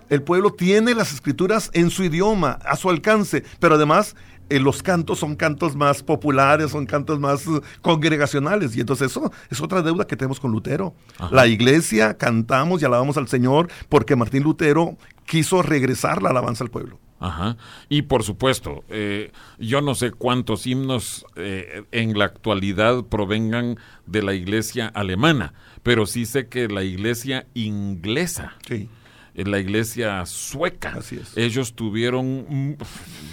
el 0.09 0.21
pueblo 0.21 0.51
tiene 0.51 0.93
las 0.93 1.11
escrituras 1.11 1.71
en 1.73 1.89
su 1.89 2.03
idioma, 2.03 2.59
a 2.63 2.75
su 2.75 2.87
alcance, 2.91 3.43
pero 3.59 3.73
además 3.73 4.15
eh, 4.49 4.59
los 4.59 4.83
cantos 4.83 5.17
son 5.17 5.35
cantos 5.35 5.75
más 5.75 6.03
populares, 6.03 6.69
son 6.69 6.85
cantos 6.85 7.19
más 7.19 7.47
eh, 7.47 7.59
congregacionales 7.81 8.75
y 8.77 8.79
entonces 8.79 9.09
eso 9.09 9.31
es 9.49 9.59
otra 9.59 9.81
deuda 9.81 10.05
que 10.05 10.15
tenemos 10.15 10.39
con 10.39 10.51
Lutero. 10.51 10.93
Ajá. 11.17 11.33
La 11.35 11.47
iglesia 11.47 12.15
cantamos 12.15 12.83
y 12.83 12.85
alabamos 12.85 13.17
al 13.17 13.27
Señor 13.27 13.69
porque 13.89 14.15
Martín 14.15 14.43
Lutero 14.43 14.97
quiso 15.25 15.63
regresar 15.63 16.21
la 16.21 16.29
alabanza 16.29 16.63
al 16.63 16.69
pueblo. 16.69 16.99
Ajá. 17.19 17.57
Y 17.89 18.03
por 18.03 18.23
supuesto, 18.23 18.83
eh, 18.89 19.31
yo 19.57 19.81
no 19.81 19.95
sé 19.95 20.11
cuántos 20.11 20.67
himnos 20.67 21.25
eh, 21.35 21.83
en 21.91 22.17
la 22.17 22.25
actualidad 22.25 23.03
provengan 23.05 23.77
de 24.05 24.21
la 24.21 24.33
iglesia 24.35 24.87
alemana, 24.87 25.53
pero 25.81 26.05
sí 26.05 26.25
sé 26.27 26.47
que 26.47 26.67
la 26.67 26.83
iglesia 26.83 27.47
inglesa, 27.55 28.55
Sí. 28.67 28.87
eh, 29.33 29.45
la 29.45 29.59
iglesia 29.59 30.25
sueca, 30.27 30.93
Así 30.97 31.15
es. 31.15 31.35
ellos 31.35 31.73
tuvieron 31.73 32.77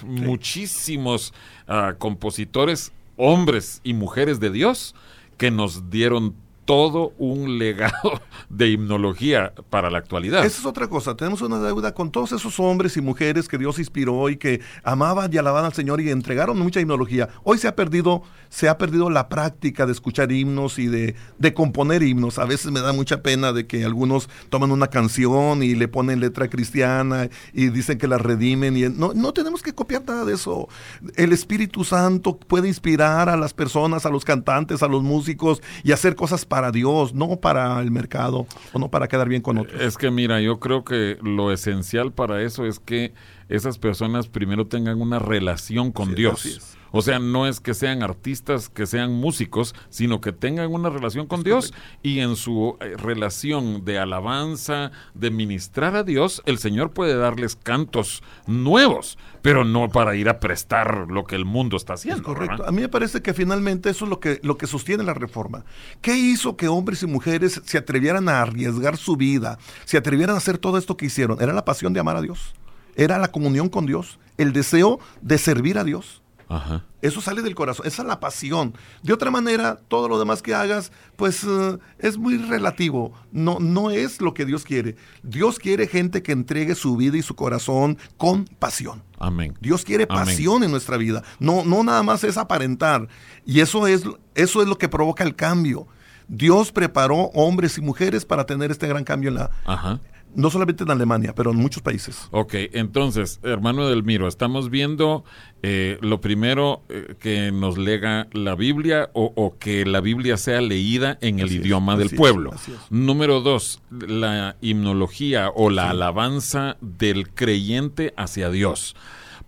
muchísimos 0.05 1.33
ah, 1.69 1.95
compositores, 1.99 2.93
hombres 3.17 3.81
y 3.85 3.95
mujeres 3.95 4.41
de 4.41 4.51
Dios, 4.51 4.95
que 5.37 5.51
nos 5.51 5.91
dieron 5.91 6.35
todo 6.65 7.13
un 7.19 7.59
legado 7.59 8.21
de 8.49 8.71
himnología 8.71 9.53
para 9.71 9.91
la 9.91 9.99
actualidad. 9.99 10.45
Esa 10.45 10.61
es 10.61 10.67
otra 10.67 10.89
cosa. 10.89 11.17
Tenemos 11.17 11.43
una 11.43 11.59
deuda 11.59 11.93
con 11.95 12.11
todos 12.11 12.33
esos 12.33 12.59
hombres 12.61 12.97
y 12.97 13.01
mujeres 13.01 13.49
que 13.49 13.59
Dios 13.59 13.79
inspiró 13.79 14.29
y 14.29 14.37
que 14.37 14.61
amaban 14.83 15.33
y 15.33 15.39
alababan 15.39 15.67
al 15.67 15.75
Señor 15.75 16.01
y 16.01 16.11
entregaron 16.11 16.59
mucha 16.59 16.81
himnología. 16.81 17.29
Hoy 17.43 17.59
se 17.59 17.69
ha 17.69 17.77
perdido, 17.77 18.23
se 18.49 18.69
ha 18.69 18.79
perdido 18.79 19.11
la 19.11 19.29
práctica 19.29 19.87
de 19.87 19.93
escuchar 19.93 20.33
himnos 20.33 20.79
y 20.79 20.87
de, 20.87 21.15
de 21.39 21.55
componer 21.55 22.03
himnos. 22.03 22.39
A 22.39 22.45
veces 22.45 22.71
me 22.71 22.81
da 22.81 22.93
mucha 22.93 23.23
pena 23.23 23.53
de 23.53 23.67
que 23.67 23.85
algunos 23.85 24.29
toman 24.49 24.71
una 24.71 24.89
canción 24.89 25.63
y 25.63 25.75
le 25.75 25.89
ponen 25.89 26.21
letra 26.21 26.49
cristiana 26.49 27.29
y 27.53 27.69
dicen 27.69 27.99
que 27.99 28.09
la 28.09 28.19
redimen. 28.19 28.77
Y 28.77 28.89
no, 28.89 29.13
no 29.15 29.33
tenemos 29.33 29.63
que 29.63 29.75
copiar 29.75 30.05
nada 30.07 30.25
de 30.25 30.35
eso. 30.35 30.69
El 31.17 31.33
Espíritu 31.33 31.85
Santo 31.85 32.39
puede 32.39 32.69
inspirar 32.69 33.29
a 33.29 33.37
las 33.37 33.53
personas, 33.53 34.07
a 34.07 34.11
los 34.11 34.25
cantantes, 34.25 34.83
a 34.83 34.89
los 34.89 35.03
músicos 35.03 35.63
y 35.83 35.93
hacer 35.93 36.15
cosas 36.15 36.45
para 36.55 36.71
Dios, 36.71 37.15
no 37.15 37.35
para 37.41 37.81
el 37.81 37.91
mercado 37.91 38.47
o 38.73 38.79
no 38.79 38.89
para 38.89 39.09
quedar 39.09 39.29
bien 39.29 39.43
con 39.43 39.59
otros. 39.59 39.81
Es 39.81 39.99
que 39.99 40.13
mira, 40.13 40.41
yo 40.41 40.61
creo 40.61 40.85
que 40.85 41.19
lo 41.21 41.51
esencial 41.51 42.13
para 42.13 42.43
eso 42.43 42.65
es 42.65 42.79
que 42.79 43.13
esas 43.49 43.77
personas 43.77 44.29
primero 44.29 44.69
tengan 44.69 45.01
una 45.01 45.19
relación 45.19 45.91
con 45.91 46.11
Sí, 46.11 46.15
Dios. 46.15 46.77
O 46.97 47.03
sea, 47.03 47.19
no 47.19 47.49
es 47.49 47.59
que 47.59 47.75
sean 47.75 48.05
artistas, 48.05 48.69
que 48.69 48.87
sean 48.87 49.11
músicos, 49.15 49.75
sino 49.91 50.21
que 50.21 50.31
tengan 50.31 50.73
una 50.73 50.91
relación 50.91 51.27
con 51.27 51.43
Dios 51.43 51.75
y 52.05 52.21
en 52.21 52.37
su 52.37 52.77
eh, 52.81 52.95
relación 52.97 53.85
de 53.85 53.99
alabanza, 53.99 54.93
de 55.13 55.33
ministrar 55.33 55.97
a 55.97 56.05
Dios, 56.05 56.41
el 56.47 56.59
Señor 56.59 56.93
puede 56.93 57.17
darles 57.17 57.57
cantos 57.57 58.23
nuevos, 58.47 59.19
pero 59.43 59.65
no 59.65 59.89
para 59.89 60.15
ir 60.15 60.29
a 60.29 60.39
prestar 60.39 61.09
lo 61.11 61.25
que 61.25 61.35
el 61.35 61.45
mundo 61.45 61.77
está 61.77 61.95
haciendo. 61.95 62.21
Es 62.21 62.27
correcto. 62.27 62.59
¿verdad? 62.59 62.69
A 62.69 62.71
mí 62.71 62.83
me 62.83 62.89
parece 62.89 63.23
que 63.23 63.35
finalmente 63.35 63.91
eso 63.91 64.05
es 64.05 64.09
lo 64.09 64.21
que, 64.21 64.39
lo 64.45 64.57
que 64.57 64.69
sostiene 64.69 65.03
la 65.03 65.15
reforma. 65.15 65.65
¿Qué 66.01 66.17
hizo 66.17 66.57
que 66.57 66.69
hombres 66.69 67.03
y 67.03 67.09
mujeres 67.09 67.61
se 67.65 67.77
atrevieran 67.77 68.29
a 68.29 68.41
arriesgar 68.41 68.99
su 68.99 69.17
vida, 69.17 69.59
se 69.85 69.97
atrevieran 69.97 70.37
a 70.37 70.39
hacer 70.39 70.59
todo 70.59 70.79
esto 70.79 70.97
que 70.97 71.07
hicieron? 71.07 71.43
Era 71.43 71.53
la 71.53 71.65
pasión 71.65 71.93
de 71.93 71.99
amar 71.99 72.19
a 72.19 72.23
Dios, 72.23 72.55
era 72.95 73.19
la 73.19 73.33
comunión 73.33 73.69
con 73.69 73.85
Dios, 73.85 74.21
el 74.39 74.53
deseo 74.53 75.01
de 75.23 75.39
servir 75.39 75.77
a 75.77 75.83
Dios. 75.83 76.23
Ajá. 76.49 76.85
Eso 77.03 77.21
sale 77.21 77.43
del 77.43 77.55
corazón, 77.55 77.87
esa 77.87 78.03
es 78.03 78.09
la 78.09 78.21
pasión. 78.21 78.75
De 79.03 79.13
otra 79.13 79.31
manera, 79.31 79.77
todo 79.89 80.09
lo 80.09 80.19
demás 80.19 80.41
que 80.41 80.55
hagas, 80.55 80.91
pues 81.17 81.45
eh, 81.45 81.79
es 81.99 82.17
muy 82.17 82.39
relativo. 82.39 83.13
No, 83.31 83.59
no 83.61 83.91
es 83.91 84.21
lo 84.21 84.33
que 84.33 84.45
Dios 84.45 84.65
quiere. 84.65 84.97
Dios 85.23 85.59
quiere 85.59 85.87
gente 85.87 86.23
que 86.23 86.33
entregue 86.33 86.75
su 86.75 86.97
vida 86.97 87.17
y 87.17 87.23
su 87.23 87.35
corazón 87.35 87.99
con 88.17 88.45
pasión. 88.45 89.03
Amén. 89.19 89.55
Dios 89.61 89.85
quiere 89.85 90.07
Amén. 90.09 90.25
pasión 90.25 90.65
en 90.65 90.71
nuestra 90.71 90.97
vida. 90.97 91.23
No, 91.39 91.65
no 91.65 91.85
nada 91.85 92.03
más 92.03 92.25
es 92.25 92.37
aparentar. 92.37 93.09
Y 93.45 93.61
eso 93.61 93.87
es, 93.87 94.05
eso 94.35 94.63
es 94.63 94.69
lo 94.69 94.79
que 94.79 94.89
provoca 94.89 95.25
el 95.25 95.35
cambio. 95.37 95.87
Dios 96.29 96.73
preparó 96.73 97.31
hombres 97.35 97.77
y 97.77 97.83
mujeres 97.83 98.25
para 98.25 98.47
tener 98.47 98.71
este 98.71 98.89
gran 98.89 99.05
cambio 99.05 99.29
en 99.29 99.35
la, 99.37 99.51
Ajá. 99.67 100.01
No 100.35 100.51
solamente 100.51 100.85
en 100.85 100.91
Alemania, 100.91 101.35
pero 101.35 101.51
en 101.51 101.57
muchos 101.57 101.83
países. 101.83 102.29
Ok, 102.31 102.55
entonces, 102.73 103.41
hermano 103.43 103.89
Delmiro, 103.89 104.29
estamos 104.29 104.71
viendo 104.71 105.25
eh, 105.63 105.99
lo 106.01 106.21
primero 106.21 106.83
eh, 106.89 107.15
que 107.19 107.51
nos 107.53 107.79
lega 107.79 108.29
la 108.33 108.55
Biblia 108.55 109.11
o, 109.15 109.33
o 109.35 109.59
que 109.59 109.85
la 109.87 110.01
Biblia 110.01 110.37
sea 110.37 110.61
leída 110.61 111.19
en 111.21 111.39
el 111.39 111.47
Así 111.47 111.57
es, 111.57 111.65
idioma 111.65 111.97
del 111.97 112.11
pueblo. 112.11 112.53
es. 112.55 112.69
Número 112.91 113.41
dos, 113.41 113.81
la 113.91 114.57
himnología 114.61 115.51
o 115.55 115.71
la 115.71 115.91
alabanza 115.91 116.77
del 116.81 117.31
creyente 117.31 118.13
hacia 118.17 118.51
Dios. 118.51 118.95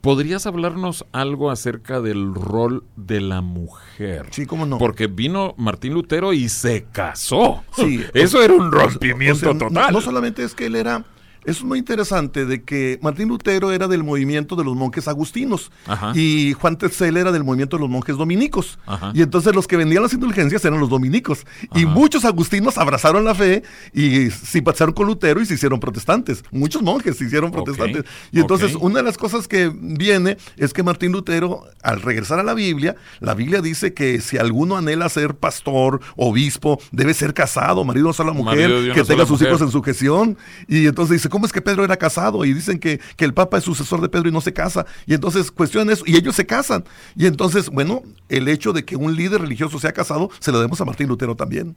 ¿Podrías 0.01 0.47
hablarnos 0.47 1.05
algo 1.13 1.51
acerca 1.51 2.01
del 2.01 2.33
rol 2.35 2.85
de 2.97 3.21
la 3.21 3.41
mujer? 3.41 4.27
Sí, 4.31 4.47
cómo 4.47 4.65
no. 4.65 4.79
Porque 4.79 5.09
vino 5.09 5.55
Martín 5.57 5.95
Lutero 5.95 6.33
y 6.33 6.49
se 6.49 6.85
casó. 6.93 7.65
Sí, 7.75 8.03
Eso 8.15 8.39
o- 8.39 8.43
era 8.43 8.55
un 8.55 8.71
rompimiento 8.71 9.35
o 9.51 9.53
sea, 9.53 9.53
no- 9.55 9.67
total. 9.69 9.93
No, 9.93 10.01
solamente 10.01 10.45
es 10.45 10.55
que 10.55 10.67
él 10.67 10.77
era. 10.77 11.05
Es 11.47 11.63
muy 11.63 11.79
interesante 11.79 12.45
de 12.45 12.65
que 12.65 12.99
Martín 13.03 13.29
Lutero 13.29 13.71
era 13.71 13.87
del 13.87 14.03
movimiento 14.03 14.57
de 14.57 14.65
los 14.65 14.75
monjes 14.75 15.07
agustinos 15.07 15.71
Ajá. 15.87 16.13
y 16.15 16.53
Juan 16.55 16.77
Tetzel 16.77 17.17
era 17.17 17.31
del 17.31 17.45
movimiento 17.45 17.77
de 17.77 17.83
los 17.83 17.91
monjes 17.91 18.17
dominicos. 18.17 18.79
Ajá. 18.85 19.13
Y 19.15 19.23
entonces 19.23 19.55
los 19.55 19.69
que 19.69 19.77
vendían 19.77 20.03
las 20.03 20.13
indulgencias 20.13 20.65
eran 20.65 20.81
los 20.81 20.91
dominicos. 20.91 21.47
Y 21.75 21.87
muchos 21.87 22.25
agustinos 22.25 22.79
abrazaron 22.79 23.25
la 23.25 23.35
fe 23.35 23.63
y 23.95 24.31
simpatizaron 24.31 24.93
con 24.93 25.07
Lutero 25.07 25.41
y 25.41 25.47
se 25.47 25.55
hicieron 25.55 25.79
protestantes. 25.79 26.43
Muchos 26.51 26.83
monjes 26.83 27.17
se 27.17 27.25
hicieron 27.25 27.53
protestantes. 27.53 28.05
Y 28.33 28.41
entonces 28.41 28.75
una 28.75 28.97
de 28.97 29.05
las 29.05 29.17
cosas 29.17 29.47
que 29.47 29.73
viene 29.73 30.39
es 30.57 30.73
que 30.73 30.83
Martín 30.83 31.13
Lutero, 31.13 31.63
al 31.83 32.03
regresar 32.03 32.41
a 32.41 32.43
la 32.43 32.55
Biblia, 32.55 32.97
la 33.21 33.35
Biblia 33.35 33.63
dice 33.63 33.95
que 33.95 34.21
si 34.21 34.37
alguno 34.37 34.77
anhela 34.77 35.09
ser 35.09 35.37
pastor, 35.37 36.01
obispo, 36.17 36.81
debe 36.91 37.15
ser 37.15 37.35
casado, 37.35 37.85
marido 37.85 38.05
de 38.05 38.09
una 38.09 38.15
sola 38.15 38.33
mujer, 38.33 38.93
que 38.93 39.05
tenga 39.05 39.23
sus 39.23 39.33
mujer. 39.33 39.49
hijos 39.49 39.63
en 39.63 39.71
sujeción. 39.71 40.39
Y 40.67 40.87
entonces 40.87 41.19
dice, 41.19 41.29
¿cómo 41.37 41.45
es 41.45 41.53
que 41.53 41.61
Pedro 41.61 41.85
era 41.85 41.99
casado? 41.99 42.47
Y 42.47 42.55
dicen 42.55 42.79
que, 42.79 42.99
que 43.15 43.27
el 43.27 43.35
Papa 43.35 43.59
es 43.59 43.65
sucesor 43.65 44.01
de 44.01 44.09
Pedro 44.09 44.31
y 44.31 44.33
no 44.33 44.41
se 44.41 44.55
casa. 44.55 44.87
Y 45.05 45.13
entonces 45.13 45.51
cuestionan 45.51 45.93
eso 45.93 46.03
y 46.07 46.17
ellos 46.17 46.35
se 46.35 46.47
casan. 46.47 46.83
Y 47.15 47.27
entonces, 47.27 47.69
bueno, 47.69 48.03
el 48.31 48.49
hecho 48.49 48.73
de 48.73 48.87
que 48.87 48.97
un 48.97 49.15
líder 49.15 49.43
religioso 49.43 49.79
sea 49.79 49.93
casado, 49.93 50.31
se 50.41 50.51
lo 50.51 50.57
debemos 50.57 50.81
a 50.81 50.87
Martín 50.87 51.09
Lutero 51.09 51.37
también. 51.37 51.77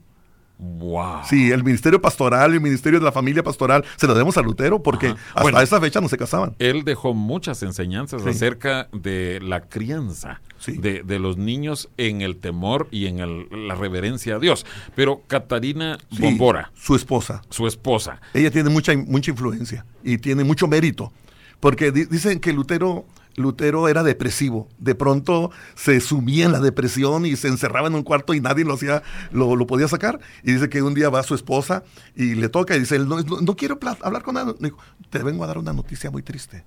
Wow. 0.61 1.21
Sí, 1.23 1.51
el 1.51 1.63
ministerio 1.63 2.01
pastoral, 2.01 2.53
el 2.53 2.59
ministerio 2.59 2.99
de 2.99 3.05
la 3.05 3.13
familia 3.13 3.41
pastoral, 3.43 3.85
se 3.95 4.07
lo 4.07 4.13
debemos 4.13 4.37
a 4.37 4.41
Lutero 4.41 4.83
porque 4.83 5.07
Ajá. 5.07 5.17
hasta 5.29 5.41
Bueno. 5.41 5.61
esa 5.61 5.79
fecha 5.79 6.01
no 6.01 6.09
se 6.09 6.17
casaban. 6.17 6.53
Él 6.59 6.83
dejó 6.83 7.13
muchas 7.13 7.63
enseñanzas 7.63 8.23
Sí. 8.23 8.29
acerca 8.29 8.89
de 8.91 9.39
la 9.41 9.61
crianza 9.61 10.41
Sí. 10.57 10.73
de, 10.73 11.03
de 11.03 11.17
los 11.17 11.37
niños 11.37 11.87
en 11.95 12.21
el 12.21 12.35
temor 12.35 12.89
y 12.91 13.05
en 13.07 13.19
el- 13.19 13.47
la 13.69 13.75
reverencia 13.75 14.35
a 14.35 14.39
Dios. 14.39 14.65
Pero 14.95 15.21
Catarina 15.27 15.97
Sí, 16.11 16.21
Bombora, 16.21 16.71
Su 16.75 16.93
esposa. 16.95 17.41
su 17.49 17.65
esposa, 17.65 18.19
Ella 18.33 18.51
tiene 18.51 18.69
mucha, 18.69 18.91
mucha 18.97 19.31
influencia 19.31 19.85
y 20.03 20.17
tiene 20.17 20.43
mucho 20.43 20.67
mérito. 20.67 21.13
Porque 21.61 21.91
di- 21.93 22.05
dicen 22.05 22.39
que 22.41 22.51
Lutero, 22.51 23.05
Lutero 23.39 23.87
era 23.87 24.03
depresivo. 24.03 24.67
De 24.77 24.95
pronto 24.95 25.51
se 25.75 25.99
sumía 25.99 26.45
en 26.45 26.51
la 26.51 26.59
depresión 26.59 27.25
y 27.25 27.35
se 27.35 27.47
encerraba 27.47 27.87
en 27.87 27.95
un 27.95 28.03
cuarto 28.03 28.33
y 28.33 28.41
nadie 28.41 28.65
lo 28.65 28.73
hacía, 28.73 29.01
lo, 29.31 29.65
podía 29.65 29.87
sacar. 29.87 30.19
Y 30.43 30.51
dice 30.51 30.69
que 30.69 30.81
un 30.81 30.93
día 30.93 31.09
va 31.09 31.23
su 31.23 31.33
esposa 31.33 31.83
y 32.15 32.35
le 32.35 32.49
toca 32.49 32.75
y 32.75 32.79
dice, 32.79 32.99
no, 32.99 33.55
quiero 33.55 33.79
hablar 34.01 34.23
con 34.23 34.35
nadie. 34.35 34.53
Dijo, 34.59 34.77
te 35.09 35.19
vengo 35.23 35.43
a 35.43 35.47
dar 35.47 35.57
una 35.57 35.73
noticia 35.73 36.11
muy 36.11 36.21
triste. 36.21 36.65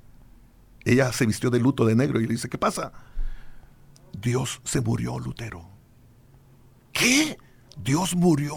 Ella 0.84 1.12
se 1.12 1.26
vistió 1.26 1.50
de 1.50 1.60
luto 1.60 1.84
de 1.84 1.94
negro 1.94 2.20
y 2.20 2.26
le 2.26 2.32
dice, 2.32 2.48
¿qué 2.48 2.58
pasa? 2.58 2.92
Dios 4.20 4.60
se 4.64 4.80
murió, 4.80 5.18
Lutero. 5.18 5.68
¿Qué? 6.92 7.38
Dios 7.82 8.14
murió. 8.16 8.56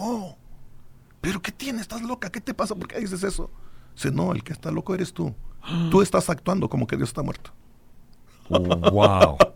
¿Pero 1.21 1.41
qué 1.41 1.51
tiene? 1.51 1.81
¿Estás 1.81 2.01
loca? 2.01 2.29
¿Qué 2.29 2.41
te 2.41 2.53
pasa? 2.53 2.75
¿Por 2.75 2.87
qué 2.87 2.99
dices 2.99 3.23
eso? 3.23 3.51
Dice, 3.95 4.11
no, 4.11 4.31
el 4.33 4.43
que 4.43 4.53
está 4.53 4.71
loco 4.71 4.93
eres 4.93 5.13
tú. 5.13 5.33
Tú 5.89 6.01
estás 6.01 6.29
actuando 6.29 6.69
como 6.69 6.85
que 6.85 6.95
Dios 6.95 7.09
está 7.09 7.23
muerto. 7.23 7.51
Wow. 8.49 9.37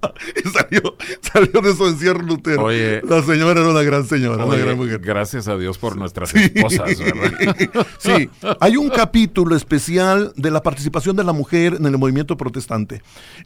Y 0.43 0.49
salió, 0.49 0.97
salió 1.21 1.61
de 1.61 1.73
su 1.75 1.87
encierro 1.87 2.21
Lutero. 2.21 2.65
Oye. 2.65 3.01
la 3.07 3.21
señora 3.23 3.61
era 3.61 3.69
una 3.69 3.83
gran 3.83 4.05
señora, 4.05 4.43
una 4.43 4.53
Oye, 4.55 4.65
gran 4.65 4.75
mujer. 4.77 4.99
gracias 4.99 5.47
a 5.47 5.55
Dios 5.57 5.77
por 5.77 5.95
nuestras 5.95 6.29
Sí. 6.29 6.39
esposas, 6.53 6.99
¿verdad? 6.99 7.87
Sí, 7.99 8.29
hay 8.59 8.75
un 8.75 8.89
capítulo 8.89 9.55
especial 9.55 10.33
de 10.35 10.51
la 10.51 10.61
participación 10.61 11.15
de 11.15 11.23
la 11.23 11.31
mujer 11.31 11.75
en 11.79 11.85
el 11.85 11.97
movimiento 11.97 12.35
protestante. 12.35 13.01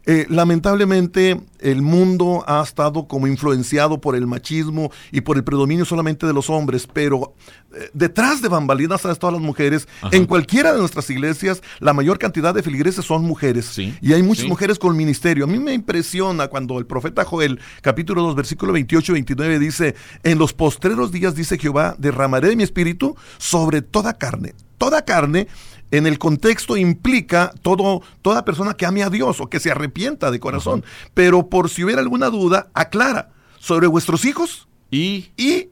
Eh, 0.05 0.25
lamentablemente, 0.29 1.39
el 1.59 1.81
mundo 1.81 2.43
ha 2.47 2.63
estado 2.63 3.07
como 3.07 3.27
influenciado 3.27 3.99
por 4.01 4.15
el 4.15 4.25
machismo 4.25 4.91
y 5.11 5.21
por 5.21 5.37
el 5.37 5.43
predominio 5.43 5.85
solamente 5.85 6.25
de 6.25 6.33
los 6.33 6.49
hombres, 6.49 6.87
pero 6.91 7.33
eh, 7.75 7.89
detrás 7.93 8.41
de 8.41 8.47
bambalinas 8.49 9.05
han 9.05 9.11
estado 9.11 9.33
las 9.33 9.41
mujeres. 9.41 9.87
Ajá. 10.01 10.15
En 10.15 10.25
cualquiera 10.25 10.73
de 10.73 10.79
nuestras 10.79 11.09
iglesias, 11.09 11.61
la 11.79 11.93
mayor 11.93 12.17
cantidad 12.17 12.53
de 12.53 12.63
feligreses 12.63 13.05
son 13.05 13.23
mujeres. 13.23 13.65
Sí, 13.65 13.93
Y 14.01 14.13
hay 14.13 14.23
muchas 14.23 14.43
sí. 14.43 14.49
mujeres 14.49 14.79
con 14.79 14.95
ministerio. 14.97 15.32
A 15.41 15.47
mí 15.47 15.57
me 15.57 15.73
impresiona 15.73 16.47
cuando 16.47 16.77
el 16.77 16.85
profeta 16.85 17.25
Joel, 17.25 17.59
capítulo 17.81 18.21
2, 18.21 18.35
versículo 18.35 18.73
28 18.73 19.11
y 19.11 19.13
29, 19.13 19.59
dice, 19.59 19.95
en 20.21 20.37
los 20.37 20.53
postreros 20.53 21.11
días, 21.11 21.33
dice 21.33 21.57
Jehová, 21.57 21.95
derramaré 21.97 22.49
de 22.49 22.55
mi 22.55 22.63
espíritu 22.63 23.15
sobre 23.39 23.81
toda 23.81 24.13
carne. 24.13 24.53
Toda 24.77 25.05
carne, 25.05 25.47
en 25.89 26.05
el 26.05 26.19
contexto, 26.19 26.77
implica 26.77 27.51
todo, 27.63 28.03
toda 28.21 28.45
persona 28.45 28.75
que 28.75 28.85
ame 28.85 29.01
a 29.01 29.09
Dios 29.09 29.41
o 29.41 29.49
que 29.49 29.59
se 29.59 29.71
arrepienta 29.71 30.29
de 30.29 30.39
corazón. 30.39 30.85
Pero 31.15 31.49
por 31.49 31.69
si 31.69 31.83
hubiera 31.83 32.01
alguna 32.01 32.29
duda, 32.29 32.67
aclara 32.73 33.31
sobre 33.59 33.87
vuestros 33.87 34.25
hijos 34.25 34.67
Y 34.91 35.31
y 35.37 35.69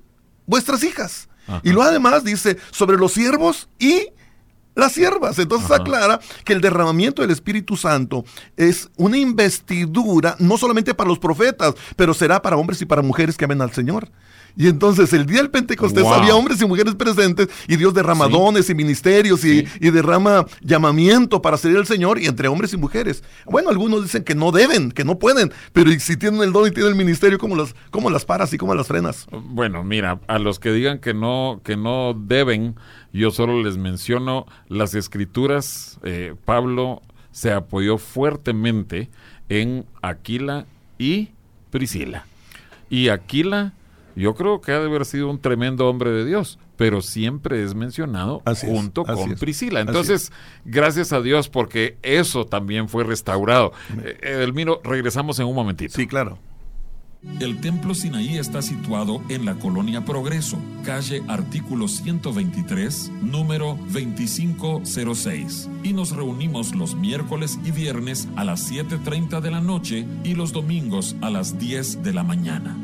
vuestras 0.47 0.83
hijas. 0.83 1.29
Ajá. 1.47 1.61
Y 1.63 1.71
luego 1.71 1.89
además 1.89 2.23
dice 2.23 2.57
sobre 2.71 2.97
los 2.97 3.11
siervos 3.11 3.69
y 3.77 4.07
las 4.75 4.93
siervas. 4.93 5.37
Entonces 5.39 5.69
Ajá. 5.69 5.81
aclara 5.81 6.19
que 6.43 6.53
el 6.53 6.61
derramamiento 6.61 7.21
del 7.21 7.31
Espíritu 7.31 7.77
Santo 7.77 8.23
es 8.57 8.89
una 8.97 9.17
investidura 9.17 10.35
no 10.39 10.57
solamente 10.57 10.93
para 10.93 11.09
los 11.09 11.19
profetas, 11.19 11.73
pero 11.95 12.13
será 12.13 12.41
para 12.41 12.57
hombres 12.57 12.81
y 12.81 12.85
para 12.85 13.01
mujeres 13.01 13.37
que 13.37 13.45
amen 13.45 13.61
al 13.61 13.71
Señor. 13.71 14.09
Y 14.55 14.67
entonces 14.67 15.11
el 15.13 15.25
día 15.25 15.37
del 15.37 15.49
Pentecostés 15.49 16.03
Wow. 16.03 16.13
había 16.13 16.35
hombres 16.35 16.61
y 16.61 16.65
mujeres 16.65 16.95
presentes 16.95 17.47
y 17.67 17.75
Dios 17.77 17.93
derrama 17.93 18.25
Sí. 18.27 18.31
dones 18.33 18.69
y 18.69 18.75
ministerios 18.75 19.43
y, 19.45 19.65
Sí. 19.65 19.67
y 19.79 19.89
derrama 19.91 20.45
llamamiento 20.61 21.41
para 21.41 21.57
servir 21.57 21.77
al 21.77 21.85
Señor 21.87 22.19
y 22.19 22.25
entre 22.25 22.47
hombres 22.47 22.73
y 22.73 22.77
mujeres. 22.77 23.23
Bueno, 23.45 23.69
algunos 23.69 24.03
dicen 24.03 24.23
que 24.23 24.35
no 24.35 24.51
deben, 24.51 24.91
que 24.91 25.03
no 25.05 25.17
pueden, 25.19 25.51
pero 25.73 25.91
si 25.99 26.17
tienen 26.17 26.41
el 26.41 26.51
don 26.51 26.67
y 26.67 26.71
tienen 26.71 26.91
el 26.91 26.97
ministerio, 26.97 27.37
¿cómo 27.37 27.55
las, 27.55 27.75
cómo 27.91 28.09
las 28.09 28.25
paras 28.25 28.53
y 28.53 28.57
cómo 28.57 28.75
las 28.75 28.87
frenas? 28.87 29.27
Bueno, 29.31 29.83
mira, 29.83 30.19
a 30.27 30.39
los 30.39 30.59
que 30.59 30.71
digan 30.71 30.99
que 30.99 31.13
no, 31.13 31.61
que 31.63 31.77
no 31.77 32.13
deben, 32.13 32.75
yo 33.13 33.31
solo 33.31 33.61
les 33.63 33.77
menciono 33.77 34.45
las 34.67 34.93
escrituras. 34.95 35.99
eh, 36.03 36.35
Pablo 36.45 37.01
se 37.31 37.51
apoyó 37.53 37.97
fuertemente 37.97 39.09
en 39.49 39.85
Aquila 40.01 40.65
y 40.97 41.29
Priscila. 41.69 42.25
Y 42.89 43.09
Aquila, 43.09 43.73
yo 44.15 44.35
creo 44.35 44.61
que 44.61 44.71
ha 44.71 44.79
de 44.79 44.85
haber 44.85 45.05
sido 45.05 45.29
un 45.29 45.39
tremendo 45.39 45.87
hombre 45.87 46.11
de 46.11 46.25
Dios, 46.25 46.59
pero 46.77 47.01
siempre 47.01 47.63
es 47.63 47.75
mencionado 47.75 48.41
Así 48.45 48.67
junto 48.67 49.03
con 49.03 49.31
es, 49.31 49.39
Priscila. 49.39 49.81
Entonces, 49.81 50.31
gracias 50.65 51.13
a 51.13 51.21
Dios 51.21 51.49
porque 51.49 51.97
eso 52.01 52.45
también 52.45 52.89
fue 52.89 53.03
restaurado. 53.03 53.73
Eh, 54.03 54.17
Edelmiro, 54.21 54.81
regresamos 54.83 55.39
en 55.39 55.47
un 55.47 55.55
momentito. 55.55 55.93
Sí, 55.95 56.07
claro. 56.07 56.37
El 57.39 57.61
Templo 57.61 57.93
Sinaí 57.93 58.39
está 58.39 58.63
situado 58.63 59.21
en 59.29 59.45
la 59.45 59.53
colonia 59.55 60.03
Progreso, 60.03 60.57
calle 60.83 61.21
artículo 61.27 61.87
123, 61.87 63.11
número 63.21 63.77
2506. 63.93 65.69
Y 65.83 65.93
nos 65.93 66.15
reunimos 66.15 66.73
los 66.73 66.95
miércoles 66.95 67.59
y 67.63 67.69
viernes 67.69 68.27
a 68.35 68.43
las 68.43 68.71
7.30 68.71 69.39
de 69.39 69.51
la 69.51 69.61
noche 69.61 70.07
y 70.23 70.33
los 70.33 70.51
domingos 70.51 71.15
a 71.21 71.29
las 71.29 71.59
10 71.59 72.01
de 72.01 72.13
la 72.13 72.23
mañana. 72.23 72.75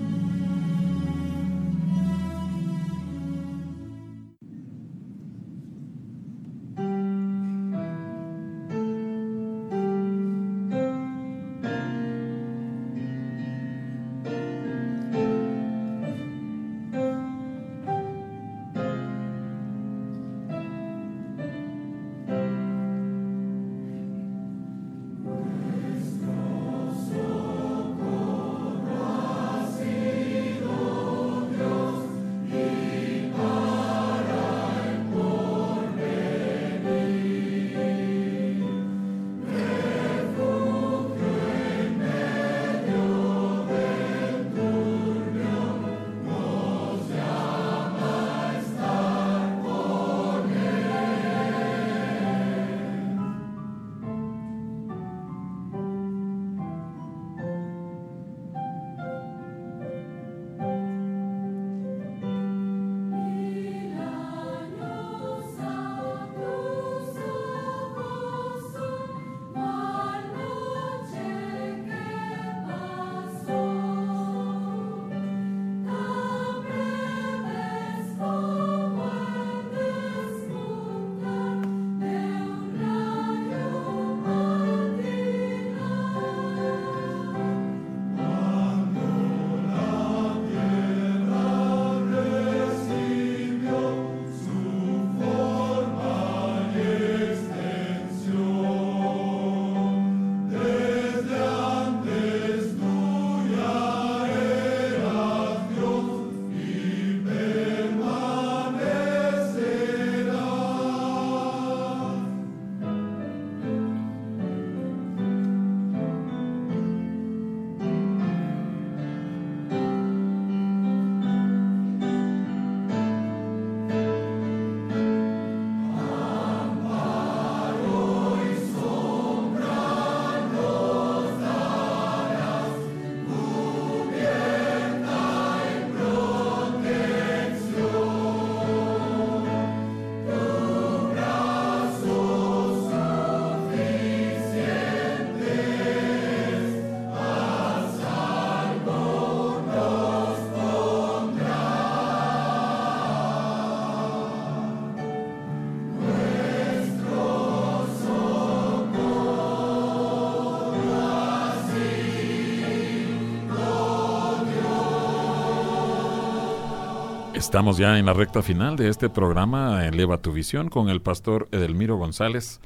Estamos 167.48 167.78
ya 167.78 167.98
en 167.98 168.06
la 168.06 168.12
recta 168.12 168.41
final 168.41 168.76
de 168.76 168.89
este 168.89 169.10
programa 169.10 169.88
Eleva 169.88 170.18
tu 170.18 170.34
visión 170.34 170.68
con 170.68 170.89
el 170.89 171.02
pastor 171.02 171.48
Edelmiro 171.54 171.95
González. 171.95 172.60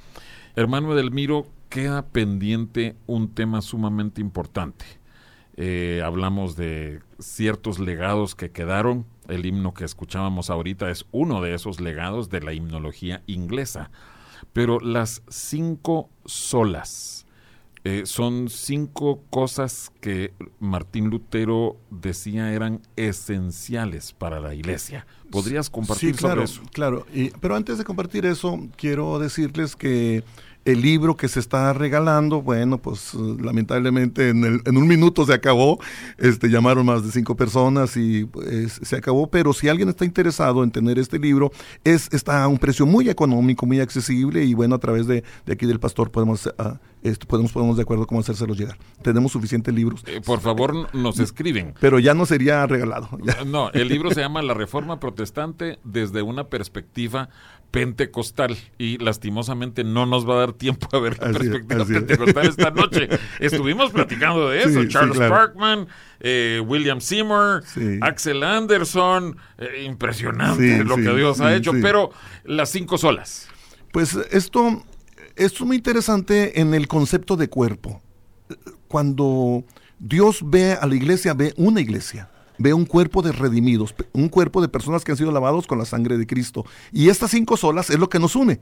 Hermano 0.56 0.94
Edelmiro, 0.94 1.46
queda 1.70 2.08
pendiente 2.08 2.96
un 3.06 3.32
tema 3.32 3.62
sumamente 3.62 4.22
importante. 4.22 4.84
Eh, 5.56 6.02
hablamos 6.04 6.56
de 6.56 7.00
ciertos 7.20 7.78
legados 7.78 8.34
que 8.34 8.50
quedaron. 8.50 9.06
El 9.28 9.46
himno 9.46 9.76
que 9.76 9.86
escuchábamos 9.86 10.50
ahorita 10.50 10.90
es 10.90 11.06
uno 11.12 11.44
de 11.44 11.54
esos 11.54 11.80
legados 11.80 12.32
de 12.32 12.42
la 12.42 12.54
himnología 12.54 13.22
inglesa. 13.28 13.92
Pero 14.52 14.80
las 14.80 15.22
cinco 15.30 16.10
solas, 16.26 17.28
eh, 17.84 18.04
son 18.06 18.50
cinco 18.50 19.24
cosas 19.32 19.92
que 20.02 20.34
Martín 20.60 21.10
Lutero 21.10 21.78
decía 21.90 22.54
eran 22.54 22.82
esenciales 22.96 24.14
para 24.14 24.40
la 24.40 24.54
iglesia. 24.54 25.08
¿Podrías 25.32 25.70
compartir 25.72 26.12
sí, 26.12 26.18
claro, 26.18 26.46
sobre 26.48 26.64
eso? 26.64 26.72
Claro, 26.74 27.08
y, 27.14 27.30
pero 27.40 27.56
antes 27.56 27.80
de 27.80 27.84
compartir 27.84 28.26
eso, 28.28 28.60
quiero 28.76 29.18
decirles 29.18 29.76
que 29.76 30.24
el 30.66 30.82
libro 30.82 31.18
que 31.18 31.28
se 31.28 31.40
está 31.40 31.74
regalando, 31.74 32.42
bueno, 32.42 32.78
pues 32.78 33.14
lamentablemente 33.14 34.30
en, 34.30 34.44
el, 34.44 34.62
en, 34.66 34.78
un 34.78 34.88
minuto 34.88 35.26
se 35.26 35.34
acabó, 35.34 35.80
este, 36.18 36.50
llamaron 36.50 36.86
más 36.86 37.04
de 37.04 37.12
cinco 37.12 37.36
personas 37.36 37.98
y 37.98 38.26
pues, 38.26 38.80
se 38.82 38.96
acabó, 38.96 39.28
pero 39.28 39.54
si 39.54 39.70
alguien 39.70 39.90
está 39.90 40.06
interesado 40.06 40.64
en 40.64 40.72
tener 40.72 41.00
este 41.00 41.18
libro, 41.18 41.52
es, 41.84 42.10
está 42.14 42.44
a 42.44 42.48
un 42.48 42.60
precio 42.60 42.86
muy 42.86 43.10
económico, 43.10 43.66
muy 43.66 43.80
accesible 43.80 44.44
y 44.44 44.54
bueno, 44.54 44.76
a 44.76 44.80
través 44.80 45.08
de, 45.08 45.24
de 45.46 45.54
aquí 45.54 45.66
del 45.66 45.80
pastor 45.80 46.12
podemos, 46.12 46.46
uh, 46.46 46.78
podemos 47.28 47.52
ponernos 47.52 47.78
de 47.78 47.84
acuerdo 47.84 48.06
cómo 48.06 48.22
hacérselos 48.22 48.58
llegar. 48.58 48.78
Tenemos 49.02 49.32
suficientes 49.32 49.74
libros. 49.74 50.04
Eh, 50.06 50.22
por 50.24 50.42
favor, 50.42 50.94
nos 50.94 51.20
escriben. 51.20 51.74
Pero 51.80 51.98
ya 51.98 52.14
no 52.14 52.26
sería 52.26 52.68
regalado. 52.68 53.10
Ya. 53.24 53.44
No, 53.46 53.72
el 53.72 53.88
libro 53.88 54.12
se 54.12 54.22
llama 54.22 54.42
La 54.42 54.54
Reforma 54.54 55.00
Protestante 55.00 55.80
desde 55.84 56.22
una 56.22 56.46
perspectiva 56.46 57.30
pentecostal 57.72 58.58
y 58.78 58.98
lastimosamente 58.98 59.84
no 59.84 60.06
nos 60.06 60.28
va 60.30 60.36
a 60.36 60.40
dar 60.40 60.54
tiempo 60.54 60.88
a 60.92 61.00
ver 61.00 61.18
la 61.20 61.28
Así 61.30 61.38
perspectiva 61.40 61.82
es. 61.84 61.88
pentecostal 61.90 62.48
esta 62.48 62.72
noche. 62.72 63.10
Estuvimos 63.40 63.92
platicando 63.92 64.50
de 64.50 64.60
eso, 64.60 64.70
Sí, 64.70 64.82
sí, 64.84 64.88
Charles 64.90 65.18
claro. 65.18 65.34
Parkman, 65.34 65.88
eh, 66.20 66.62
William 66.66 67.00
Seymour, 67.02 67.64
Sí. 67.66 67.98
Axel 68.02 68.44
Anderson, 68.44 69.38
eh, 69.58 69.84
impresionante 69.86 70.84
lo 70.84 70.98
que 70.98 71.16
Dios 71.16 71.40
ha 71.42 71.56
hecho, 71.56 71.72
pero 71.82 72.12
las 72.44 72.70
cinco 72.70 72.98
solas. 72.98 73.48
Pues 73.92 74.16
esto, 74.32 74.84
esto 75.36 75.64
es 75.64 75.68
muy 75.68 75.78
interesante 75.78 76.60
en 76.62 76.74
el 76.74 76.88
concepto 76.88 77.36
de 77.38 77.50
cuerpo. 77.50 78.02
Cuando 78.88 79.64
Dios 80.00 80.42
ve 80.44 80.74
a 80.74 80.86
la 80.88 80.96
iglesia, 80.96 81.34
ve 81.34 81.54
una 81.58 81.80
iglesia, 81.82 82.30
ve 82.62 82.74
un 82.74 82.86
cuerpo 82.86 83.22
de 83.22 83.32
redimidos, 83.32 83.96
un 84.14 84.30
cuerpo 84.30 84.62
de 84.62 84.70
personas 84.70 85.04
que 85.04 85.12
han 85.12 85.18
sido 85.18 85.32
lavados 85.32 85.68
con 85.68 85.78
la 85.78 85.86
sangre 85.86 86.18
de 86.18 86.28
Cristo. 86.28 86.66
Y 86.92 87.10
estas 87.10 87.32
cinco 87.32 87.58
solas 87.58 87.90
es 87.90 88.00
lo 88.00 88.10
que 88.10 88.20
nos 88.20 88.36
une. 88.36 88.62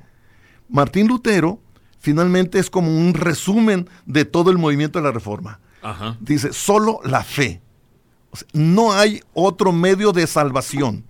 Martín 0.70 1.08
Lutero 1.08 1.60
finalmente 2.00 2.60
es 2.60 2.70
como 2.70 2.96
un 2.96 3.14
resumen 3.14 3.90
de 4.06 4.26
todo 4.26 4.52
el 4.52 4.58
movimiento 4.58 5.00
de 5.00 5.06
la 5.06 5.12
reforma. 5.12 5.60
Ajá. 5.82 6.18
Dice, 6.20 6.54
solo 6.54 7.00
la 7.04 7.24
fe. 7.24 7.62
O 8.32 8.38
sea, 8.38 8.48
no 8.54 8.94
hay 8.94 9.22
otro 9.34 9.72
medio 9.72 10.12
de 10.12 10.28
salvación 10.28 11.06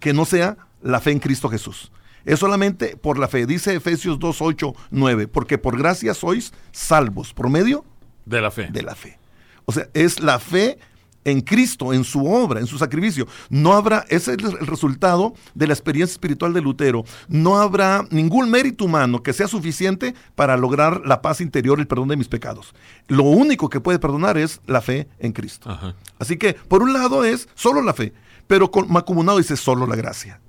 que 0.00 0.12
no 0.12 0.24
sea 0.24 0.56
la 0.82 1.00
fe 1.00 1.12
en 1.12 1.20
Cristo 1.20 1.48
Jesús. 1.48 1.92
Es 2.24 2.38
solamente 2.40 2.96
por 2.96 3.18
la 3.18 3.28
fe. 3.28 3.46
Dice 3.46 3.74
Efesios 3.74 4.18
2, 4.18 4.40
8, 4.40 4.74
9. 4.90 5.28
Porque 5.28 5.58
por 5.58 5.78
gracia 5.78 6.14
sois 6.14 6.52
salvos. 6.72 7.34
¿Por 7.34 7.50
medio? 7.50 7.84
De 8.24 8.40
la 8.40 8.50
fe. 8.50 8.68
De 8.70 8.82
la 8.82 8.94
fe. 8.94 9.18
O 9.66 9.72
sea, 9.72 9.88
es 9.94 10.20
la 10.20 10.38
fe 10.38 10.78
en 11.24 11.40
Cristo, 11.40 11.92
en 11.92 12.04
su 12.04 12.26
obra, 12.26 12.60
en 12.60 12.66
su 12.66 12.78
sacrificio. 12.78 13.26
No 13.48 13.72
habrá, 13.72 14.04
ese 14.08 14.32
es 14.32 14.38
el 14.38 14.66
resultado 14.66 15.34
de 15.54 15.66
la 15.66 15.72
experiencia 15.72 16.12
espiritual 16.12 16.52
de 16.52 16.60
Lutero. 16.60 17.04
No 17.28 17.58
habrá 17.58 18.06
ningún 18.10 18.50
mérito 18.50 18.84
humano 18.84 19.22
que 19.22 19.32
sea 19.32 19.48
suficiente 19.48 20.14
para 20.34 20.56
lograr 20.56 21.02
la 21.04 21.22
paz 21.22 21.40
interior 21.40 21.78
y 21.78 21.82
el 21.82 21.86
perdón 21.86 22.08
de 22.08 22.16
mis 22.16 22.28
pecados. 22.28 22.74
Lo 23.08 23.24
único 23.24 23.68
que 23.68 23.80
puede 23.80 23.98
perdonar 23.98 24.38
es 24.38 24.60
la 24.66 24.80
fe 24.80 25.08
en 25.18 25.32
Cristo. 25.32 25.70
Ajá. 25.70 25.94
Así 26.18 26.36
que, 26.36 26.54
por 26.54 26.82
un 26.82 26.92
lado 26.92 27.24
es 27.24 27.48
solo 27.54 27.82
la 27.82 27.94
fe, 27.94 28.12
pero 28.46 28.70
con 28.70 28.90
macumunado 28.90 29.38
dice 29.38 29.56
solo 29.56 29.86
la 29.86 29.96
gracia. 29.96 30.40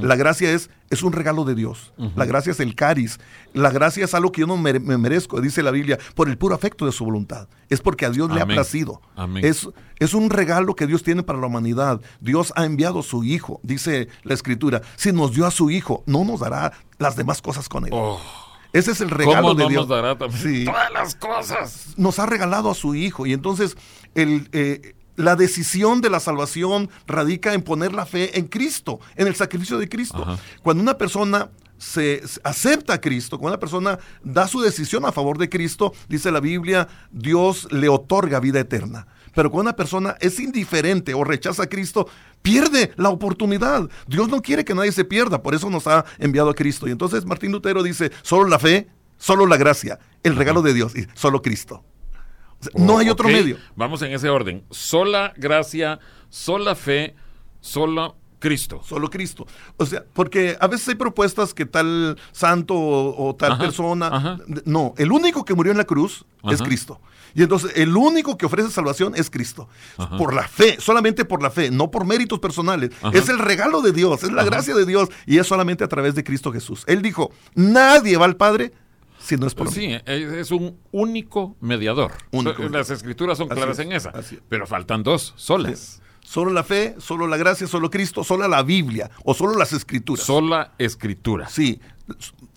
La 0.00 0.16
gracia 0.16 0.50
es, 0.52 0.70
es 0.90 1.02
un 1.02 1.12
regalo 1.12 1.44
de 1.44 1.54
Dios. 1.54 1.92
La 2.16 2.24
gracia 2.24 2.52
es 2.52 2.60
el 2.60 2.74
cariz. 2.74 3.18
La 3.54 3.70
gracia 3.70 4.04
es 4.04 4.14
algo 4.14 4.32
que 4.32 4.40
yo 4.40 4.46
no 4.46 4.56
me 4.56 4.78
merezco, 4.78 5.40
dice 5.40 5.62
la 5.62 5.70
Biblia, 5.70 5.98
por 6.14 6.28
el 6.28 6.36
puro 6.38 6.54
afecto 6.54 6.86
de 6.86 6.92
su 6.92 7.04
voluntad. 7.04 7.48
Es 7.68 7.80
porque 7.80 8.06
a 8.06 8.10
Dios 8.10 8.30
le 8.32 8.40
ha 8.40 8.46
placido. 8.46 9.00
Amén. 9.16 9.44
Es, 9.44 9.68
es 9.98 10.14
un 10.14 10.30
regalo 10.30 10.74
que 10.74 10.86
Dios 10.86 11.02
tiene 11.02 11.22
para 11.22 11.38
la 11.38 11.46
humanidad. 11.46 12.00
Dios 12.20 12.52
ha 12.56 12.64
enviado 12.64 13.00
a 13.00 13.02
su 13.02 13.24
Hijo, 13.24 13.60
dice 13.62 14.08
la 14.24 14.34
Escritura. 14.34 14.82
Si 14.96 15.12
nos 15.12 15.32
dio 15.32 15.46
a 15.46 15.50
su 15.50 15.70
Hijo, 15.70 16.02
no 16.06 16.24
nos 16.24 16.40
dará 16.40 16.72
las 16.98 17.16
demás 17.16 17.40
cosas 17.42 17.68
con 17.68 17.84
él. 17.86 17.90
Oh, 17.94 18.20
Ese 18.72 18.90
es 18.92 19.00
el 19.00 19.10
regalo 19.10 19.48
¿Cómo 19.48 19.54
de 19.54 19.62
no 19.64 19.68
Dios. 19.70 19.80
nos 19.82 19.96
dará 19.96 20.18
también 20.18 20.42
Sí 20.42 20.64
todas 20.64 20.90
las 20.92 21.14
cosas? 21.14 21.94
nos 21.96 22.18
ha 22.18 22.26
regalado 22.26 22.70
a 22.70 22.74
su 22.74 22.94
Hijo. 22.94 23.26
Y 23.26 23.32
entonces 23.32 23.76
el, 24.14 24.48
eh, 24.52 24.94
la 25.18 25.36
decisión 25.36 26.00
de 26.00 26.10
la 26.10 26.20
salvación 26.20 26.88
radica 27.06 27.52
en 27.52 27.62
poner 27.62 27.92
la 27.92 28.06
fe 28.06 28.38
en 28.38 28.46
Cristo, 28.46 29.00
en 29.16 29.26
el 29.26 29.34
sacrificio 29.34 29.76
de 29.76 29.88
Cristo. 29.88 30.22
Ajá. 30.22 30.38
Cuando 30.62 30.82
una 30.82 30.96
persona 30.96 31.50
se 31.76 31.98
se 32.26 32.40
acepta 32.42 32.94
a 32.94 33.00
Cristo, 33.00 33.38
cuando 33.38 33.54
una 33.54 33.60
persona 33.60 33.98
da 34.22 34.48
su 34.48 34.60
decisión 34.60 35.04
a 35.04 35.12
favor 35.12 35.38
de 35.38 35.48
Cristo, 35.48 35.92
dice 36.08 36.30
la 36.30 36.40
Biblia, 36.40 36.88
Dios 37.10 37.68
le 37.70 37.88
otorga 37.88 38.40
vida 38.40 38.60
eterna. 38.60 39.06
Pero 39.34 39.50
cuando 39.50 39.68
una 39.70 39.76
persona 39.76 40.16
es 40.20 40.40
indiferente 40.40 41.14
o 41.14 41.22
rechaza 41.22 41.64
a 41.64 41.68
Cristo, 41.68 42.08
pierde 42.42 42.92
la 42.96 43.10
oportunidad. 43.10 43.88
Dios 44.06 44.28
no 44.28 44.42
quiere 44.42 44.64
que 44.64 44.74
nadie 44.74 44.92
se 44.92 45.04
pierda, 45.04 45.42
por 45.42 45.54
eso 45.54 45.70
nos 45.70 45.86
ha 45.86 46.04
enviado 46.18 46.50
a 46.50 46.54
Cristo. 46.54 46.88
Y 46.88 46.90
entonces 46.90 47.24
Martín 47.24 47.52
Lutero 47.52 47.82
dice, 47.82 48.10
solo 48.22 48.48
la 48.48 48.58
fe, 48.58 48.88
solo 49.16 49.46
la 49.46 49.56
gracia, 49.56 49.98
el 50.22 50.34
regalo 50.36 50.62
de 50.62 50.74
Dios 50.74 50.96
y 50.96 51.06
solo 51.14 51.42
Cristo. 51.42 51.84
O 52.60 52.64
sea, 52.64 52.72
no 52.84 52.98
hay 52.98 53.08
otro 53.08 53.28
medio. 53.28 53.56
Vamos 53.76 54.02
en 54.02 54.12
ese 54.12 54.28
orden. 54.28 54.64
Sola 54.70 55.32
gracia, 55.36 56.00
sola 56.28 56.74
fe, 56.74 57.14
solo 57.60 58.16
Cristo. 58.38 58.80
Solo 58.84 59.10
Cristo. 59.10 59.46
O 59.76 59.86
sea, 59.86 60.04
porque 60.12 60.56
a 60.60 60.66
veces 60.66 60.88
hay 60.88 60.94
propuestas 60.94 61.54
que 61.54 61.66
tal 61.66 62.16
santo 62.32 62.74
o, 62.74 63.28
o 63.28 63.34
tal 63.34 63.52
Ajá, 63.52 63.60
persona. 63.62 64.08
ajá. 64.08 64.38
No, 64.64 64.94
el 64.96 65.12
único 65.12 65.44
que 65.44 65.54
murió 65.54 65.72
en 65.72 65.78
la 65.78 65.84
cruz 65.84 66.24
es. 66.50 66.62
Cristo. 66.62 67.00
Y 67.34 67.42
entonces 67.42 67.72
el 67.76 67.96
único 67.96 68.38
que 68.38 68.46
ofrece 68.46 68.70
salvación 68.70 69.12
es 69.14 69.28
Cristo. 69.30 69.68
Por 70.16 70.34
la 70.34 70.48
fe, 70.48 70.76
solamente 70.80 71.24
por 71.24 71.42
la 71.42 71.50
fe, 71.50 71.70
no 71.70 71.90
por 71.90 72.04
méritos 72.06 72.38
personales. 72.38 72.90
Es 73.12 73.28
el 73.28 73.38
regalo 73.38 73.82
de 73.82 73.92
Dios, 73.92 74.22
es 74.22 74.32
la 74.32 74.44
gracia 74.44 74.74
de 74.74 74.86
Dios 74.86 75.08
y 75.26 75.38
es 75.38 75.46
solamente 75.46 75.84
a 75.84 75.88
través 75.88 76.14
de 76.14 76.24
Cristo 76.24 76.52
Jesús. 76.52 76.84
Él 76.86 77.02
dijo, 77.02 77.30
nadie 77.54 78.16
va 78.16 78.24
al 78.24 78.36
Padre 78.36 78.72
si 79.28 79.36
no 79.36 79.46
es 79.46 79.54
por. 79.54 79.70
Sí, 79.70 79.92
es 80.06 80.32
es 80.32 80.50
un 80.50 80.78
único 80.90 81.54
mediador. 81.60 82.12
Único. 82.30 82.62
Las 82.70 82.88
escrituras 82.90 83.36
son 83.36 83.52
Así 83.52 83.60
claras 83.60 83.78
es, 83.78 83.84
en 83.86 83.92
esa. 83.92 84.10
es. 84.10 84.36
Pero 84.48 84.66
faltan 84.66 85.02
dos 85.02 85.34
solas. 85.36 86.00
Solo 86.24 86.50
la 86.50 86.62
fe, 86.64 86.94
solo 86.98 87.26
la 87.26 87.36
gracia, 87.36 87.66
solo 87.66 87.90
Cristo, 87.90 88.24
solo 88.24 88.48
la 88.48 88.62
Biblia 88.62 89.10
o 89.24 89.34
solo 89.34 89.54
las 89.56 89.72
escrituras. 89.72 90.24
Sola 90.24 90.72
escritura. 90.78 91.48
Sí, 91.48 91.80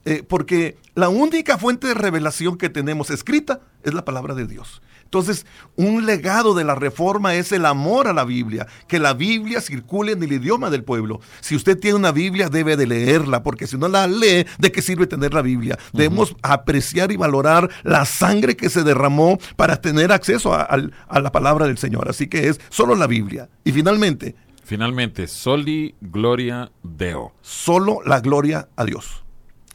eh, 0.06 0.24
porque 0.28 0.78
la 0.96 1.10
única 1.10 1.58
fuente 1.58 1.88
de 1.88 1.94
revelación 1.94 2.58
que 2.58 2.70
tenemos 2.70 3.10
escrita 3.10 3.62
es 3.84 3.94
la 3.94 4.06
palabra 4.06 4.34
de 4.36 4.46
Dios. 4.48 4.82
Entonces, 5.04 5.46
un 5.76 6.06
legado 6.06 6.54
de 6.54 6.64
la 6.64 6.74
reforma 6.74 7.36
es 7.36 7.52
el 7.52 7.66
amor 7.66 8.08
a 8.08 8.14
la 8.14 8.24
Biblia, 8.24 8.66
que 8.88 8.98
la 8.98 9.14
Biblia 9.14 9.60
circule 9.60 10.14
en 10.14 10.24
el 10.24 10.32
idioma 10.32 10.70
del 10.70 10.86
pueblo. 10.86 11.20
Si 11.42 11.54
usted 11.54 11.78
tiene 11.78 11.98
una 11.98 12.14
Biblia, 12.14 12.48
debe 12.48 12.78
de 12.78 12.88
leerla, 12.88 13.44
porque 13.44 13.68
si 13.68 13.78
no 13.78 13.90
la 13.90 14.08
lee, 14.08 14.46
¿de 14.58 14.72
qué 14.72 14.82
sirve 14.82 15.08
tener 15.08 15.34
la 15.34 15.42
Biblia? 15.42 15.78
Debemos 15.92 16.34
apreciar 16.44 17.12
y 17.12 17.18
valorar 17.18 17.70
la 17.84 18.06
sangre 18.06 18.56
que 18.56 18.70
se 18.70 18.84
derramó 18.84 19.38
para 19.58 19.82
tener 19.82 20.14
acceso 20.14 20.54
a, 20.54 20.62
a 20.62 21.20
la 21.20 21.32
palabra 21.34 21.68
del 21.68 21.78
Señor. 21.78 22.08
Así 22.10 22.28
que 22.28 22.48
es 22.48 22.62
solo 22.70 22.96
la 22.96 23.08
Biblia. 23.08 23.50
Y 23.66 23.74
finalmente, 23.74 24.36
Finalmente, 24.64 25.28
soli 25.28 25.96
gloria 26.00 26.72
deo. 26.84 27.34
solo 27.42 28.00
la 28.06 28.22
gloria 28.22 28.70
a 28.78 28.86
Dios. 28.86 29.26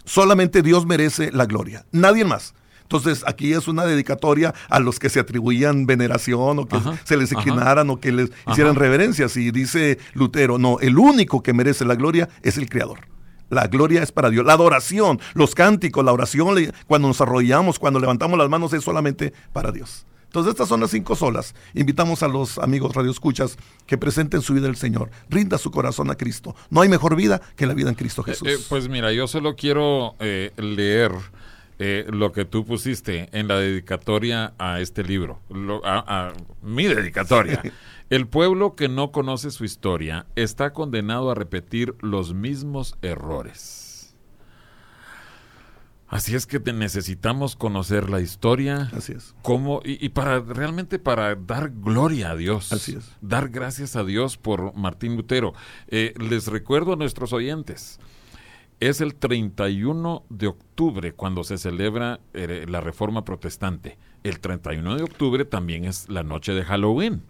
Solamente 0.06 0.62
Dios 0.62 0.86
merece 0.86 1.30
la 1.32 1.44
gloria, 1.44 1.84
nadie 1.92 2.24
más. 2.24 2.54
Entonces 2.82 3.24
aquí 3.26 3.52
es 3.52 3.66
una 3.66 3.84
dedicatoria 3.84 4.54
a 4.70 4.78
los 4.78 5.00
que 5.00 5.08
se 5.08 5.18
atribuían 5.18 5.86
veneración 5.86 6.60
o 6.60 6.66
que 6.66 6.76
Ajá, 6.76 6.94
se 7.02 7.16
les 7.16 7.32
ajá. 7.32 7.40
inclinaran 7.40 7.90
o 7.90 7.98
que 7.98 8.12
les 8.12 8.30
hicieran 8.48 8.76
reverencias. 8.76 9.36
Y 9.36 9.50
dice 9.50 9.98
Lutero, 10.14 10.56
no, 10.56 10.78
el 10.78 10.96
único 10.96 11.42
que 11.42 11.52
merece 11.52 11.84
la 11.84 11.96
gloria 11.96 12.28
es 12.42 12.56
el 12.56 12.70
Creador. 12.70 13.00
La 13.50 13.66
gloria 13.66 14.02
es 14.02 14.12
para 14.12 14.30
Dios. 14.30 14.46
La 14.46 14.52
adoración, 14.52 15.20
los 15.34 15.54
cánticos, 15.54 16.04
la 16.04 16.12
oración, 16.12 16.56
cuando 16.86 17.08
nos 17.08 17.20
arrodillamos, 17.20 17.78
cuando 17.78 18.00
levantamos 18.00 18.38
las 18.38 18.48
manos, 18.48 18.72
es 18.72 18.84
solamente 18.84 19.32
para 19.52 19.72
Dios. 19.72 20.06
Entonces 20.26 20.50
estas 20.52 20.68
son 20.68 20.80
las 20.80 20.90
cinco 20.90 21.16
solas. 21.16 21.54
Invitamos 21.74 22.22
a 22.22 22.28
los 22.28 22.58
amigos 22.58 22.94
radioescuchas 22.94 23.56
que 23.86 23.96
presenten 23.96 24.42
su 24.42 24.52
vida 24.54 24.68
al 24.68 24.76
Señor. 24.76 25.10
Rinda 25.30 25.56
su 25.58 25.70
corazón 25.70 26.10
a 26.10 26.14
Cristo. 26.16 26.54
No 26.68 26.82
hay 26.82 26.88
mejor 26.88 27.16
vida 27.16 27.40
que 27.56 27.66
la 27.66 27.72
vida 27.74 27.88
en 27.88 27.94
Cristo 27.94 28.22
Eh, 28.26 28.30
Jesús. 28.32 28.48
eh, 28.48 28.58
pues 28.68 28.88
mira, 28.88 29.12
yo 29.12 29.26
solo 29.28 29.56
quiero 29.56 30.14
eh, 30.20 30.52
leer 30.56 31.12
lo 32.08 32.32
que 32.32 32.46
tú 32.46 32.64
pusiste 32.64 33.28
en 33.32 33.48
la 33.48 33.58
dedicatoria 33.58 34.54
a 34.58 34.80
este 34.80 35.04
libro, 35.04 35.40
lo- 35.50 35.84
a, 35.84 36.28
a 36.28 36.32
mi 36.62 36.84
dedicatoria. 36.84 37.62
El 38.08 38.26
pueblo 38.28 38.74
que 38.76 38.88
no 38.88 39.10
conoce 39.12 39.50
su 39.50 39.64
historia 39.64 40.24
está 40.36 40.72
condenado 40.72 41.30
a 41.30 41.34
repetir 41.34 41.94
los 42.00 42.32
mismos 42.34 42.94
errores. 43.02 43.85
Así 46.08 46.36
es 46.36 46.46
que 46.46 46.60
te 46.60 46.72
necesitamos 46.72 47.56
conocer 47.56 48.08
la 48.10 48.20
historia, 48.20 48.90
Así 48.94 49.12
es. 49.12 49.34
cómo 49.42 49.80
y, 49.84 50.04
y 50.04 50.10
para 50.10 50.38
realmente 50.38 50.98
para 51.00 51.34
dar 51.34 51.70
gloria 51.74 52.30
a 52.30 52.36
Dios. 52.36 52.72
Así 52.72 52.94
es. 52.96 53.10
Dar 53.20 53.48
gracias 53.48 53.96
a 53.96 54.04
Dios 54.04 54.36
por 54.36 54.74
Martín 54.76 55.16
Lutero. 55.16 55.52
Eh, 55.88 56.14
les 56.18 56.46
recuerdo 56.46 56.92
a 56.92 56.96
nuestros 56.96 57.32
oyentes. 57.32 57.98
Es 58.78 59.00
el 59.00 59.14
31 59.14 60.24
de 60.28 60.46
octubre 60.48 61.12
cuando 61.12 61.42
se 61.44 61.56
celebra 61.58 62.20
eh, 62.34 62.66
la 62.68 62.80
Reforma 62.80 63.24
Protestante. 63.24 63.98
El 64.22 64.38
31 64.40 64.96
de 64.96 65.02
octubre 65.02 65.44
también 65.44 65.84
es 65.86 66.08
la 66.08 66.22
noche 66.22 66.52
de 66.52 66.62
Halloween. 66.62 67.22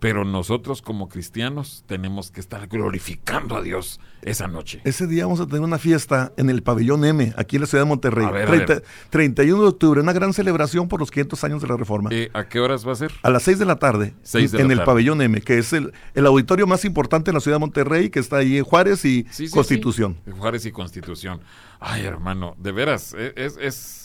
Pero 0.00 0.24
nosotros 0.24 0.80
como 0.82 1.08
cristianos 1.08 1.84
tenemos 1.86 2.30
que 2.30 2.40
estar 2.40 2.66
glorificando 2.68 3.54
a 3.56 3.62
Dios 3.62 4.00
esa 4.22 4.48
noche. 4.48 4.80
Ese 4.84 5.06
día 5.06 5.24
vamos 5.26 5.40
a 5.40 5.46
tener 5.46 5.60
una 5.60 5.78
fiesta 5.78 6.32
en 6.38 6.48
el 6.50 6.62
pabellón 6.62 7.04
M, 7.04 7.32
aquí 7.36 7.56
en 7.56 7.60
la 7.62 7.66
ciudad 7.66 7.84
de 7.84 7.88
Monterrey. 7.88 8.24
A 8.26 8.30
ver, 8.30 8.44
a 8.44 8.46
30 8.46 8.74
ver. 8.74 8.84
31 9.10 9.62
de 9.62 9.68
octubre, 9.68 10.00
una 10.00 10.12
gran 10.14 10.32
celebración 10.32 10.88
por 10.88 11.00
los 11.00 11.10
500 11.10 11.44
años 11.44 11.62
de 11.62 11.68
la 11.68 11.76
Reforma. 11.76 12.08
Eh, 12.12 12.30
¿A 12.32 12.48
qué 12.48 12.60
horas 12.60 12.86
va 12.86 12.92
a 12.92 12.96
ser? 12.96 13.12
a 13.22 13.30
las 13.30 13.42
6 13.42 13.58
de 13.58 13.64
la 13.66 13.76
tarde, 13.78 14.14
de 14.32 14.40
en 14.60 14.68
la 14.68 14.74
el 14.74 14.82
pabellón 14.84 15.20
M, 15.20 15.40
que 15.42 15.58
es 15.58 15.72
el, 15.74 15.92
el 16.14 16.26
auditorio 16.26 16.66
más 16.66 16.84
importante 16.86 17.30
en 17.30 17.34
la 17.34 17.40
ciudad 17.40 17.56
de 17.56 17.60
Monterrey, 17.60 18.08
que 18.08 18.20
está 18.20 18.38
ahí 18.38 18.56
en 18.56 18.64
Juárez 18.64 19.04
y 19.04 19.26
Sí, 19.30 19.48
sí, 19.48 19.50
Constitución. 19.50 20.16
sí. 20.24 20.30
Juárez 20.36 20.64
y 20.64 20.72
Constitución. 20.72 21.40
Ay, 21.78 22.04
hermano, 22.04 22.54
de 22.58 22.72
veras, 22.72 23.14
e- 23.16 23.32
es, 23.36 23.56
es, 23.60 23.99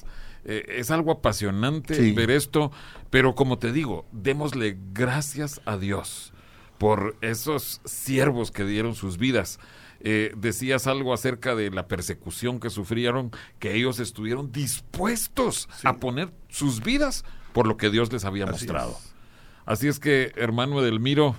eh, 0.46 0.64
es 0.78 0.92
algo 0.92 1.12
apasionante 1.12 1.96
Sí. 1.96 2.12
ver 2.14 2.32
esto, 2.32 2.72
pero 3.10 3.36
como 3.36 3.58
te 3.60 3.72
digo, 3.72 4.06
démosle 4.12 4.78
gracias 4.94 5.62
a 5.66 5.78
Dios 5.78 6.32
por 6.78 7.16
esos 7.22 7.82
siervos 7.86 8.52
que 8.52 8.64
dieron 8.66 8.96
sus 8.96 9.18
vidas. 9.18 9.60
Eh, 10.02 10.34
decías 10.38 10.88
algo 10.88 11.14
acerca 11.14 11.56
de 11.56 11.72
la 11.72 11.88
persecución 11.88 12.60
que 12.60 12.70
sufrieron, 12.70 13.32
que 13.60 13.74
ellos 13.76 14.00
estuvieron 14.00 14.52
dispuestos 14.52 15.68
a 15.84 15.98
poner 15.98 16.32
sus 16.50 16.82
vidas 16.84 17.24
por 17.54 17.66
lo 17.68 17.78
que 17.78 17.90
Dios 17.90 18.12
les 18.14 18.26
había 18.26 18.44
Así 18.44 18.52
mostrado. 18.66 18.92
es. 18.92 19.16
Así 19.66 19.88
es 19.88 20.00
que, 20.00 20.32
hermano 20.36 20.80
Edelmiro, 20.82 21.36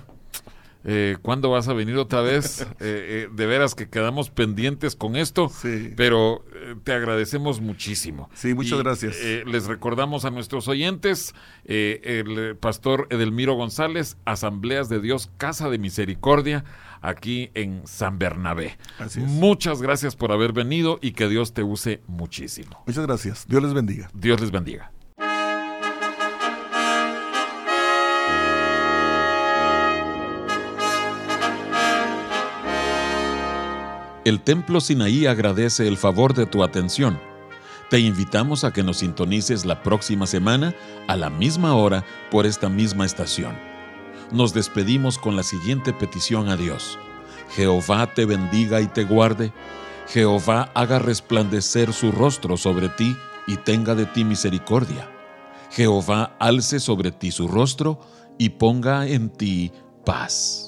eh, 0.89 1.17
¿cuándo 1.21 1.49
vas 1.51 1.67
a 1.67 1.73
venir 1.73 1.95
otra 1.97 2.21
vez? 2.21 2.65
Eh, 2.79 3.25
eh, 3.25 3.29
de 3.31 3.45
veras 3.45 3.75
que 3.75 3.89
quedamos 3.89 4.29
pendientes 4.29 4.95
con 4.95 5.15
esto, 5.15 5.49
Sí. 5.49 5.91
pero 5.97 6.45
eh, 6.55 6.75
te 6.83 6.93
agradecemos 6.93 7.59
muchísimo. 7.61 8.29
Sí, 8.33 8.53
muchas 8.53 8.79
Y, 8.79 8.83
gracias. 8.83 9.17
eh, 9.21 9.43
les 9.45 9.65
recordamos 9.65 10.25
a 10.25 10.31
nuestros 10.31 10.67
oyentes, 10.67 11.33
eh, 11.65 11.99
el 12.03 12.55
pastor 12.55 13.07
Edelmiro 13.09 13.53
González, 13.55 14.17
Asambleas 14.25 14.87
de 14.89 15.01
Dios, 15.01 15.29
Casa 15.37 15.69
de 15.69 15.77
Misericordia, 15.79 16.63
aquí 17.01 17.51
en 17.53 17.85
San 17.85 18.17
Bernabé. 18.19 18.77
Así 18.99 19.19
es. 19.21 19.25
Muchas 19.27 19.81
gracias 19.81 20.15
por 20.15 20.31
haber 20.31 20.53
venido 20.53 20.99
y 21.01 21.11
que 21.11 21.27
Dios 21.27 21.53
te 21.53 21.63
use 21.63 22.01
muchísimo. 22.07 22.83
Muchas 22.87 23.05
gracias. 23.05 23.45
Dios 23.47 23.61
les 23.63 23.73
bendiga. 23.73 24.09
Dios 24.13 24.39
les 24.39 24.51
bendiga. 24.51 24.91
El 34.27 34.41
Templo 34.41 34.81
Sinaí 34.81 35.25
agradece 35.25 35.87
el 35.87 35.95
favor 35.95 36.33
de 36.33 36.45
tu 36.45 36.61
atención. 36.61 37.17
Te 37.89 38.01
invitamos 38.01 38.65
a 38.65 38.73
que 38.73 38.83
nos 38.83 38.97
sintonices 38.97 39.63
la 39.63 39.81
próxima 39.83 40.27
semana 40.27 40.75
a 41.07 41.15
la 41.15 41.29
misma 41.29 41.75
hora 41.75 42.03
por 42.29 42.45
esta 42.45 42.67
misma 42.67 43.05
estación. 43.05 43.57
nos 44.33 44.53
despedimos 44.53 45.17
con 45.17 45.37
la 45.37 45.43
siguiente 45.43 45.93
petición 45.93 46.49
a 46.49 46.57
Dios. 46.57 46.99
Jehová 47.55 48.13
te 48.13 48.25
bendiga 48.25 48.81
y 48.81 48.87
te 48.87 49.05
guarde. 49.05 49.53
Jehová 50.09 50.71
haga 50.73 50.99
resplandecer 50.99 51.93
su 51.93 52.11
rostro 52.11 52.57
sobre 52.57 52.89
ti 52.89 53.15
y 53.47 53.55
tenga 53.55 53.95
de 53.95 54.07
ti 54.07 54.25
misericordia. 54.25 55.09
Jehová 55.71 56.35
alce 56.37 56.81
sobre 56.81 57.13
ti 57.13 57.31
su 57.31 57.47
rostro 57.47 58.01
y 58.37 58.49
ponga 58.49 59.07
en 59.07 59.29
ti 59.29 59.71
paz. 60.03 60.66